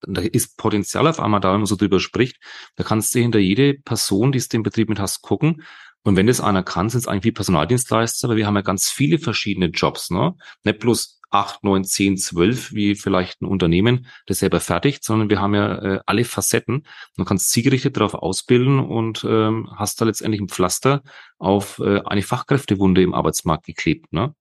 da 0.03 0.21
ist 0.21 0.57
Potenzial 0.57 1.09
auf 1.09 1.19
einmal 1.19 1.41
da, 1.41 1.53
wenn 1.53 1.61
man 1.61 1.67
so 1.67 1.75
drüber 1.75 1.99
spricht. 1.99 2.37
Da 2.77 2.85
kannst 2.85 3.15
du 3.15 3.19
hinter 3.19 3.41
jede 3.41 3.75
Person, 3.75 4.31
die 4.31 4.39
es 4.39 4.49
den 4.49 4.63
Betrieb 4.63 4.89
mit 4.89 5.01
hast, 5.01 5.23
gucken. 5.23 5.63
Und 6.09 6.17
wenn 6.17 6.27
das 6.27 6.41
einer 6.41 6.63
kann, 6.63 6.89
sind 6.89 7.01
es 7.01 7.07
eigentlich 7.07 7.25
wie 7.25 7.33
Personaldienstleister, 7.33 8.31
weil 8.31 8.39
wir 8.39 8.47
haben 8.47 8.57
ja 8.57 8.63
ganz 8.63 8.89
viele 8.89 9.19
verschiedene 9.19 9.67
Jobs, 9.67 10.09
ne? 10.09 10.37
Nicht 10.65 10.79
bloß 10.79 11.21
acht, 11.29 11.63
neun, 11.63 11.85
zehn, 11.85 12.17
zwölf, 12.17 12.73
wie 12.73 12.95
vielleicht 12.95 13.43
ein 13.43 13.45
Unternehmen 13.45 14.07
das 14.25 14.39
selber 14.39 14.61
fertigt, 14.61 15.05
sondern 15.05 15.29
wir 15.29 15.39
haben 15.39 15.55
ja 15.55 15.75
äh, 15.83 16.01
alle 16.07 16.25
Facetten. 16.25 16.87
Du 17.19 17.25
kannst 17.27 17.51
zielgerichtet 17.51 17.99
darauf 17.99 18.15
ausbilden 18.15 18.79
und 18.81 19.23
ähm, 19.29 19.69
hast 19.77 20.01
da 20.01 20.07
letztendlich 20.07 20.41
ein 20.41 20.49
Pflaster 20.49 21.03
auf 21.37 21.79
äh, 21.81 22.01
eine 22.01 22.23
Fachkräftewunde 22.23 23.03
im 23.03 23.13
Arbeitsmarkt 23.13 23.67
geklebt, 23.67 24.11
ne? 24.11 24.35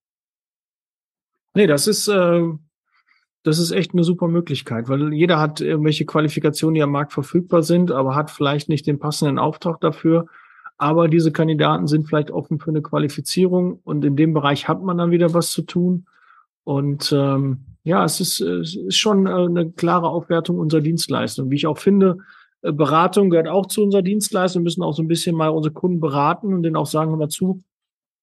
Nee, 1.54 1.68
das 1.68 1.86
ist, 1.88 2.08
äh, 2.08 2.44
das 3.44 3.60
ist 3.60 3.72
echt 3.72 3.92
eine 3.92 4.06
super 4.06 4.30
Möglichkeit, 4.30 4.88
weil 4.88 5.14
jeder 5.14 5.38
hat 5.38 5.60
irgendwelche 5.60 6.06
Qualifikationen, 6.06 6.76
die 6.76 6.84
am 6.84 6.92
Markt 6.92 7.12
verfügbar 7.12 7.62
sind, 7.62 7.92
aber 7.92 8.16
hat 8.16 8.32
vielleicht 8.32 8.70
nicht 8.70 8.88
den 8.88 9.00
passenden 9.00 9.38
Auftrag 9.38 9.82
dafür. 9.82 10.28
Aber 10.78 11.08
diese 11.08 11.32
Kandidaten 11.32 11.88
sind 11.88 12.08
vielleicht 12.08 12.32
offen 12.32 12.60
für 12.60 12.70
eine 12.70 12.82
Qualifizierung 12.82 13.80
und 13.84 14.06
in 14.06 14.16
dem 14.16 14.34
Bereich 14.34 14.68
hat 14.68 14.82
man 14.84 14.98
dann 14.98 15.12
wieder 15.12 15.34
was 15.34 15.52
zu 15.52 15.64
tun. 15.64 16.06
Und 16.64 17.12
ähm, 17.16 17.66
ja, 17.84 18.04
es 18.04 18.20
ist, 18.20 18.42
es 18.42 18.76
ist 18.76 18.98
schon 18.98 19.26
äh, 19.26 19.32
eine 19.32 19.72
klare 19.72 20.10
Aufwertung 20.10 20.60
unserer 20.60 20.82
Dienstleistung. 20.82 21.50
Wie 21.50 21.56
ich 21.56 21.66
auch 21.66 21.78
finde, 21.78 22.18
äh, 22.62 22.72
Beratung 22.72 23.30
gehört 23.30 23.48
auch 23.48 23.66
zu 23.66 23.84
unserer 23.84 24.02
Dienstleistung. 24.02 24.62
Wir 24.62 24.66
müssen 24.66 24.84
auch 24.84 24.94
so 24.94 25.02
ein 25.02 25.08
bisschen 25.08 25.36
mal 25.36 25.50
unsere 25.50 25.74
Kunden 25.74 26.00
beraten 26.00 26.54
und 26.54 26.64
denen 26.64 26.76
auch 26.76 26.86
sagen, 26.86 27.12
hör 27.12 27.18
mal 27.18 27.30
zu, 27.30 27.64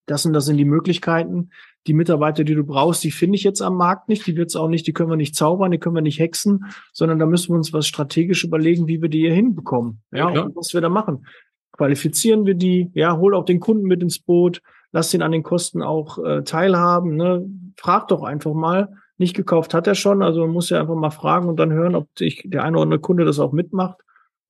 das 0.06 0.26
und 0.26 0.34
das 0.34 0.46
sind 0.46 0.58
die 0.58 0.64
Möglichkeiten. 0.64 1.50
Die 1.86 1.94
Mitarbeiter, 1.94 2.44
die 2.44 2.54
du 2.54 2.64
brauchst, 2.64 3.04
die 3.04 3.10
finde 3.10 3.36
ich 3.36 3.42
jetzt 3.42 3.62
am 3.62 3.76
Markt 3.76 4.08
nicht. 4.08 4.26
Die 4.26 4.36
wird's 4.36 4.56
auch 4.56 4.68
nicht, 4.68 4.86
die 4.86 4.92
können 4.92 5.10
wir 5.10 5.16
nicht 5.16 5.34
zaubern, 5.34 5.70
die 5.70 5.78
können 5.78 5.94
wir 5.94 6.02
nicht 6.02 6.18
hexen, 6.18 6.66
sondern 6.92 7.18
da 7.18 7.26
müssen 7.26 7.50
wir 7.50 7.56
uns 7.56 7.72
was 7.72 7.86
strategisch 7.86 8.44
überlegen, 8.44 8.86
wie 8.86 9.02
wir 9.02 9.08
die 9.08 9.20
hier 9.20 9.34
hinbekommen. 9.34 10.02
Ja, 10.12 10.30
ja 10.30 10.42
und 10.42 10.56
was 10.56 10.72
wir 10.74 10.80
da 10.80 10.88
machen. 10.88 11.26
Qualifizieren 11.76 12.46
wir 12.46 12.54
die, 12.54 12.90
ja, 12.94 13.16
hol 13.16 13.34
auch 13.34 13.44
den 13.44 13.58
Kunden 13.58 13.86
mit 13.86 14.00
ins 14.00 14.20
Boot, 14.20 14.62
lass 14.92 15.12
ihn 15.12 15.22
an 15.22 15.32
den 15.32 15.42
Kosten 15.42 15.82
auch 15.82 16.24
äh, 16.24 16.44
teilhaben. 16.44 17.16
Ne? 17.16 17.44
Frag 17.76 18.08
doch 18.08 18.22
einfach 18.22 18.54
mal. 18.54 18.96
Nicht 19.16 19.34
gekauft 19.34 19.74
hat 19.74 19.86
er 19.86 19.94
schon, 19.94 20.22
also 20.22 20.40
man 20.40 20.50
muss 20.50 20.70
ja 20.70 20.80
einfach 20.80 20.94
mal 20.94 21.10
fragen 21.10 21.48
und 21.48 21.56
dann 21.56 21.72
hören, 21.72 21.94
ob 21.94 22.08
sich 22.18 22.42
der 22.46 22.64
eine 22.64 22.76
oder 22.76 22.82
andere 22.82 23.00
Kunde 23.00 23.24
das 23.24 23.38
auch 23.38 23.52
mitmacht. 23.52 23.98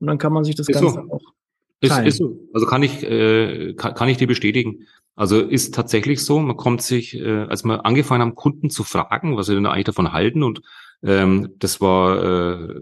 Und 0.01 0.07
dann 0.07 0.19
kann 0.19 0.33
man 0.33 0.45
sich 0.45 0.55
das 0.55 0.69
ist 0.69 0.81
Ganze 0.81 0.95
so. 0.95 1.15
auch 1.15 1.21
teilen. 1.87 2.07
Ist, 2.07 2.15
ist 2.15 2.19
so. 2.19 2.39
Also 2.53 2.67
kann 2.67 2.83
ich, 2.83 3.03
äh, 3.03 3.75
kann, 3.75 3.95
kann 3.95 4.09
ich 4.09 4.17
dir 4.17 4.27
bestätigen. 4.27 4.87
Also 5.17 5.41
ist 5.41 5.75
tatsächlich 5.75 6.25
so, 6.25 6.41
man 6.41 6.57
kommt 6.57 6.83
sich, 6.83 7.19
äh, 7.19 7.45
als 7.45 7.65
wir 7.65 7.87
angefangen 7.87 8.23
haben, 8.23 8.35
Kunden 8.35 8.69
zu 8.69 8.85
fragen, 8.85 9.37
was 9.37 9.47
sie 9.47 9.55
denn 9.55 9.67
eigentlich 9.67 9.85
davon 9.85 10.13
halten 10.13 10.43
und 10.43 10.61
ähm, 11.03 11.55
das 11.59 11.81
war 11.81 12.59
äh, 12.59 12.81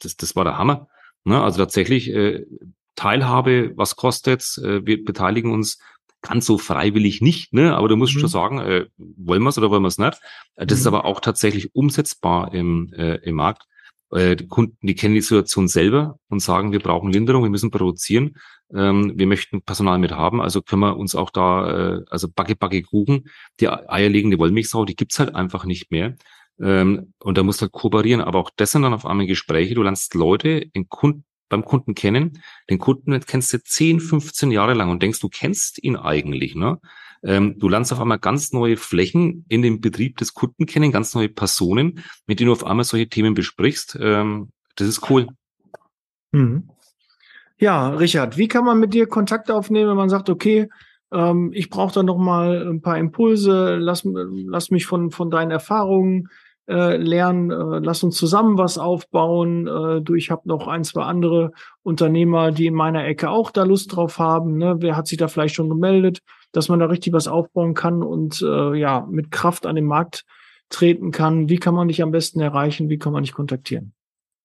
das, 0.00 0.16
das 0.16 0.36
war 0.36 0.44
der 0.44 0.58
Hammer. 0.58 0.88
Ne? 1.24 1.42
Also 1.42 1.58
tatsächlich 1.58 2.10
äh, 2.10 2.46
Teilhabe, 2.96 3.72
was 3.76 3.96
kostet's? 3.96 4.58
Äh, 4.58 4.86
wir 4.86 5.04
beteiligen 5.04 5.52
uns 5.52 5.78
ganz 6.22 6.46
so 6.46 6.58
freiwillig 6.58 7.20
nicht, 7.20 7.52
ne? 7.52 7.76
aber 7.76 7.88
du 7.88 7.96
musst 7.96 8.14
mhm. 8.16 8.20
schon 8.20 8.28
sagen, 8.30 8.58
äh, 8.58 8.86
wollen 8.96 9.42
wir 9.42 9.50
es 9.50 9.58
oder 9.58 9.70
wollen 9.70 9.82
wir 9.82 9.88
es 9.88 9.98
nicht. 9.98 10.18
Äh, 10.56 10.66
das 10.66 10.78
mhm. 10.78 10.80
ist 10.80 10.86
aber 10.86 11.04
auch 11.04 11.20
tatsächlich 11.20 11.74
umsetzbar 11.74 12.52
im, 12.54 12.92
äh, 12.94 13.16
im 13.16 13.36
Markt. 13.36 13.66
Äh, 14.10 14.36
die 14.36 14.46
Kunden, 14.46 14.76
die 14.86 14.94
kennen 14.94 15.14
die 15.14 15.20
Situation 15.20 15.68
selber 15.68 16.18
und 16.28 16.40
sagen, 16.40 16.72
wir 16.72 16.80
brauchen 16.80 17.12
Linderung, 17.12 17.42
wir 17.42 17.50
müssen 17.50 17.70
produzieren, 17.70 18.36
ähm, 18.74 19.12
wir 19.16 19.26
möchten 19.26 19.62
Personal 19.62 19.98
mit 19.98 20.12
haben, 20.12 20.40
also 20.40 20.62
können 20.62 20.80
wir 20.80 20.96
uns 20.96 21.14
auch 21.14 21.30
da, 21.30 21.96
äh, 21.96 22.04
also 22.08 22.28
Backe, 22.28 22.56
Backe, 22.56 22.82
Kuchen, 22.82 23.28
die 23.60 23.68
eierlegende 23.68 24.38
Wollmilchsau, 24.38 24.84
die 24.84 24.96
gibt's 24.96 25.18
halt 25.18 25.34
einfach 25.34 25.64
nicht 25.64 25.90
mehr. 25.90 26.16
Ähm, 26.60 27.12
und 27.18 27.36
da 27.36 27.42
musst 27.42 27.60
du 27.60 27.62
halt 27.62 27.72
kooperieren, 27.72 28.20
aber 28.20 28.38
auch 28.38 28.50
das 28.56 28.72
sind 28.72 28.82
dann 28.82 28.94
auf 28.94 29.04
einmal 29.04 29.26
Gespräche, 29.26 29.74
du 29.74 29.82
lernst 29.82 30.14
Leute 30.14 30.48
in 30.72 30.88
Kunden, 30.88 31.24
beim 31.54 31.64
Kunden 31.64 31.94
kennen. 31.94 32.42
Den 32.68 32.78
Kunden 32.78 33.18
kennst 33.20 33.52
du 33.52 33.62
10, 33.62 34.00
15 34.00 34.50
Jahre 34.50 34.74
lang 34.74 34.90
und 34.90 35.02
denkst, 35.02 35.20
du 35.20 35.28
kennst 35.28 35.82
ihn 35.82 35.96
eigentlich. 35.96 36.54
Ne? 36.54 36.78
Ähm, 37.22 37.58
du 37.58 37.68
lernst 37.68 37.92
auf 37.92 38.00
einmal 38.00 38.18
ganz 38.18 38.52
neue 38.52 38.76
Flächen 38.76 39.44
in 39.48 39.62
dem 39.62 39.80
Betrieb 39.80 40.16
des 40.18 40.34
Kunden 40.34 40.66
kennen, 40.66 40.92
ganz 40.92 41.14
neue 41.14 41.28
Personen, 41.28 42.04
mit 42.26 42.40
denen 42.40 42.48
du 42.48 42.52
auf 42.52 42.66
einmal 42.66 42.84
solche 42.84 43.08
Themen 43.08 43.34
besprichst. 43.34 43.96
Ähm, 44.00 44.50
das 44.76 44.88
ist 44.88 45.08
cool. 45.08 45.28
Mhm. 46.32 46.68
Ja, 47.58 47.90
Richard, 47.90 48.36
wie 48.36 48.48
kann 48.48 48.64
man 48.64 48.80
mit 48.80 48.92
dir 48.92 49.06
Kontakt 49.06 49.50
aufnehmen, 49.50 49.90
wenn 49.90 49.96
man 49.96 50.10
sagt, 50.10 50.28
okay, 50.28 50.68
Ähm, 51.12 51.52
ich 51.54 51.70
brauche 51.70 51.94
da 51.94 52.02
noch 52.02 52.18
mal 52.18 52.66
ein 52.68 52.80
paar 52.80 52.98
Impulse. 52.98 53.76
Lass, 53.76 54.02
lass 54.04 54.70
mich 54.70 54.86
von, 54.86 55.12
von 55.12 55.30
deinen 55.30 55.52
Erfahrungen 55.52 56.28
äh, 56.68 56.96
lernen. 56.96 57.50
Äh, 57.50 57.80
lass 57.80 58.02
uns 58.02 58.16
zusammen 58.16 58.58
was 58.58 58.78
aufbauen. 58.78 59.66
Äh, 59.66 60.00
du, 60.02 60.14
ich 60.14 60.30
habe 60.30 60.48
noch 60.48 60.66
ein, 60.66 60.84
zwei 60.84 61.02
andere 61.02 61.52
Unternehmer, 61.82 62.52
die 62.52 62.66
in 62.66 62.74
meiner 62.74 63.04
Ecke 63.04 63.30
auch 63.30 63.50
da 63.50 63.64
Lust 63.64 63.94
drauf 63.94 64.18
haben. 64.18 64.56
Ne? 64.56 64.76
Wer 64.78 64.96
hat 64.96 65.06
sich 65.06 65.18
da 65.18 65.28
vielleicht 65.28 65.54
schon 65.54 65.68
gemeldet, 65.68 66.20
dass 66.52 66.68
man 66.68 66.78
da 66.80 66.86
richtig 66.86 67.12
was 67.12 67.28
aufbauen 67.28 67.74
kann 67.74 68.02
und 68.02 68.40
äh, 68.42 68.74
ja 68.74 69.06
mit 69.10 69.30
Kraft 69.30 69.66
an 69.66 69.76
den 69.76 69.86
Markt 69.86 70.24
treten 70.70 71.10
kann? 71.10 71.48
Wie 71.48 71.58
kann 71.58 71.74
man 71.74 71.88
dich 71.88 72.02
am 72.02 72.10
besten 72.10 72.40
erreichen? 72.40 72.88
Wie 72.88 72.98
kann 72.98 73.12
man 73.12 73.22
dich 73.24 73.32
kontaktieren? 73.32 73.92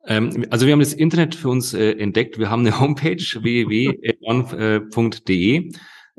Ähm, 0.05 0.45
also 0.49 0.65
wir 0.65 0.74
haben 0.74 0.80
das 0.80 0.93
Internet 0.93 1.36
für 1.36 1.49
uns 1.49 1.74
äh, 1.74 1.91
entdeckt. 1.91 2.39
Wir 2.39 2.49
haben 2.49 2.65
eine 2.65 2.80
Homepage 2.80 3.15
www.one.de. 3.41 4.11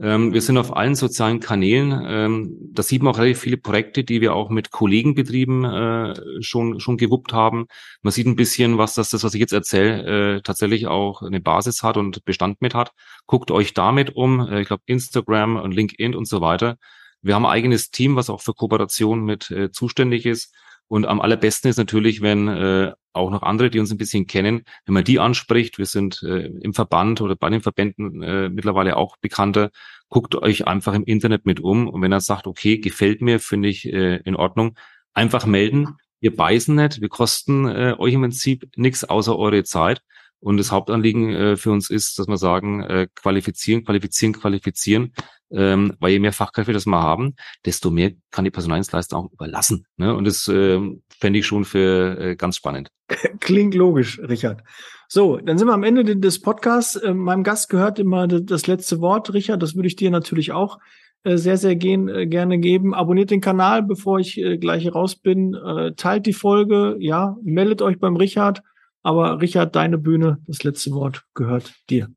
Ähm, 0.03 0.33
wir 0.33 0.41
sind 0.41 0.57
auf 0.57 0.75
allen 0.75 0.95
sozialen 0.95 1.41
Kanälen. 1.41 1.93
Ähm, 2.07 2.57
da 2.73 2.83
sieht 2.83 3.03
man 3.03 3.13
auch 3.13 3.19
relativ 3.19 3.41
viele 3.41 3.59
Projekte, 3.59 4.03
die 4.03 4.23
wir 4.23 4.35
auch 4.35 4.49
mit 4.49 4.71
Kollegenbetrieben 4.71 5.65
äh, 5.65 6.15
schon 6.43 6.81
schon 6.81 6.97
gewuppt 6.97 7.35
haben. 7.35 7.67
Man 8.03 8.13
sieht 8.13 8.27
ein 8.27 8.37
bisschen, 8.37 8.79
was 8.79 8.95
das, 8.95 9.11
das 9.11 9.25
was 9.25 9.35
ich 9.35 9.41
jetzt 9.41 9.53
erzähle, 9.53 10.37
äh, 10.37 10.43
tatsächlich 10.43 10.87
auch 10.87 11.21
eine 11.23 11.41
Basis 11.41 11.83
hat 11.83 11.99
und 11.99 12.25
Bestand 12.25 12.63
mit 12.63 12.75
hat. 12.75 12.93
Guckt 13.27 13.51
euch 13.51 13.75
damit 13.75 14.17
um. 14.17 14.41
Äh, 14.49 14.63
ich 14.63 14.69
glaube 14.69 14.83
Instagram 14.87 15.57
und 15.57 15.73
LinkedIn 15.73 16.15
und 16.15 16.27
so 16.27 16.41
weiter. 16.41 16.77
Wir 17.21 17.35
haben 17.35 17.45
ein 17.45 17.53
eigenes 17.53 17.91
Team, 17.91 18.17
was 18.17 18.31
auch 18.31 18.41
für 18.41 18.55
Kooperation 18.55 19.23
mit 19.25 19.55
zuständig 19.73 20.25
ist. 20.25 20.55
Und 20.91 21.07
am 21.07 21.21
allerbesten 21.21 21.71
ist 21.71 21.77
natürlich, 21.77 22.21
wenn 22.21 22.49
äh, 22.49 22.93
auch 23.13 23.31
noch 23.31 23.43
andere, 23.43 23.71
die 23.71 23.79
uns 23.79 23.93
ein 23.93 23.97
bisschen 23.97 24.27
kennen, 24.27 24.63
wenn 24.87 24.95
man 24.95 25.05
die 25.05 25.21
anspricht, 25.21 25.79
wir 25.79 25.87
sind 25.87 26.21
äh, 26.25 26.47
im 26.63 26.75
Verband 26.75 27.21
oder 27.21 27.37
bei 27.37 27.49
den 27.49 27.61
Verbänden 27.61 28.21
äh, 28.25 28.49
mittlerweile 28.49 28.97
auch 28.97 29.17
bekannter, 29.19 29.71
guckt 30.09 30.35
euch 30.35 30.67
einfach 30.67 30.93
im 30.95 31.05
Internet 31.05 31.47
mit 31.47 31.61
um. 31.61 31.87
Und 31.87 32.03
wenn 32.03 32.11
er 32.11 32.21
sagt, 32.21 32.49
okay, 32.49 32.79
gefällt 32.79 33.23
mir, 33.23 33.39
finde 33.39 33.69
ich 33.69 33.87
äh, 33.87 34.17
in 34.25 34.35
Ordnung, 34.35 34.77
einfach 35.15 35.47
melden. 35.47 35.97
Wir 36.19 36.35
beißen 36.35 36.75
nicht, 36.75 37.01
wir 37.01 37.09
kosten 37.09 37.69
äh, 37.69 37.95
euch 37.97 38.15
im 38.15 38.23
Prinzip 38.23 38.69
nichts 38.75 39.05
außer 39.05 39.39
eure 39.39 39.63
Zeit. 39.63 40.03
Und 40.41 40.57
das 40.57 40.73
Hauptanliegen 40.73 41.31
äh, 41.31 41.57
für 41.57 41.71
uns 41.71 41.89
ist, 41.89 42.19
dass 42.19 42.27
wir 42.27 42.37
sagen, 42.37 42.83
äh, 42.83 43.07
qualifizieren, 43.15 43.85
qualifizieren, 43.85 44.33
qualifizieren 44.33 45.13
ähm, 45.51 45.95
weil 46.01 46.13
je 46.13 46.19
mehr 46.19 46.33
Fachkräfte 46.33 46.73
das 46.73 46.87
mal 46.87 47.03
haben, 47.03 47.35
desto 47.65 47.91
mehr 47.91 48.13
kann 48.31 48.45
die 48.45 48.51
Personaldienstleister 48.51 49.17
auch 49.17 49.33
überlassen. 49.33 49.87
Ne? 49.97 50.15
Und 50.15 50.27
das 50.27 50.49
ähm, 50.49 51.03
fände 51.09 51.39
ich 51.39 51.47
schon 51.47 51.65
für 51.65 52.19
äh, 52.19 52.37
ganz 52.37 52.57
spannend. 52.57 52.89
Klingt 53.41 53.75
logisch, 53.75 54.21
Richard. 54.21 54.63
So, 55.09 55.39
dann 55.39 55.59
sind 55.59 55.67
wir 55.67 55.75
am 55.75 55.83
Ende 55.83 56.17
des 56.17 56.41
Podcasts. 56.41 56.97
Äh, 56.97 57.15
meinem 57.15 57.43
Gast 57.43 57.69
gehört 57.69 57.99
immer 57.99 58.29
das 58.29 58.67
letzte 58.67 59.01
Wort, 59.01 59.33
Richard. 59.33 59.63
Das 59.63 59.75
würde 59.75 59.89
ich 59.89 59.97
dir 59.97 60.11
natürlich 60.11 60.53
auch 60.53 60.79
äh, 61.25 61.37
sehr, 61.37 61.57
sehr 61.57 61.77
gehen, 61.77 62.09
äh, 62.09 62.27
gerne 62.27 62.59
geben. 62.59 62.95
Abonniert 62.95 63.31
den 63.31 63.41
Kanal, 63.41 63.83
bevor 63.83 64.21
ich 64.21 64.39
äh, 64.39 64.57
gleich 64.57 64.93
raus 64.95 65.17
bin. 65.17 65.55
Äh, 65.55 65.93
teilt 65.95 66.27
die 66.27 66.33
Folge, 66.33 66.97
ja, 66.99 67.37
meldet 67.43 67.83
euch 67.83 67.99
beim 67.99 68.17
Richard. 68.17 68.63
Aber 69.03 69.41
Richard, 69.41 69.75
deine 69.77 69.99
Bühne, 69.99 70.39
das 70.47 70.63
letzte 70.63 70.93
Wort 70.93 71.25
gehört 71.35 71.75
dir. 71.89 72.09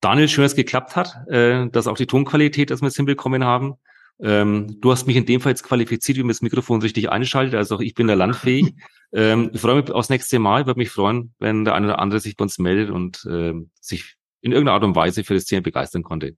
Daniel, 0.00 0.28
schön, 0.28 0.42
dass 0.42 0.52
es 0.52 0.56
geklappt 0.56 0.96
hat, 0.96 1.28
äh, 1.28 1.68
dass 1.68 1.86
auch 1.86 1.96
die 1.96 2.06
Tonqualität, 2.06 2.70
dass 2.70 2.80
wir 2.80 2.88
es 2.88 2.96
hinbekommen 2.96 3.44
haben. 3.44 3.74
Ähm, 4.22 4.80
du 4.80 4.92
hast 4.92 5.06
mich 5.06 5.16
in 5.16 5.26
dem 5.26 5.40
Fall 5.40 5.52
jetzt 5.52 5.62
qualifiziert, 5.62 6.18
wie 6.18 6.22
man 6.22 6.28
das 6.28 6.42
Mikrofon 6.42 6.82
richtig 6.82 7.10
einschaltet. 7.10 7.54
Also 7.54 7.76
auch 7.76 7.80
ich 7.80 7.94
bin 7.94 8.06
da 8.06 8.14
landfähig. 8.14 8.74
ähm, 9.12 9.50
ich 9.52 9.60
freue 9.60 9.76
mich 9.76 9.90
aufs 9.90 10.10
nächste 10.10 10.38
Mal. 10.38 10.66
Würde 10.66 10.78
mich 10.78 10.90
freuen, 10.90 11.34
wenn 11.38 11.64
der 11.64 11.74
eine 11.74 11.86
oder 11.86 11.98
andere 11.98 12.20
sich 12.20 12.36
bei 12.36 12.42
uns 12.42 12.58
meldet 12.58 12.90
und 12.90 13.24
äh, 13.26 13.54
sich 13.80 14.16
in 14.42 14.52
irgendeiner 14.52 14.74
Art 14.74 14.84
und 14.84 14.96
Weise 14.96 15.24
für 15.24 15.34
das 15.34 15.44
Thema 15.44 15.62
begeistern 15.62 16.02
konnte. 16.02 16.36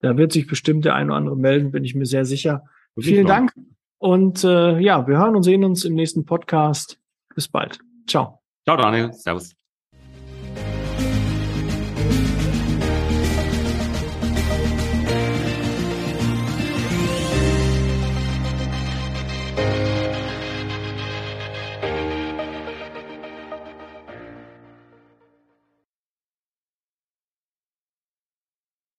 Da 0.00 0.16
wird 0.16 0.32
sich 0.32 0.46
bestimmt 0.46 0.84
der 0.84 0.94
eine 0.94 1.10
oder 1.10 1.16
andere 1.16 1.36
melden, 1.36 1.70
bin 1.70 1.84
ich 1.84 1.94
mir 1.94 2.06
sehr 2.06 2.24
sicher. 2.24 2.64
Vielen 2.98 3.26
Dank. 3.26 3.52
Und 3.98 4.44
äh, 4.44 4.78
ja, 4.78 5.06
wir 5.06 5.18
hören 5.18 5.34
und 5.34 5.42
sehen 5.42 5.64
uns 5.64 5.84
im 5.84 5.94
nächsten 5.94 6.26
Podcast. 6.26 6.98
Bis 7.34 7.48
bald. 7.48 7.78
Ciao. 8.06 8.40
Ciao, 8.64 8.76
Daniel. 8.76 9.12
Servus. 9.12 9.63